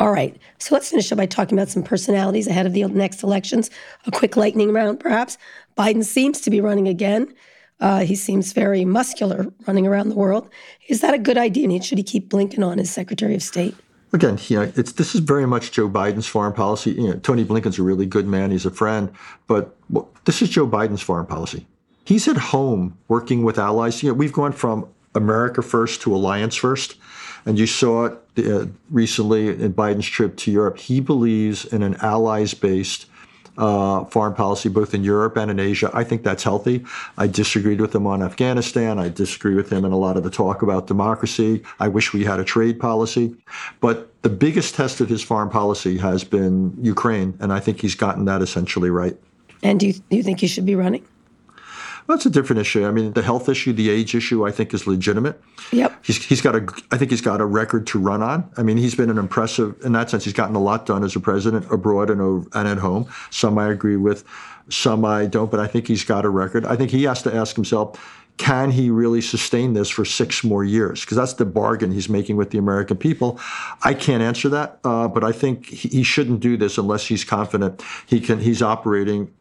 All 0.00 0.10
right. 0.10 0.36
So 0.58 0.74
let's 0.74 0.90
finish 0.90 1.12
up 1.12 1.18
by 1.18 1.26
talking 1.26 1.56
about 1.56 1.68
some 1.68 1.82
personalities 1.82 2.48
ahead 2.48 2.66
of 2.66 2.72
the 2.72 2.84
next 2.86 3.22
elections. 3.22 3.70
A 4.06 4.10
quick 4.10 4.36
lightning 4.36 4.72
round, 4.72 4.98
perhaps. 4.98 5.38
Biden 5.78 6.04
seems 6.04 6.40
to 6.40 6.50
be 6.50 6.60
running 6.60 6.88
again. 6.88 7.32
Uh, 7.82 8.04
he 8.04 8.14
seems 8.14 8.52
very 8.52 8.84
muscular 8.84 9.52
running 9.66 9.88
around 9.88 10.08
the 10.08 10.14
world. 10.14 10.48
Is 10.88 11.00
that 11.00 11.14
a 11.14 11.18
good 11.18 11.36
idea? 11.36 11.68
And 11.68 11.84
should 11.84 11.98
he 11.98 12.04
keep 12.04 12.30
Blinken 12.30 12.64
on 12.64 12.78
as 12.78 12.88
Secretary 12.90 13.34
of 13.34 13.42
State? 13.42 13.74
Again, 14.12 14.38
you 14.46 14.60
know, 14.60 14.72
it's 14.76 14.92
this 14.92 15.16
is 15.16 15.20
very 15.20 15.46
much 15.46 15.72
Joe 15.72 15.88
Biden's 15.88 16.28
foreign 16.28 16.52
policy. 16.52 16.92
You 16.92 17.08
know, 17.08 17.18
Tony 17.18 17.44
Blinken's 17.44 17.78
a 17.78 17.82
really 17.82 18.06
good 18.06 18.26
man; 18.26 18.52
he's 18.52 18.66
a 18.66 18.70
friend, 18.70 19.10
but 19.48 19.74
well, 19.90 20.08
this 20.26 20.42
is 20.42 20.50
Joe 20.50 20.66
Biden's 20.66 21.02
foreign 21.02 21.26
policy. 21.26 21.66
He's 22.04 22.28
at 22.28 22.36
home 22.36 22.96
working 23.08 23.42
with 23.42 23.58
allies. 23.58 24.02
You 24.02 24.10
know, 24.10 24.14
we've 24.14 24.32
gone 24.32 24.52
from 24.52 24.86
America 25.14 25.62
first 25.62 26.02
to 26.02 26.14
alliance 26.14 26.54
first, 26.54 26.96
and 27.46 27.58
you 27.58 27.66
saw 27.66 28.04
it 28.04 28.46
uh, 28.46 28.66
recently 28.90 29.48
in 29.48 29.72
Biden's 29.72 30.06
trip 30.06 30.36
to 30.36 30.52
Europe. 30.52 30.78
He 30.78 31.00
believes 31.00 31.64
in 31.64 31.82
an 31.82 31.96
allies-based 31.96 33.06
uh, 33.58 34.04
foreign 34.04 34.34
policy, 34.34 34.68
both 34.68 34.94
in 34.94 35.04
Europe 35.04 35.36
and 35.36 35.50
in 35.50 35.60
Asia. 35.60 35.90
I 35.92 36.04
think 36.04 36.22
that's 36.22 36.42
healthy. 36.42 36.84
I 37.18 37.26
disagreed 37.26 37.80
with 37.80 37.94
him 37.94 38.06
on 38.06 38.22
Afghanistan. 38.22 38.98
I 38.98 39.08
disagree 39.08 39.54
with 39.54 39.70
him 39.70 39.84
in 39.84 39.92
a 39.92 39.98
lot 39.98 40.16
of 40.16 40.24
the 40.24 40.30
talk 40.30 40.62
about 40.62 40.86
democracy. 40.86 41.62
I 41.78 41.88
wish 41.88 42.12
we 42.12 42.24
had 42.24 42.40
a 42.40 42.44
trade 42.44 42.80
policy. 42.80 43.34
But 43.80 44.10
the 44.22 44.30
biggest 44.30 44.74
test 44.74 45.00
of 45.00 45.08
his 45.08 45.22
foreign 45.22 45.50
policy 45.50 45.98
has 45.98 46.24
been 46.24 46.74
Ukraine, 46.80 47.36
and 47.40 47.52
I 47.52 47.60
think 47.60 47.80
he's 47.80 47.94
gotten 47.94 48.24
that 48.26 48.40
essentially 48.42 48.90
right. 48.90 49.16
And 49.62 49.78
do 49.78 49.86
you, 49.86 49.92
do 49.92 50.16
you 50.16 50.22
think 50.22 50.40
he 50.40 50.46
should 50.46 50.66
be 50.66 50.74
running? 50.74 51.06
That's 52.08 52.26
a 52.26 52.30
different 52.30 52.60
issue. 52.60 52.86
I 52.86 52.90
mean, 52.90 53.12
the 53.12 53.22
health 53.22 53.48
issue, 53.48 53.72
the 53.72 53.90
age 53.90 54.14
issue, 54.14 54.46
I 54.46 54.50
think 54.50 54.74
is 54.74 54.86
legitimate. 54.86 55.40
Yep. 55.72 56.04
He's, 56.04 56.24
he's 56.24 56.40
got 56.40 56.56
a, 56.56 56.66
I 56.90 56.98
think 56.98 57.10
he's 57.10 57.20
got 57.20 57.40
a 57.40 57.46
record 57.46 57.86
to 57.88 57.98
run 57.98 58.22
on. 58.22 58.50
I 58.56 58.62
mean, 58.62 58.76
he's 58.76 58.94
been 58.94 59.10
an 59.10 59.18
impressive, 59.18 59.76
in 59.84 59.92
that 59.92 60.10
sense, 60.10 60.24
he's 60.24 60.32
gotten 60.32 60.56
a 60.56 60.60
lot 60.60 60.86
done 60.86 61.04
as 61.04 61.16
a 61.16 61.20
president 61.20 61.70
abroad 61.70 62.10
and, 62.10 62.20
over, 62.20 62.48
and 62.54 62.68
at 62.68 62.78
home. 62.78 63.08
Some 63.30 63.58
I 63.58 63.68
agree 63.70 63.96
with, 63.96 64.24
some 64.68 65.04
I 65.04 65.26
don't, 65.26 65.50
but 65.50 65.60
I 65.60 65.66
think 65.66 65.86
he's 65.86 66.04
got 66.04 66.24
a 66.24 66.28
record. 66.28 66.66
I 66.66 66.76
think 66.76 66.90
he 66.90 67.04
has 67.04 67.22
to 67.22 67.34
ask 67.34 67.54
himself, 67.54 67.98
can 68.38 68.70
he 68.70 68.90
really 68.90 69.20
sustain 69.20 69.74
this 69.74 69.90
for 69.90 70.04
six 70.04 70.42
more 70.42 70.64
years? 70.64 71.02
Because 71.02 71.18
that's 71.18 71.34
the 71.34 71.44
bargain 71.44 71.92
he's 71.92 72.08
making 72.08 72.36
with 72.36 72.50
the 72.50 72.58
American 72.58 72.96
people. 72.96 73.38
I 73.82 73.94
can't 73.94 74.22
answer 74.22 74.48
that, 74.48 74.80
uh, 74.84 75.06
but 75.06 75.22
I 75.22 75.32
think 75.32 75.66
he, 75.66 75.88
he 75.88 76.02
shouldn't 76.02 76.40
do 76.40 76.56
this 76.56 76.78
unless 76.78 77.06
he's 77.06 77.24
confident 77.24 77.82
he 78.06 78.20
can. 78.20 78.40
He's 78.40 78.62
operating 78.62 79.32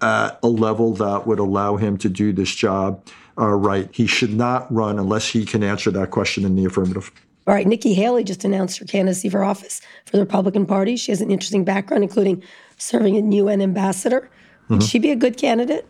at 0.00 0.38
a 0.42 0.48
level 0.48 0.92
that 0.94 1.26
would 1.26 1.38
allow 1.38 1.76
him 1.76 1.96
to 1.98 2.08
do 2.08 2.32
this 2.32 2.54
job 2.54 3.02
uh, 3.38 3.48
right. 3.48 3.88
He 3.92 4.06
should 4.06 4.34
not 4.34 4.72
run 4.72 4.98
unless 4.98 5.28
he 5.28 5.44
can 5.44 5.62
answer 5.62 5.90
that 5.90 6.10
question 6.10 6.44
in 6.44 6.56
the 6.56 6.64
affirmative. 6.64 7.12
All 7.46 7.54
right. 7.54 7.66
Nikki 7.66 7.94
Haley 7.94 8.24
just 8.24 8.44
announced 8.44 8.78
her 8.78 8.84
candidacy 8.84 9.28
for 9.28 9.44
office 9.44 9.80
for 10.04 10.12
the 10.16 10.20
Republican 10.20 10.66
Party. 10.66 10.96
She 10.96 11.12
has 11.12 11.20
an 11.20 11.30
interesting 11.30 11.64
background, 11.64 12.02
including 12.02 12.42
serving 12.76 13.16
as 13.16 13.34
UN 13.34 13.60
ambassador. 13.60 14.28
Would 14.68 14.82
she 14.82 14.98
be 14.98 15.12
a 15.12 15.16
good 15.16 15.36
candidate? 15.36 15.86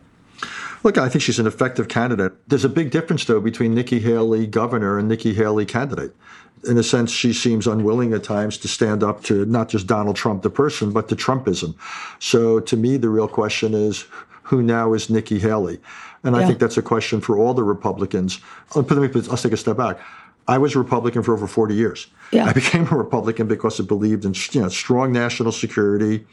Look, 0.83 0.99
I 0.99 1.09
think 1.09 1.23
she's 1.23 1.39
an 1.39 1.47
effective 1.47 1.87
candidate. 1.87 2.33
There's 2.47 2.63
a 2.63 2.69
big 2.69 2.91
difference, 2.91 3.25
though, 3.25 3.41
between 3.41 3.73
Nikki 3.73 3.99
Haley, 3.99 4.45
governor, 4.45 4.99
and 4.99 5.07
Nikki 5.07 5.33
Haley, 5.33 5.65
candidate. 5.65 6.15
In 6.67 6.77
a 6.77 6.83
sense, 6.83 7.11
she 7.11 7.33
seems 7.33 7.67
unwilling 7.67 8.13
at 8.13 8.23
times 8.23 8.57
to 8.59 8.67
stand 8.67 9.03
up 9.03 9.23
to 9.25 9.45
not 9.45 9.69
just 9.69 9.87
Donald 9.87 10.15
Trump, 10.15 10.41
the 10.41 10.49
person, 10.49 10.91
but 10.91 11.07
to 11.09 11.15
Trumpism. 11.15 11.75
So 12.19 12.59
to 12.59 12.75
me, 12.75 12.97
the 12.97 13.09
real 13.09 13.27
question 13.27 13.73
is 13.73 14.05
who 14.43 14.61
now 14.61 14.93
is 14.93 15.09
Nikki 15.09 15.39
Haley? 15.39 15.79
And 16.23 16.35
I 16.35 16.45
think 16.45 16.59
that's 16.59 16.77
a 16.77 16.81
question 16.81 17.21
for 17.21 17.37
all 17.37 17.53
the 17.53 17.63
Republicans. 17.63 18.39
Let 18.75 18.89
me 18.89 19.07
put, 19.07 19.27
let's 19.27 19.43
take 19.43 19.53
a 19.53 19.57
step 19.57 19.77
back. 19.77 19.99
I 20.47 20.57
was 20.57 20.75
a 20.75 20.79
Republican 20.79 21.23
for 21.23 21.33
over 21.33 21.47
40 21.47 21.75
years. 21.75 22.07
Yeah. 22.31 22.45
I 22.45 22.53
became 22.53 22.87
a 22.87 22.95
Republican 22.95 23.47
because 23.47 23.79
I 23.79 23.83
believed 23.83 24.25
in 24.25 24.33
you 24.51 24.61
know, 24.61 24.69
strong 24.69 25.11
national 25.11 25.51
security, 25.51 26.25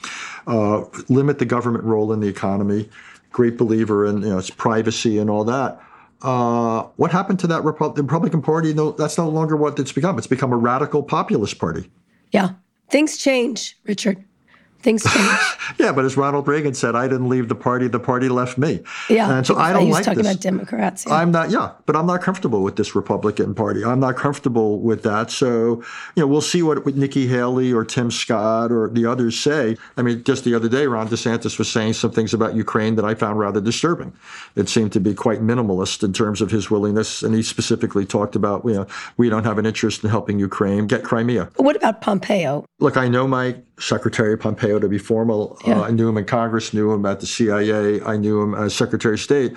uh, 0.47 0.85
limit 1.09 1.39
the 1.39 1.45
government 1.45 1.85
role 1.85 2.13
in 2.13 2.21
the 2.21 2.29
economy, 2.29 2.89
great 3.33 3.57
believer 3.57 4.07
in 4.07 4.23
you 4.23 4.29
know, 4.29 4.39
its 4.39 4.51
privacy 4.51 5.19
and 5.19 5.29
all 5.29 5.45
that. 5.45 5.81
Uh, 6.25 6.89
what 6.97 7.13
happened 7.13 7.39
to 7.39 7.47
that 7.47 7.61
the 7.61 8.03
Republican 8.03 8.41
Party? 8.41 8.73
No, 8.73 8.93
that's 8.93 9.19
no 9.19 9.29
longer 9.29 9.57
what 9.57 9.79
it's 9.79 9.93
become. 9.93 10.17
It's 10.17 10.27
become 10.27 10.53
a 10.53 10.57
radical 10.57 11.03
populist 11.03 11.59
party. 11.59 11.91
Yeah. 12.33 12.53
Things 12.91 13.19
change, 13.19 13.77
Richard. 13.85 14.25
Things 14.85 15.03
change. 15.13 15.39
Yeah, 15.79 15.93
but 15.93 16.05
as 16.05 16.17
Ronald 16.17 16.47
Reagan 16.47 16.75
said, 16.75 16.95
I 16.95 17.09
didn't 17.09 17.31
leave 17.31 17.49
the 17.49 17.55
party; 17.55 17.89
the 17.89 17.99
party 17.99 18.29
left 18.29 18.59
me. 18.59 18.81
Yeah. 19.09 19.39
and 19.39 19.47
so 19.47 19.57
I 19.57 19.73
don't 19.73 19.89
was 19.89 19.95
like 19.95 20.05
talking 20.05 20.23
this. 20.23 20.33
about 20.33 20.43
Democrats. 20.43 21.07
Yeah. 21.07 21.15
I'm 21.15 21.33
not, 21.33 21.51
yeah, 21.51 21.73
but 21.87 21.97
I'm 21.97 22.07
not 22.07 22.21
comfortable 22.21 22.63
with 22.63 22.77
this 22.77 22.95
Republican 22.95 23.55
Party. 23.55 23.83
I'm 23.83 23.99
not 23.99 24.17
comfortable 24.17 24.81
with 24.81 25.03
that. 25.05 25.31
So, 25.31 25.83
you 26.15 26.23
know, 26.23 26.27
we'll 26.27 26.43
see 26.43 26.63
what, 26.63 26.85
Nikki 26.95 27.27
Haley 27.27 27.73
or 27.73 27.83
Tim 27.83 28.11
Scott 28.11 28.71
or 28.71 28.91
the 28.91 29.07
others 29.07 29.41
say. 29.41 29.79
I 29.97 30.03
mean, 30.03 30.23
just 30.23 30.45
the 30.45 30.55
other 30.55 30.69
day, 30.69 30.87
Ron 30.87 31.09
DeSantis 31.09 31.59
was 31.59 31.71
saying 31.71 31.95
some 31.95 32.11
things 32.11 32.35
about 32.35 32.55
Ukraine 32.55 32.97
that 32.97 33.07
I 33.07 33.15
found 33.15 33.39
rather 33.39 33.63
disturbing. 33.63 34.13
It 34.55 34.69
seemed 34.69 34.93
to 34.93 35.01
be 35.01 35.15
quite 35.15 35.41
minimalist 35.41 36.05
in 36.05 36.13
terms 36.13 36.43
of 36.43 36.51
his 36.51 36.71
willingness. 36.71 37.23
And 37.23 37.35
he 37.35 37.43
specifically 37.43 38.05
talked 38.05 38.37
about, 38.37 38.67
you 38.67 38.75
know, 38.75 38.87
we 39.17 39.31
don't 39.31 39.45
have 39.45 39.57
an 39.57 39.65
interest 39.65 40.05
in 40.05 40.11
helping 40.11 40.39
Ukraine 40.39 40.87
get 40.87 41.05
Crimea. 41.05 41.49
What 41.57 41.75
about 41.75 42.03
Pompeo? 42.03 42.67
Look, 42.81 42.99
I 42.99 43.09
know 43.09 43.27
my 43.27 43.57
Secretary 43.79 44.37
Pompeo 44.37 44.79
to 44.79 44.89
be 44.89 44.99
formal. 44.99 45.59
Yeah. 45.67 45.81
Uh, 45.81 45.85
I 45.85 45.91
knew 45.91 46.09
him 46.09 46.17
in 46.17 46.25
Congress, 46.25 46.73
knew 46.73 46.93
him 46.93 47.05
at 47.07 47.21
the 47.21 47.27
CIA, 47.27 48.01
I 48.03 48.17
knew 48.17 48.41
him 48.41 48.55
as 48.55 48.75
Secretary 48.75 49.15
of 49.15 49.21
State. 49.21 49.57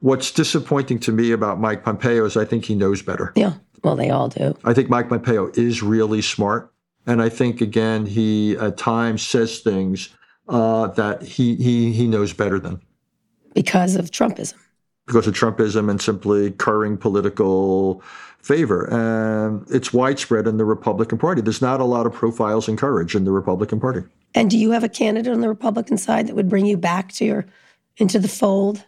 What's 0.00 0.30
disappointing 0.30 0.98
to 1.00 1.12
me 1.12 1.32
about 1.32 1.60
Mike 1.60 1.82
Pompeo 1.82 2.24
is 2.24 2.36
I 2.36 2.44
think 2.44 2.66
he 2.66 2.74
knows 2.74 3.00
better. 3.02 3.32
Yeah. 3.36 3.54
Well, 3.82 3.96
they 3.96 4.10
all 4.10 4.28
do. 4.28 4.56
I 4.64 4.74
think 4.74 4.88
Mike 4.88 5.08
Pompeo 5.08 5.50
is 5.54 5.82
really 5.82 6.22
smart. 6.22 6.72
And 7.06 7.20
I 7.20 7.28
think, 7.28 7.60
again, 7.60 8.06
he 8.06 8.56
at 8.56 8.78
times 8.78 9.22
says 9.22 9.60
things 9.60 10.08
uh, 10.48 10.88
that 10.88 11.22
he, 11.22 11.54
he, 11.56 11.92
he 11.92 12.06
knows 12.06 12.32
better 12.32 12.58
than 12.58 12.80
because 13.54 13.96
of 13.96 14.10
Trumpism. 14.10 14.54
Because 15.06 15.26
of 15.26 15.34
Trumpism 15.34 15.90
and 15.90 16.00
simply 16.00 16.50
curring 16.52 16.96
political 16.96 18.02
favor. 18.38 18.84
And 18.84 19.64
it's 19.70 19.92
widespread 19.92 20.46
in 20.46 20.56
the 20.56 20.64
Republican 20.64 21.18
Party. 21.18 21.40
There's 21.40 21.62
not 21.62 21.80
a 21.80 21.84
lot 21.84 22.06
of 22.06 22.12
profiles 22.12 22.68
in 22.68 22.76
courage 22.76 23.14
in 23.14 23.24
the 23.24 23.32
Republican 23.32 23.80
Party. 23.80 24.02
And 24.34 24.50
do 24.50 24.58
you 24.58 24.72
have 24.72 24.84
a 24.84 24.88
candidate 24.88 25.32
on 25.32 25.40
the 25.40 25.48
Republican 25.48 25.96
side 25.96 26.26
that 26.26 26.34
would 26.34 26.48
bring 26.48 26.66
you 26.66 26.76
back 26.76 27.12
to 27.12 27.24
your 27.24 27.46
into 27.96 28.18
the 28.18 28.28
fold? 28.28 28.84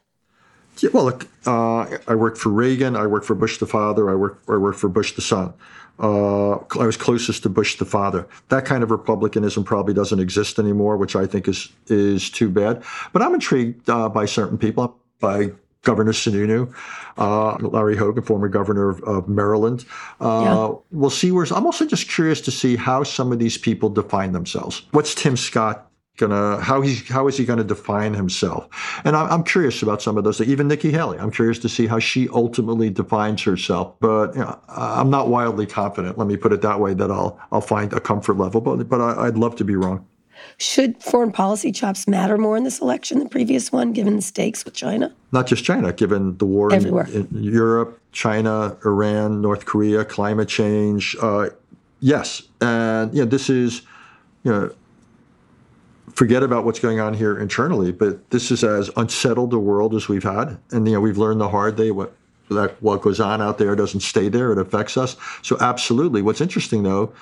Yeah, 0.81 0.91
well, 0.93 1.05
look, 1.05 1.27
uh, 1.47 1.97
I 2.07 2.15
worked 2.15 2.37
for 2.37 2.51
Reagan. 2.51 2.97
I 2.97 3.07
worked 3.07 3.25
for 3.25 3.35
Bush 3.35 3.59
the 3.59 3.67
father. 3.67 4.11
I 4.11 4.15
worked, 4.15 4.49
I 4.51 4.57
worked 4.57 4.79
for 4.79 4.89
Bush 4.89 5.15
the 5.15 5.23
son. 5.23 5.55
Uh, 5.99 6.57
I 6.79 6.85
was 6.85 6.99
closest 6.99 7.45
to 7.45 7.49
Bush 7.49 7.79
the 7.79 7.87
father. 7.87 8.27
That 8.51 8.67
kind 8.67 8.83
of 8.83 8.91
republicanism 8.91 9.65
probably 9.65 9.95
doesn't 9.95 10.21
exist 10.21 10.59
anymore, 10.59 10.99
which 10.99 11.17
I 11.17 11.25
think 11.25 11.49
is 11.49 11.71
is 11.87 12.29
too 12.29 12.51
bad. 12.51 12.83
But 13.15 13.23
I'm 13.23 13.33
intrigued 13.33 13.89
uh, 13.89 14.11
by 14.11 14.27
certain 14.27 14.59
people, 14.59 14.99
by 15.21 15.53
Governor 15.87 16.13
Sununu, 16.13 16.75
uh, 17.17 17.57
Larry 17.61 17.97
Hogan, 17.97 18.25
former 18.25 18.49
governor 18.49 18.91
of, 18.91 19.01
of 19.05 19.29
Maryland. 19.29 19.87
Uh, 20.21 20.43
yeah. 20.45 20.75
We'll 20.91 21.11
see 21.11 21.31
where. 21.31 21.47
I'm 21.55 21.65
also 21.65 21.87
just 21.87 22.11
curious 22.11 22.41
to 22.43 22.51
see 22.51 22.75
how 22.75 23.05
some 23.05 23.31
of 23.31 23.39
these 23.39 23.57
people 23.57 23.89
define 23.89 24.33
themselves. 24.33 24.83
What's 24.91 25.15
Tim 25.15 25.37
Scott 25.37 25.85
gonna 26.17 26.59
how 26.61 26.81
he's 26.81 27.07
how 27.09 27.29
is 27.29 27.37
he 27.37 27.45
going 27.45 27.59
to 27.59 27.65
define 27.65 28.15
himself 28.15 28.67
and 29.05 29.15
I'm, 29.15 29.31
I'm, 29.31 29.45
curious 29.45 29.83
about 29.83 30.01
some 30.01 30.17
of 30.17 30.25
those 30.25 30.41
even 30.41 30.67
nikki 30.67 30.91
haley 30.91 31.19
i'm 31.19 31.31
curious 31.31 31.59
to 31.59 31.69
see 31.69 31.87
how 31.87 31.99
she 31.99 32.27
ultimately 32.31 32.89
defines 32.89 33.43
herself 33.43 33.95
but 34.01 34.35
you 34.35 34.41
know, 34.41 34.59
i'm 34.69 35.11
not 35.11 35.29
wildly 35.29 35.67
confident 35.67 36.17
let 36.17 36.27
me 36.27 36.39
put 36.39 36.55
it 36.55 36.63
that 36.63 36.81
way 36.81 36.95
that 36.95 37.11
i'll 37.11 37.39
i'll 37.53 37.61
find 37.61 37.93
a 37.93 38.01
comfort 38.01 38.39
level 38.39 38.63
but 38.63 38.89
but 38.89 38.99
I, 38.99 39.27
i'd 39.27 39.37
love 39.37 39.57
to 39.57 39.65
be 39.65 39.77
wrong 39.77 40.07
should 40.59 41.03
foreign 41.03 41.33
policy 41.33 41.73
chops 41.73 42.07
matter 42.09 42.39
more 42.39 42.57
in 42.57 42.65
this 42.65 42.81
election 42.81 43.19
than 43.19 43.27
the 43.27 43.31
previous 43.31 43.73
one 43.73 43.93
given 43.93 44.17
the 44.17 44.23
stakes 44.23 44.65
with 44.65 44.75
china 44.75 45.13
not 45.33 45.47
just 45.47 45.65
china 45.65 45.93
given 45.93 46.37
the 46.39 46.47
war 46.47 46.73
In, 46.73 46.87
in 47.09 47.29
europe 47.33 48.01
china 48.13 48.77
iran 48.85 49.41
north 49.41 49.65
korea 49.65 50.05
climate 50.05 50.49
change 50.49 51.17
uh, 51.21 51.49
yes 52.01 52.43
and 52.61 53.15
you 53.15 53.25
know 53.25 53.29
this 53.29 53.51
is 53.51 53.83
you 54.45 54.53
know 54.53 54.71
forget 56.17 56.43
about 56.43 56.65
what's 56.65 56.81
going 56.81 56.99
on 56.99 57.15
here 57.15 57.39
internally. 57.39 57.93
But 57.93 58.31
this 58.31 58.51
is 58.51 58.65
as 58.65 58.91
unsettled 58.97 59.53
a 59.53 59.59
world 59.59 59.95
as 59.95 60.09
we've 60.09 60.25
had, 60.25 60.59
and 60.73 60.89
you 60.89 60.95
know 60.95 61.01
we've 61.01 61.19
learned 61.19 61.41
the 61.41 61.49
hard 61.49 61.77
day 61.77 61.91
what 61.91 62.17
that 62.51 62.81
what 62.83 63.03
goes 63.03 63.21
on 63.21 63.43
out 63.43 63.59
there 63.59 63.77
doesn't 63.77 64.01
stay 64.01 64.29
there; 64.29 64.51
it 64.51 64.59
affects 64.59 64.97
us. 64.97 65.17
So 65.43 65.57
absolutely. 65.61 66.23
What's 66.23 66.41
interesting 66.41 66.83
though 66.83 67.13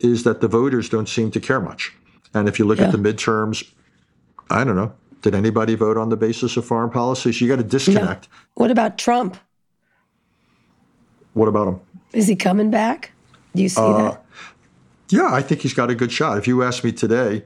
is 0.00 0.24
that 0.24 0.42
the 0.42 0.48
voters 0.48 0.88
don't 0.88 1.08
seem 1.08 1.30
to 1.30 1.40
care 1.40 1.60
much. 1.60 1.94
And 2.36 2.48
if 2.48 2.58
you 2.58 2.64
look 2.64 2.78
yeah. 2.78 2.86
at 2.86 2.92
the 2.92 2.98
midterms, 2.98 3.68
I 4.50 4.64
don't 4.64 4.76
know. 4.76 4.92
Did 5.22 5.34
anybody 5.34 5.74
vote 5.74 5.96
on 5.96 6.08
the 6.08 6.16
basis 6.16 6.56
of 6.56 6.64
foreign 6.64 6.90
policy? 6.90 7.32
So 7.32 7.44
you 7.44 7.50
got 7.50 7.56
to 7.56 7.68
disconnect. 7.68 8.28
No. 8.30 8.36
What 8.54 8.70
about 8.70 8.98
Trump? 8.98 9.36
What 11.32 11.48
about 11.48 11.68
him? 11.68 11.80
Is 12.12 12.28
he 12.28 12.36
coming 12.36 12.70
back? 12.70 13.12
Do 13.54 13.62
you 13.62 13.68
see 13.68 13.80
uh, 13.80 14.10
that? 14.10 14.24
Yeah, 15.08 15.28
I 15.32 15.42
think 15.42 15.62
he's 15.62 15.74
got 15.74 15.90
a 15.90 15.94
good 15.94 16.12
shot. 16.12 16.38
If 16.38 16.46
you 16.46 16.62
ask 16.62 16.84
me 16.84 16.92
today, 16.92 17.44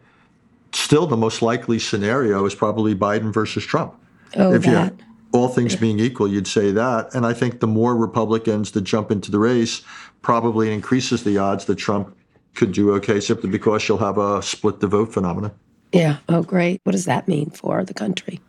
still 0.72 1.06
the 1.06 1.16
most 1.16 1.42
likely 1.42 1.78
scenario 1.78 2.44
is 2.44 2.54
probably 2.54 2.94
Biden 2.94 3.32
versus 3.32 3.64
Trump. 3.64 3.94
Oh, 4.36 4.52
if 4.52 4.62
that. 4.64 4.92
You, 4.92 5.04
all 5.32 5.48
things 5.48 5.76
being 5.76 6.00
equal, 6.00 6.28
you'd 6.28 6.46
say 6.46 6.72
that. 6.72 7.14
And 7.14 7.24
I 7.24 7.32
think 7.32 7.60
the 7.60 7.66
more 7.66 7.96
Republicans 7.96 8.72
that 8.72 8.82
jump 8.82 9.10
into 9.10 9.30
the 9.30 9.38
race 9.38 9.82
probably 10.22 10.72
increases 10.72 11.22
the 11.24 11.38
odds 11.38 11.64
that 11.66 11.76
Trump 11.76 12.16
could 12.54 12.72
do 12.72 12.92
okay 12.94 13.20
simply 13.20 13.48
because 13.48 13.88
you'll 13.88 13.98
have 13.98 14.18
a 14.18 14.42
split 14.42 14.80
the 14.80 14.86
vote 14.86 15.12
phenomenon. 15.12 15.52
Yeah. 15.92 16.18
Oh, 16.28 16.42
great. 16.42 16.80
What 16.84 16.92
does 16.92 17.06
that 17.06 17.28
mean 17.28 17.50
for 17.50 17.84
the 17.84 17.94
country? 17.94 18.40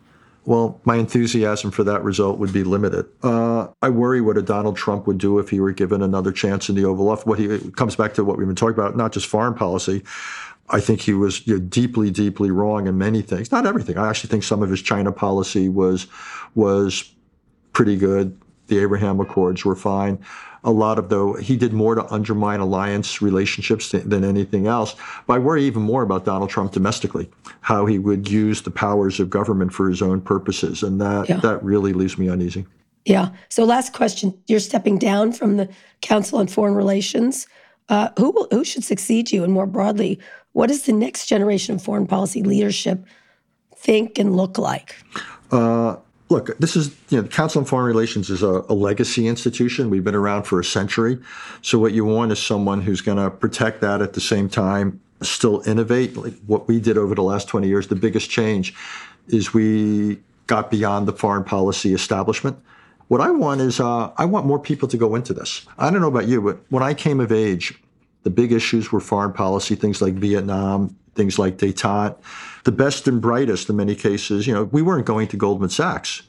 Well, 0.44 0.80
my 0.84 0.96
enthusiasm 0.96 1.70
for 1.70 1.84
that 1.84 2.02
result 2.02 2.38
would 2.38 2.52
be 2.52 2.64
limited. 2.64 3.06
Uh, 3.22 3.68
I 3.80 3.90
worry 3.90 4.20
what 4.20 4.36
a 4.36 4.42
Donald 4.42 4.76
Trump 4.76 5.06
would 5.06 5.18
do 5.18 5.38
if 5.38 5.50
he 5.50 5.60
were 5.60 5.72
given 5.72 6.02
another 6.02 6.32
chance 6.32 6.68
in 6.68 6.74
the 6.74 6.84
Oval 6.84 7.10
Office. 7.10 7.26
What 7.26 7.38
he 7.38 7.70
comes 7.70 7.94
back 7.94 8.14
to 8.14 8.24
what 8.24 8.38
we've 8.38 8.46
been 8.46 8.56
talking 8.56 8.74
about, 8.74 8.96
not 8.96 9.12
just 9.12 9.26
foreign 9.26 9.54
policy, 9.54 10.02
I 10.70 10.80
think 10.80 11.00
he 11.00 11.14
was 11.14 11.46
you 11.46 11.54
know, 11.54 11.60
deeply, 11.60 12.10
deeply 12.10 12.50
wrong 12.50 12.88
in 12.88 12.98
many 12.98 13.22
things. 13.22 13.52
Not 13.52 13.66
everything. 13.66 13.98
I 13.98 14.08
actually 14.08 14.30
think 14.30 14.42
some 14.42 14.62
of 14.62 14.70
his 14.70 14.82
China 14.82 15.12
policy 15.12 15.68
was 15.68 16.06
was 16.54 17.12
pretty 17.72 17.96
good. 17.96 18.38
The 18.66 18.78
Abraham 18.78 19.20
Accords 19.20 19.64
were 19.64 19.76
fine. 19.76 20.18
A 20.64 20.70
lot 20.70 20.98
of 20.98 21.08
though 21.08 21.34
he 21.34 21.56
did 21.56 21.72
more 21.72 21.96
to 21.96 22.06
undermine 22.12 22.60
alliance 22.60 23.20
relationships 23.20 23.90
than, 23.90 24.08
than 24.08 24.24
anything 24.24 24.68
else. 24.68 24.94
But 25.26 25.34
I 25.34 25.38
worry 25.38 25.64
even 25.64 25.82
more 25.82 26.02
about 26.02 26.24
Donald 26.24 26.50
Trump 26.50 26.72
domestically, 26.72 27.28
how 27.62 27.86
he 27.86 27.98
would 27.98 28.30
use 28.30 28.62
the 28.62 28.70
powers 28.70 29.18
of 29.18 29.28
government 29.28 29.72
for 29.72 29.88
his 29.88 30.00
own 30.00 30.20
purposes, 30.20 30.82
and 30.82 31.00
that 31.00 31.28
yeah. 31.28 31.38
that 31.38 31.62
really 31.64 31.92
leaves 31.92 32.16
me 32.16 32.28
uneasy. 32.28 32.66
Yeah. 33.04 33.30
So 33.48 33.64
last 33.64 33.92
question: 33.92 34.38
You're 34.46 34.60
stepping 34.60 34.98
down 34.98 35.32
from 35.32 35.56
the 35.56 35.68
Council 36.00 36.38
on 36.38 36.46
Foreign 36.46 36.74
Relations. 36.74 37.46
Uh, 37.88 38.08
who 38.16 38.30
will, 38.30 38.46
who 38.52 38.64
should 38.64 38.84
succeed 38.84 39.32
you, 39.32 39.42
and 39.42 39.52
more 39.52 39.66
broadly, 39.66 40.18
what 40.52 40.68
does 40.68 40.84
the 40.84 40.92
next 40.92 41.26
generation 41.26 41.74
of 41.74 41.82
foreign 41.82 42.06
policy 42.06 42.42
leadership 42.42 43.04
think 43.74 44.18
and 44.18 44.36
look 44.36 44.56
like? 44.56 44.96
Uh, 45.50 45.96
look, 46.32 46.58
this 46.58 46.74
is 46.74 46.88
you 47.10 47.18
know, 47.18 47.22
the 47.22 47.28
Council 47.28 47.60
on 47.60 47.64
Foreign 47.64 47.86
Relations 47.86 48.30
is 48.30 48.42
a, 48.42 48.64
a, 48.68 48.74
legacy 48.74 49.28
institution. 49.28 49.90
We've 49.90 50.02
been 50.02 50.14
around 50.14 50.44
for 50.44 50.58
a 50.58 50.64
century, 50.64 51.18
so 51.60 51.78
what 51.78 51.92
you 51.92 52.04
want 52.04 52.32
is 52.32 52.40
someone 52.40 52.80
who's 52.80 53.00
going 53.02 53.18
to 53.18 53.30
protect 53.30 53.82
that 53.82 54.02
at 54.02 54.14
the 54.14 54.20
same 54.20 54.48
time, 54.48 55.00
still 55.20 55.62
innovate. 55.66 56.16
Like 56.16 56.34
what 56.46 56.66
we 56.66 56.80
did 56.80 56.98
over 56.98 57.14
the 57.14 57.22
last 57.22 57.46
twenty 57.46 57.68
years, 57.68 57.86
the 57.86 57.94
biggest 57.94 58.30
change 58.30 58.74
is 59.28 59.54
we 59.54 60.18
got 60.46 60.70
beyond 60.70 61.06
the 61.06 61.12
foreign 61.12 61.44
policy 61.44 61.94
establishment. 61.94 62.58
What 63.08 63.20
I 63.20 63.30
want 63.30 63.60
is 63.60 63.78
uh, 63.78 64.10
I 64.16 64.24
want 64.24 64.46
more 64.46 64.58
people 64.58 64.88
to 64.88 64.96
go 64.96 65.14
into 65.14 65.34
this. 65.34 65.66
I 65.78 65.90
don't 65.90 66.00
know 66.00 66.08
about 66.08 66.26
you, 66.28 66.40
but 66.40 66.58
when 66.70 66.82
I 66.82 66.94
came 66.94 67.20
of 67.20 67.30
age, 67.30 67.78
the 68.22 68.30
big 68.30 68.52
issues 68.52 68.92
were 68.92 69.00
foreign 69.00 69.32
policy, 69.32 69.74
things 69.74 70.00
like 70.00 70.14
Vietnam, 70.14 70.96
things 71.14 71.38
like 71.38 71.56
detente. 71.56 72.16
The 72.64 72.72
best 72.72 73.08
and 73.08 73.20
brightest 73.20 73.68
in 73.68 73.76
many 73.76 73.94
cases, 73.94 74.46
you 74.46 74.54
know, 74.54 74.64
we 74.64 74.82
weren't 74.82 75.06
going 75.06 75.28
to 75.28 75.36
Goldman 75.36 75.70
Sachs. 75.70 76.22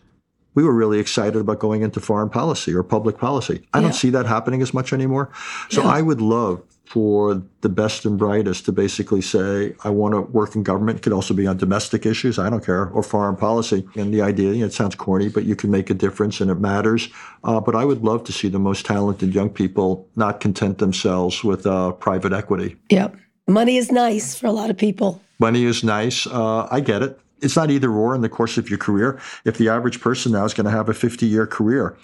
We 0.55 0.63
were 0.63 0.73
really 0.73 0.99
excited 0.99 1.39
about 1.39 1.59
going 1.59 1.81
into 1.81 1.99
foreign 1.99 2.29
policy 2.29 2.73
or 2.73 2.83
public 2.83 3.17
policy. 3.17 3.65
I 3.73 3.79
yeah. 3.79 3.81
don't 3.83 3.93
see 3.93 4.09
that 4.11 4.25
happening 4.25 4.61
as 4.61 4.73
much 4.73 4.93
anymore. 4.93 5.31
So 5.69 5.83
yeah. 5.83 5.89
I 5.89 6.01
would 6.01 6.21
love 6.21 6.61
for 6.85 7.41
the 7.61 7.69
best 7.69 8.05
and 8.05 8.17
brightest 8.19 8.65
to 8.65 8.71
basically 8.71 9.21
say, 9.21 9.73
I 9.83 9.89
want 9.89 10.13
to 10.13 10.21
work 10.21 10.55
in 10.55 10.63
government. 10.63 10.99
It 10.99 11.01
could 11.01 11.13
also 11.13 11.33
be 11.33 11.47
on 11.47 11.57
domestic 11.57 12.05
issues, 12.05 12.37
I 12.37 12.49
don't 12.49 12.63
care, 12.63 12.89
or 12.89 13.01
foreign 13.01 13.35
policy. 13.35 13.87
And 13.95 14.13
the 14.13 14.21
idea, 14.21 14.51
you 14.51 14.59
know, 14.59 14.65
it 14.65 14.73
sounds 14.73 14.95
corny, 14.95 15.29
but 15.29 15.45
you 15.45 15.55
can 15.55 15.71
make 15.71 15.89
a 15.89 15.93
difference 15.93 16.41
and 16.41 16.51
it 16.51 16.59
matters. 16.59 17.09
Uh, 17.43 17.59
but 17.59 17.75
I 17.75 17.85
would 17.85 18.03
love 18.03 18.23
to 18.25 18.33
see 18.33 18.49
the 18.49 18.59
most 18.59 18.85
talented 18.85 19.33
young 19.33 19.49
people 19.49 20.07
not 20.15 20.39
content 20.39 20.77
themselves 20.77 21.43
with 21.43 21.65
uh, 21.65 21.93
private 21.93 22.33
equity. 22.33 22.75
Yep. 22.89 23.15
Money 23.47 23.77
is 23.77 23.91
nice 23.91 24.35
for 24.35 24.47
a 24.47 24.51
lot 24.51 24.69
of 24.69 24.77
people. 24.77 25.21
Money 25.39 25.65
is 25.65 25.83
nice. 25.83 26.27
Uh, 26.27 26.67
I 26.69 26.79
get 26.79 27.01
it. 27.01 27.19
It's 27.41 27.55
not 27.55 27.71
either 27.71 27.91
or 27.91 28.15
in 28.15 28.21
the 28.21 28.29
course 28.29 28.57
of 28.57 28.69
your 28.69 28.79
career. 28.79 29.19
If 29.45 29.57
the 29.57 29.67
average 29.69 29.99
person 29.99 30.31
now 30.31 30.45
is 30.45 30.53
going 30.53 30.65
to 30.65 30.71
have 30.71 30.87
a 30.89 30.93
50 30.93 31.25
year 31.25 31.45
career, 31.45 31.97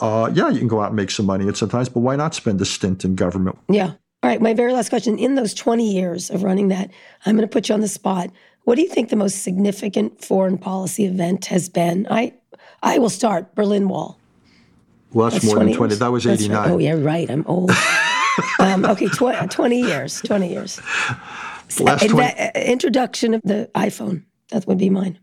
uh, 0.00 0.30
yeah, 0.34 0.50
you 0.50 0.58
can 0.58 0.68
go 0.68 0.80
out 0.80 0.88
and 0.88 0.96
make 0.96 1.10
some 1.10 1.26
money 1.26 1.48
at 1.48 1.56
sometimes, 1.56 1.88
but 1.88 2.00
why 2.00 2.16
not 2.16 2.34
spend 2.34 2.60
a 2.60 2.64
stint 2.64 3.04
in 3.04 3.14
government? 3.14 3.58
Yeah. 3.68 3.92
All 4.24 4.30
right, 4.30 4.40
my 4.40 4.54
very 4.54 4.72
last 4.72 4.88
question. 4.88 5.18
In 5.18 5.34
those 5.34 5.52
20 5.52 5.86
years 5.86 6.30
of 6.30 6.44
running 6.44 6.68
that, 6.68 6.90
I'm 7.26 7.36
going 7.36 7.46
to 7.46 7.52
put 7.52 7.68
you 7.68 7.74
on 7.74 7.82
the 7.82 7.88
spot. 7.88 8.30
What 8.62 8.76
do 8.76 8.80
you 8.80 8.88
think 8.88 9.10
the 9.10 9.16
most 9.16 9.42
significant 9.42 10.24
foreign 10.24 10.56
policy 10.56 11.04
event 11.04 11.44
has 11.44 11.68
been? 11.68 12.06
I 12.10 12.32
I 12.82 12.96
will 12.98 13.10
start 13.10 13.54
Berlin 13.54 13.86
Wall. 13.86 14.18
Well, 15.12 15.28
that's, 15.28 15.42
that's 15.42 15.44
more 15.44 15.56
20 15.56 15.72
than 15.72 15.76
20. 15.76 15.90
Years. 15.90 15.98
That 15.98 16.10
was 16.10 16.26
89. 16.26 16.56
Right. 16.56 16.70
Oh, 16.70 16.78
yeah, 16.78 16.92
right. 16.92 17.30
I'm 17.30 17.44
old. 17.46 17.70
um, 18.60 18.86
okay, 18.86 19.08
tw- 19.08 19.50
20 19.50 19.82
years. 19.82 20.22
20 20.22 20.48
years. 20.48 20.80
Last 21.78 22.04
20- 22.04 22.16
that, 22.16 22.56
uh, 22.56 22.60
introduction 22.60 23.34
of 23.34 23.42
the 23.42 23.68
iPhone. 23.74 24.24
That 24.48 24.66
would 24.66 24.78
be 24.78 24.88
mine. 24.88 25.18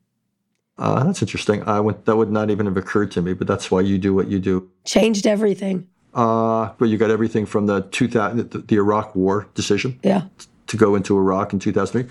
Uh, 0.78 1.04
that's 1.04 1.24
interesting. 1.24 1.64
I 1.64 1.80
went, 1.80 2.06
that 2.06 2.18
would 2.18 2.30
not 2.30 2.52
even 2.52 2.68
have 2.68 2.78
occurred 2.78 3.10
to 3.14 3.24
me, 3.24 3.34
but 3.34 3.48
that's 3.48 3.72
why 3.72 3.82
you 3.82 3.98
do 3.98 4.14
what 4.14 4.28
you 4.28 4.38
do. 4.38 4.70
Changed 4.86 5.26
everything. 5.26 5.88
Uh, 6.14 6.72
but 6.78 6.90
you 6.90 6.98
got 6.98 7.10
everything 7.10 7.46
from 7.46 7.68
the 7.68 7.82
2000, 7.82 8.50
the, 8.50 8.58
the 8.60 8.76
Iraq 8.76 9.16
War 9.16 9.48
decision. 9.54 10.00
Yeah. 10.04 10.24
To 10.68 10.78
go 10.78 10.96
into 10.96 11.18
Iraq 11.18 11.52
in 11.52 11.60
2003. 11.60 12.10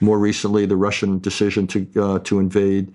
More 0.00 0.18
recently, 0.18 0.66
the 0.66 0.76
Russian 0.76 1.18
decision 1.18 1.66
to 1.68 1.88
uh, 1.96 2.18
to 2.20 2.40
invade 2.40 2.92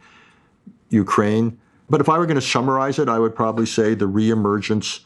Ukraine. 0.89 1.57
But 1.89 2.01
if 2.01 2.09
I 2.09 2.17
were 2.19 2.25
going 2.25 2.35
to 2.39 2.41
summarize 2.41 2.99
it, 2.99 3.09
I 3.09 3.17
would 3.17 3.35
probably 3.35 3.65
say 3.65 3.95
the 3.95 4.07
reemergence 4.07 4.99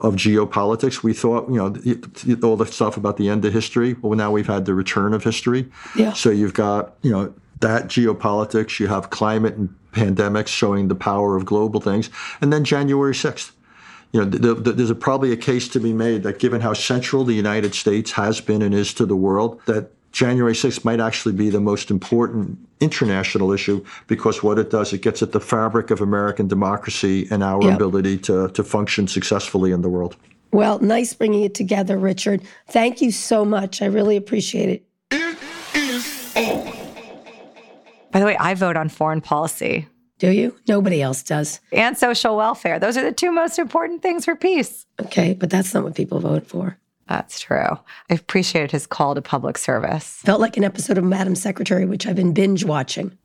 of 0.00 0.14
geopolitics. 0.14 1.02
We 1.02 1.12
thought, 1.12 1.48
you 1.50 1.56
know, 1.56 2.38
all 2.42 2.56
the 2.56 2.66
stuff 2.66 2.96
about 2.96 3.16
the 3.16 3.28
end 3.28 3.44
of 3.44 3.52
history. 3.52 3.94
Well, 4.00 4.16
now 4.16 4.30
we've 4.30 4.46
had 4.46 4.64
the 4.64 4.74
return 4.74 5.12
of 5.12 5.22
history. 5.22 5.70
Yeah. 5.96 6.12
So 6.12 6.30
you've 6.30 6.54
got, 6.54 6.94
you 7.02 7.10
know, 7.10 7.34
that 7.60 7.88
geopolitics. 7.88 8.80
You 8.80 8.86
have 8.88 9.10
climate 9.10 9.54
and 9.54 9.74
pandemics 9.92 10.48
showing 10.48 10.88
the 10.88 10.94
power 10.94 11.36
of 11.36 11.44
global 11.44 11.80
things, 11.80 12.08
and 12.40 12.52
then 12.52 12.64
January 12.64 13.12
6th 13.12 13.52
you 14.12 14.20
know, 14.20 14.26
the, 14.26 14.54
the, 14.54 14.72
there's 14.72 14.90
a, 14.90 14.94
probably 14.94 15.32
a 15.32 15.36
case 15.36 15.68
to 15.68 15.80
be 15.80 15.92
made 15.92 16.22
that 16.22 16.38
given 16.38 16.60
how 16.60 16.74
central 16.74 17.24
the 17.24 17.34
United 17.34 17.74
States 17.74 18.12
has 18.12 18.40
been 18.40 18.60
and 18.60 18.74
is 18.74 18.92
to 18.94 19.06
the 19.06 19.16
world, 19.16 19.60
that 19.66 19.90
January 20.12 20.52
6th 20.52 20.84
might 20.84 21.00
actually 21.00 21.32
be 21.32 21.48
the 21.48 21.60
most 21.60 21.90
important 21.90 22.58
international 22.80 23.52
issue 23.52 23.82
because 24.06 24.42
what 24.42 24.58
it 24.58 24.70
does, 24.70 24.92
it 24.92 25.00
gets 25.00 25.22
at 25.22 25.32
the 25.32 25.40
fabric 25.40 25.90
of 25.90 26.02
American 26.02 26.46
democracy 26.46 27.26
and 27.30 27.42
our 27.42 27.62
yep. 27.62 27.74
ability 27.74 28.18
to, 28.18 28.48
to 28.50 28.62
function 28.62 29.08
successfully 29.08 29.72
in 29.72 29.80
the 29.80 29.88
world. 29.88 30.16
Well, 30.50 30.78
nice 30.80 31.14
bringing 31.14 31.44
it 31.44 31.54
together, 31.54 31.96
Richard. 31.96 32.42
Thank 32.68 33.00
you 33.00 33.10
so 33.10 33.46
much. 33.46 33.80
I 33.80 33.86
really 33.86 34.16
appreciate 34.16 34.68
it. 34.68 34.84
It 35.10 35.38
is 35.74 36.36
on. 36.36 36.72
By 38.10 38.20
the 38.20 38.26
way, 38.26 38.36
I 38.36 38.52
vote 38.52 38.76
on 38.76 38.90
foreign 38.90 39.22
policy. 39.22 39.88
Do 40.22 40.30
you? 40.30 40.54
Nobody 40.68 41.02
else 41.02 41.24
does. 41.24 41.58
and 41.72 41.98
social 41.98 42.36
welfare. 42.36 42.78
Those 42.78 42.96
are 42.96 43.02
the 43.02 43.10
two 43.10 43.32
most 43.32 43.58
important 43.58 44.02
things 44.02 44.24
for 44.24 44.36
peace. 44.36 44.86
Okay, 45.00 45.34
but 45.34 45.50
that's 45.50 45.74
not 45.74 45.82
what 45.82 45.96
people 45.96 46.20
vote 46.20 46.46
for. 46.46 46.78
That's 47.08 47.40
true. 47.40 47.76
I 48.08 48.14
appreciated 48.14 48.70
his 48.70 48.86
call 48.86 49.16
to 49.16 49.20
public 49.20 49.58
service. 49.58 50.20
Felt 50.24 50.40
like 50.40 50.56
an 50.56 50.62
episode 50.62 50.96
of 50.96 51.02
Madam 51.02 51.34
Secretary, 51.34 51.86
which 51.86 52.06
I've 52.06 52.14
been 52.14 52.34
binge 52.34 52.62
watching. 52.64 53.18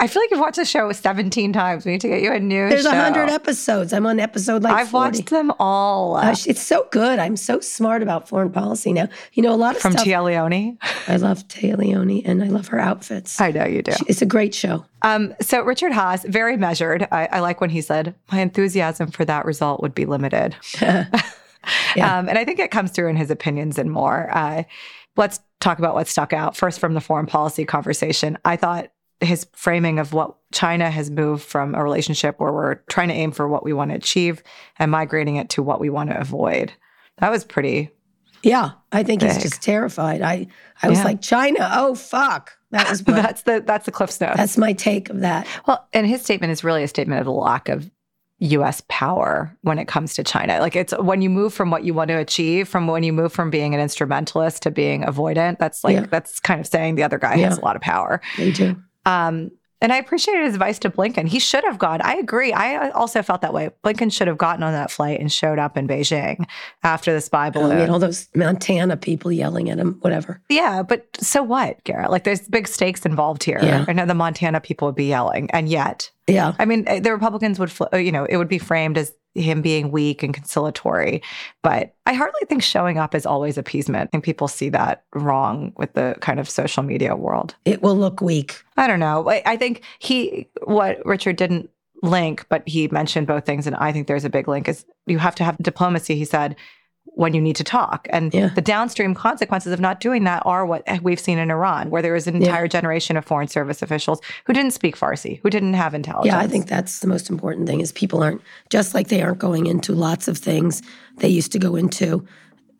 I 0.00 0.06
feel 0.06 0.22
like 0.22 0.30
you've 0.30 0.38
watched 0.38 0.56
the 0.56 0.64
show 0.64 0.92
17 0.92 1.52
times. 1.52 1.84
We 1.84 1.92
need 1.92 2.00
to 2.02 2.08
get 2.08 2.22
you 2.22 2.32
a 2.32 2.38
new 2.38 2.68
There's 2.68 2.84
show. 2.84 2.90
a 2.92 2.94
hundred 2.94 3.28
episodes. 3.28 3.92
I'm 3.92 4.06
on 4.06 4.20
episode 4.20 4.62
like 4.62 4.72
I've 4.72 4.88
40. 4.90 5.18
watched 5.18 5.30
them 5.30 5.52
all. 5.58 6.16
Uh, 6.16 6.30
it's 6.46 6.62
so 6.62 6.86
good. 6.92 7.18
I'm 7.18 7.36
so 7.36 7.58
smart 7.58 8.00
about 8.00 8.28
foreign 8.28 8.52
policy 8.52 8.92
now. 8.92 9.08
You 9.32 9.42
know, 9.42 9.52
a 9.52 9.56
lot 9.56 9.74
of 9.74 9.82
from 9.82 9.92
stuff. 9.92 10.04
Téa 10.06 10.22
Leoni. 10.24 10.78
I 11.08 11.16
love 11.16 11.46
Téa 11.48 11.76
Leoni 11.76 12.24
and 12.24 12.42
I 12.44 12.46
love 12.46 12.68
her 12.68 12.78
outfits. 12.78 13.40
I 13.40 13.50
know 13.50 13.64
you 13.66 13.82
do. 13.82 13.92
It's 14.06 14.22
a 14.22 14.26
great 14.26 14.54
show. 14.54 14.86
Um, 15.02 15.34
so 15.40 15.60
Richard 15.62 15.90
Haass, 15.92 16.24
very 16.24 16.56
measured. 16.56 17.08
I, 17.10 17.26
I 17.32 17.40
like 17.40 17.60
when 17.60 17.70
he 17.70 17.80
said, 17.80 18.14
"My 18.30 18.40
enthusiasm 18.40 19.10
for 19.10 19.24
that 19.24 19.44
result 19.44 19.82
would 19.82 19.94
be 19.94 20.06
limited," 20.06 20.54
Yeah. 20.80 21.08
um, 22.18 22.28
and 22.28 22.38
I 22.38 22.44
think 22.44 22.58
it 22.58 22.70
comes 22.70 22.90
through 22.92 23.08
in 23.08 23.16
his 23.16 23.30
opinions 23.30 23.78
and 23.78 23.90
more. 23.90 24.30
Uh, 24.32 24.62
let's 25.16 25.40
talk 25.60 25.78
about 25.78 25.94
what 25.94 26.06
stuck 26.06 26.32
out 26.32 26.56
first 26.56 26.78
from 26.78 26.94
the 26.94 27.00
foreign 27.00 27.26
policy 27.26 27.64
conversation. 27.64 28.38
I 28.44 28.56
thought 28.56 28.90
his 29.20 29.46
framing 29.52 29.98
of 29.98 30.12
what 30.12 30.34
China 30.52 30.90
has 30.90 31.10
moved 31.10 31.42
from 31.44 31.74
a 31.74 31.82
relationship 31.82 32.38
where 32.40 32.52
we're 32.52 32.74
trying 32.90 33.08
to 33.08 33.14
aim 33.14 33.32
for 33.32 33.48
what 33.48 33.64
we 33.64 33.72
want 33.72 33.90
to 33.90 33.96
achieve 33.96 34.42
and 34.78 34.90
migrating 34.90 35.36
it 35.36 35.48
to 35.50 35.62
what 35.62 35.80
we 35.80 35.88
want 35.90 36.10
to 36.10 36.20
avoid. 36.20 36.72
That 37.18 37.30
was 37.30 37.44
pretty. 37.44 37.90
Yeah, 38.42 38.72
I 38.92 39.02
think 39.04 39.22
he's 39.22 39.38
just 39.42 39.62
terrified. 39.62 40.20
I 40.20 40.46
I 40.82 40.88
was 40.90 40.98
Yeah. 40.98 41.04
like 41.04 41.22
China. 41.22 41.70
Oh 41.72 41.94
fuck, 41.94 42.52
that 42.72 42.90
was 42.90 43.00
That's 43.04 43.42
the 43.42 43.62
that's 43.64 43.86
the 43.86 43.92
Cliff's 43.92 44.20
notes. 44.20 44.36
that's 44.36 44.58
my 44.58 44.74
take 44.74 45.08
of 45.08 45.20
that. 45.20 45.46
Well, 45.66 45.86
and 45.94 46.06
his 46.06 46.20
statement 46.22 46.52
is 46.52 46.62
really 46.62 46.82
a 46.82 46.88
statement 46.88 47.20
of 47.20 47.24
the 47.24 47.32
lack 47.32 47.68
of 47.70 47.90
US 48.40 48.82
power 48.88 49.56
when 49.62 49.78
it 49.78 49.86
comes 49.88 50.12
to 50.14 50.24
China. 50.24 50.58
Like 50.58 50.76
it's 50.76 50.92
when 50.98 51.22
you 51.22 51.30
move 51.30 51.54
from 51.54 51.70
what 51.70 51.84
you 51.84 51.94
want 51.94 52.08
to 52.08 52.18
achieve, 52.18 52.68
from 52.68 52.86
when 52.86 53.02
you 53.02 53.12
move 53.12 53.32
from 53.32 53.48
being 53.48 53.74
an 53.74 53.80
instrumentalist 53.80 54.62
to 54.64 54.70
being 54.70 55.02
avoidant, 55.04 55.58
that's 55.58 55.82
like 55.82 55.94
Yeah. 55.96 56.06
that's 56.10 56.40
kind 56.40 56.60
of 56.60 56.66
saying 56.66 56.96
the 56.96 57.04
other 57.04 57.16
guy 57.18 57.36
has 57.38 57.56
a 57.56 57.62
lot 57.62 57.76
of 57.76 57.82
power. 57.82 58.20
They 58.36 58.50
do. 58.52 58.76
Um 59.06 59.50
and 59.80 59.92
I 59.92 59.98
appreciated 59.98 60.44
his 60.46 60.54
advice 60.54 60.78
to 60.78 60.88
Blinken. 60.88 61.28
He 61.28 61.38
should 61.38 61.62
have 61.64 61.78
gone. 61.78 62.00
I 62.00 62.14
agree. 62.14 62.54
I 62.54 62.88
also 62.90 63.22
felt 63.22 63.42
that 63.42 63.52
way. 63.52 63.68
Blinken 63.84 64.10
should 64.10 64.28
have 64.28 64.38
gotten 64.38 64.62
on 64.62 64.72
that 64.72 64.90
flight 64.90 65.20
and 65.20 65.30
showed 65.30 65.58
up 65.58 65.76
in 65.76 65.86
Beijing 65.86 66.46
after 66.82 67.12
the 67.12 67.20
spy 67.20 67.48
I 67.48 67.50
balloon. 67.50 67.76
mean, 67.76 67.90
all 67.90 67.98
those 67.98 68.28
Montana 68.34 68.96
people 68.96 69.30
yelling 69.30 69.68
at 69.68 69.76
him, 69.76 69.98
whatever. 70.00 70.40
Yeah, 70.48 70.82
but 70.82 71.06
so 71.20 71.42
what, 71.42 71.84
Garrett? 71.84 72.10
Like 72.10 72.24
there's 72.24 72.48
big 72.48 72.66
stakes 72.66 73.04
involved 73.04 73.44
here. 73.44 73.60
Yeah. 73.62 73.84
I 73.86 73.92
know 73.92 74.06
the 74.06 74.14
Montana 74.14 74.58
people 74.62 74.88
would 74.88 74.94
be 74.94 75.04
yelling, 75.04 75.50
and 75.50 75.68
yet 75.68 76.10
Yeah, 76.26 76.54
I 76.58 76.64
mean, 76.64 76.84
eh, 76.86 77.00
the 77.00 77.12
Republicans 77.12 77.58
would, 77.58 77.70
fl- 77.70 77.94
you 77.96 78.12
know, 78.12 78.24
it 78.24 78.36
would 78.36 78.48
be 78.48 78.58
framed 78.58 78.96
as 78.96 79.12
him 79.34 79.62
being 79.62 79.90
weak 79.90 80.22
and 80.22 80.32
conciliatory. 80.32 81.22
But 81.62 81.94
I 82.06 82.14
hardly 82.14 82.40
think 82.48 82.62
showing 82.62 82.98
up 82.98 83.14
is 83.14 83.26
always 83.26 83.58
appeasement. 83.58 84.08
I 84.08 84.10
think 84.10 84.24
people 84.24 84.48
see 84.48 84.68
that 84.70 85.04
wrong 85.14 85.72
with 85.76 85.92
the 85.94 86.16
kind 86.20 86.40
of 86.40 86.48
social 86.48 86.82
media 86.82 87.16
world. 87.16 87.54
it 87.64 87.82
will 87.82 87.96
look 87.96 88.20
weak. 88.20 88.62
I 88.76 88.86
don't 88.86 89.00
know. 89.00 89.28
I, 89.28 89.42
I 89.44 89.56
think 89.56 89.82
he, 89.98 90.48
what 90.64 91.04
Richard 91.04 91.36
didn't 91.36 91.68
link, 92.02 92.46
but 92.48 92.62
he 92.66 92.88
mentioned 92.88 93.26
both 93.26 93.44
things. 93.44 93.66
And 93.66 93.76
I 93.76 93.92
think 93.92 94.06
there's 94.06 94.24
a 94.24 94.30
big 94.30 94.46
link 94.48 94.68
is 94.68 94.84
you 95.06 95.18
have 95.18 95.34
to 95.36 95.44
have 95.44 95.56
diplomacy, 95.58 96.16
he 96.16 96.24
said, 96.24 96.56
when 97.16 97.32
you 97.32 97.40
need 97.40 97.56
to 97.56 97.64
talk. 97.64 98.06
And 98.10 98.34
Yeah. 98.34 98.48
the 98.54 98.60
downstream 98.60 99.14
consequences 99.14 99.72
of 99.72 99.80
not 99.80 100.00
doing 100.00 100.24
that 100.24 100.42
are 100.44 100.66
what 100.66 100.82
we've 101.02 101.20
seen 101.20 101.38
in 101.38 101.50
Iran, 101.50 101.90
where 101.90 102.02
there 102.02 102.12
was 102.12 102.26
an 102.26 102.34
Yeah. 102.40 102.48
entire 102.48 102.68
generation 102.68 103.16
of 103.16 103.24
foreign 103.24 103.48
service 103.48 103.82
officials 103.82 104.20
who 104.46 104.52
didn't 104.52 104.72
speak 104.72 104.96
Farsi, 104.96 105.38
who 105.42 105.50
didn't 105.50 105.74
have 105.74 105.94
intelligence. 105.94 106.32
Yeah, 106.34 106.38
I 106.40 106.46
think 106.48 106.66
that's 106.66 106.98
the 107.00 107.06
most 107.06 107.30
important 107.30 107.66
thing 107.68 107.80
is 107.80 107.92
people 107.92 108.22
aren't 108.22 108.40
just 108.68 108.94
like 108.94 109.08
they 109.08 109.22
aren't 109.22 109.38
going 109.38 109.66
into 109.66 109.92
lots 109.92 110.26
of 110.28 110.38
things 110.38 110.82
they 111.18 111.28
used 111.28 111.52
to 111.52 111.58
go 111.58 111.76
into. 111.76 112.24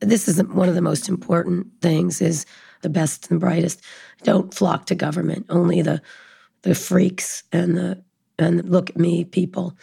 This 0.01 0.27
is 0.29 0.43
one 0.43 0.69
of 0.69 0.75
the 0.75 0.83
most 0.83 1.09
important 1.09 1.69
things 1.81 2.21
is 2.21 2.45
the 2.83 2.91
best 2.91 3.31
and 3.31 3.41
brightest 3.41 3.81
don't 4.25 4.53
flock 4.53 4.87
to 4.87 4.95
government. 4.95 5.47
Only 5.49 5.81
the 5.83 6.03
the 6.63 6.75
freaks 6.75 7.45
and 7.53 7.77
the 7.77 8.03
and 8.39 8.59
the 8.59 8.63
look 8.65 8.91
at 8.91 8.99
me 8.99 9.25
people. 9.25 9.75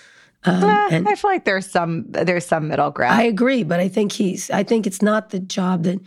Um, 0.43 0.63
Eh, 0.63 0.87
and 0.91 1.07
I 1.07 1.15
feel 1.15 1.29
like 1.31 1.45
there's 1.45 1.69
some 1.69 2.05
there's 2.09 2.45
some 2.45 2.67
middle 2.67 2.89
ground. 2.91 3.13
I 3.19 3.23
agree, 3.23 3.63
but 3.63 3.79
I 3.79 3.87
think 3.87 4.11
he's 4.11 4.49
I 4.49 4.63
think 4.63 4.87
it's 4.87 5.01
not 5.01 5.29
the 5.29 5.39
job 5.39 5.83
that 5.83 5.99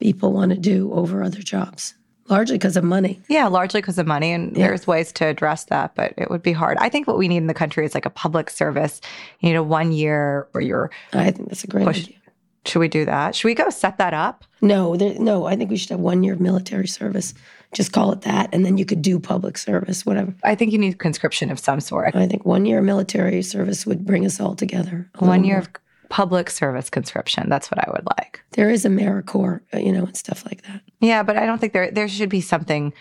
people 0.00 0.32
want 0.32 0.50
to 0.50 0.58
do 0.58 0.92
over 0.92 1.22
other 1.22 1.38
jobs, 1.40 1.94
largely 2.28 2.56
because 2.58 2.76
of 2.76 2.84
money. 2.84 3.20
yeah, 3.28 3.46
largely 3.46 3.80
because 3.80 3.98
of 3.98 4.06
money, 4.06 4.32
and 4.32 4.56
Yeah. 4.56 4.66
there's 4.66 4.86
ways 4.86 5.12
to 5.12 5.26
address 5.26 5.64
that, 5.66 5.94
but 5.94 6.12
it 6.18 6.30
would 6.30 6.42
be 6.42 6.52
hard. 6.52 6.76
I 6.80 6.88
think 6.88 7.06
what 7.06 7.16
we 7.16 7.28
need 7.28 7.38
in 7.38 7.46
the 7.46 7.54
country 7.54 7.84
is 7.86 7.94
like 7.94 8.06
a 8.06 8.10
public 8.10 8.50
service. 8.50 9.00
You 9.40 9.52
know, 9.52 9.62
one 9.62 9.92
year 9.92 10.48
where 10.52 10.62
you're. 10.62 10.90
I 11.12 11.30
think 11.30 11.48
that's 11.48 11.64
a 11.64 11.68
great 11.68 11.86
Push. 11.86 12.04
idea. 12.04 12.16
Should 12.66 12.80
we 12.80 12.88
do 12.88 13.04
that? 13.04 13.34
Should 13.34 13.48
we 13.48 13.54
go 13.54 13.70
set 13.70 13.98
that 13.98 14.14
up? 14.14 14.44
No, 14.60 14.96
there, 14.96 15.18
no, 15.18 15.46
I 15.46 15.56
think 15.56 15.70
we 15.70 15.76
should 15.76 15.90
have 15.90 16.00
one 16.00 16.22
year 16.22 16.34
of 16.34 16.40
military 16.40 16.88
service. 16.88 17.34
Just 17.72 17.92
call 17.92 18.12
it 18.12 18.22
that, 18.22 18.48
and 18.52 18.64
then 18.64 18.78
you 18.78 18.84
could 18.84 19.02
do 19.02 19.18
public 19.18 19.58
service, 19.58 20.06
whatever. 20.06 20.34
I 20.44 20.54
think 20.54 20.72
you 20.72 20.78
need 20.78 20.98
conscription 20.98 21.50
of 21.50 21.58
some 21.58 21.80
sort. 21.80 22.14
I 22.14 22.26
think 22.26 22.46
one 22.46 22.64
year 22.64 22.78
of 22.78 22.84
military 22.84 23.42
service 23.42 23.84
would 23.86 24.06
bring 24.06 24.24
us 24.24 24.40
all 24.40 24.54
together. 24.54 25.10
One 25.18 25.44
year 25.44 25.56
more. 25.56 25.62
of 25.62 25.68
public 26.08 26.48
service 26.50 26.88
conscription. 26.88 27.48
That's 27.48 27.70
what 27.70 27.78
I 27.86 27.90
would 27.90 28.06
like. 28.18 28.40
There 28.52 28.70
is 28.70 28.84
AmeriCorps, 28.84 29.84
you 29.84 29.92
know, 29.92 30.04
and 30.04 30.16
stuff 30.16 30.44
like 30.46 30.62
that. 30.62 30.80
Yeah, 31.00 31.22
but 31.22 31.36
I 31.36 31.44
don't 31.46 31.58
think 31.58 31.72
there 31.72 31.90
there 31.90 32.08
should 32.08 32.30
be 32.30 32.40
something. 32.40 32.92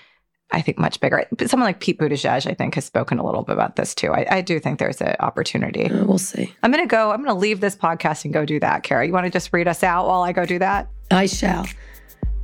I 0.52 0.62
think 0.62 0.78
much 0.78 1.00
bigger. 1.00 1.26
Someone 1.48 1.68
like 1.68 1.80
Pete 1.80 1.98
Buttigieg, 1.98 2.50
I 2.50 2.54
think, 2.54 2.76
has 2.76 2.86
spoken 2.86 3.18
a 3.20 3.26
little 3.26 3.44
bit 3.44 3.54
about 3.54 3.76
this 3.76 3.96
too. 3.96 4.12
I, 4.14 4.26
I 4.30 4.42
do 4.42 4.60
think 4.60 4.80
there's 4.80 5.02
an 5.02 5.16
opportunity. 5.20 5.90
Uh, 5.90 6.06
we'll 6.06 6.18
see. 6.18 6.54
I'm 6.64 6.72
going 6.72 6.84
to 6.84 6.90
go. 6.90 7.12
I'm 7.12 7.18
going 7.18 7.34
to 7.36 7.40
leave 7.40 7.62
this 7.62 7.76
podcast 7.76 8.26
and 8.26 8.34
go 8.34 8.46
do 8.46 8.60
that. 8.60 8.84
Kara, 8.84 9.06
you 9.06 9.12
want 9.12 9.26
to 9.26 9.32
just 9.32 9.52
read 9.52 9.68
us 9.68 9.84
out 9.84 10.08
while 10.08 10.22
I 10.22 10.32
go 10.32 10.46
do 10.46 10.60
that? 10.60 10.88
I 11.12 11.26
shall. 11.26 11.66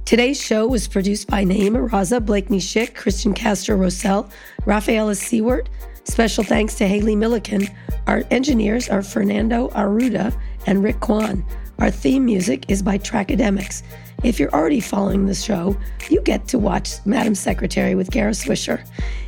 Today's 0.05 0.41
show 0.41 0.67
was 0.67 0.87
produced 0.87 1.27
by 1.27 1.45
Nayeema 1.45 1.89
Raza, 1.89 2.25
Blakeney 2.25 2.59
Schick, 2.59 2.95
Christian 2.95 3.33
Castro 3.33 3.77
Rosell, 3.77 4.29
Rafaela 4.65 5.13
Siewert. 5.13 5.67
Special 6.03 6.43
thanks 6.43 6.75
to 6.75 6.87
Haley 6.87 7.15
Milliken. 7.15 7.67
Our 8.07 8.23
engineers 8.31 8.89
are 8.89 9.03
Fernando 9.03 9.69
Arruda 9.69 10.35
and 10.65 10.83
Rick 10.83 10.99
Kwan. 10.99 11.45
Our 11.79 11.91
theme 11.91 12.25
music 12.25 12.65
is 12.69 12.81
by 12.81 12.97
Trackademics. 12.97 13.83
If 14.23 14.39
you're 14.39 14.53
already 14.53 14.79
following 14.79 15.25
the 15.25 15.33
show, 15.33 15.75
you 16.09 16.21
get 16.21 16.47
to 16.49 16.59
watch 16.59 17.03
Madam 17.05 17.35
Secretary 17.35 17.95
with 17.95 18.11
Kara 18.11 18.31
Swisher. 18.31 18.85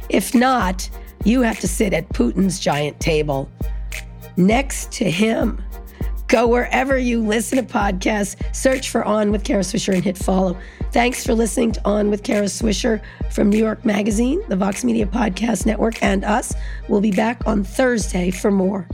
If 0.09 0.35
not, 0.35 0.89
you 1.23 1.41
have 1.41 1.59
to 1.61 1.67
sit 1.67 1.93
at 1.93 2.07
Putin's 2.09 2.59
giant 2.59 2.99
table 2.99 3.49
next 4.37 4.91
to 4.93 5.09
him. 5.09 5.61
Go 6.27 6.47
wherever 6.47 6.97
you 6.97 7.21
listen 7.21 7.57
to 7.57 7.63
podcasts, 7.63 8.35
search 8.55 8.89
for 8.89 9.03
On 9.03 9.31
with 9.31 9.43
Kara 9.43 9.61
Swisher 9.61 9.93
and 9.93 10.03
hit 10.03 10.17
follow. 10.17 10.57
Thanks 10.91 11.25
for 11.25 11.33
listening 11.33 11.73
to 11.73 11.81
On 11.85 12.09
with 12.09 12.23
Kara 12.23 12.45
Swisher 12.45 13.01
from 13.31 13.49
New 13.49 13.59
York 13.59 13.85
Magazine, 13.85 14.41
the 14.47 14.55
Vox 14.55 14.83
Media 14.83 15.05
Podcast 15.05 15.65
Network, 15.65 16.01
and 16.01 16.23
us. 16.23 16.53
We'll 16.87 17.01
be 17.01 17.11
back 17.11 17.45
on 17.45 17.63
Thursday 17.63 18.31
for 18.31 18.51
more. 18.51 18.87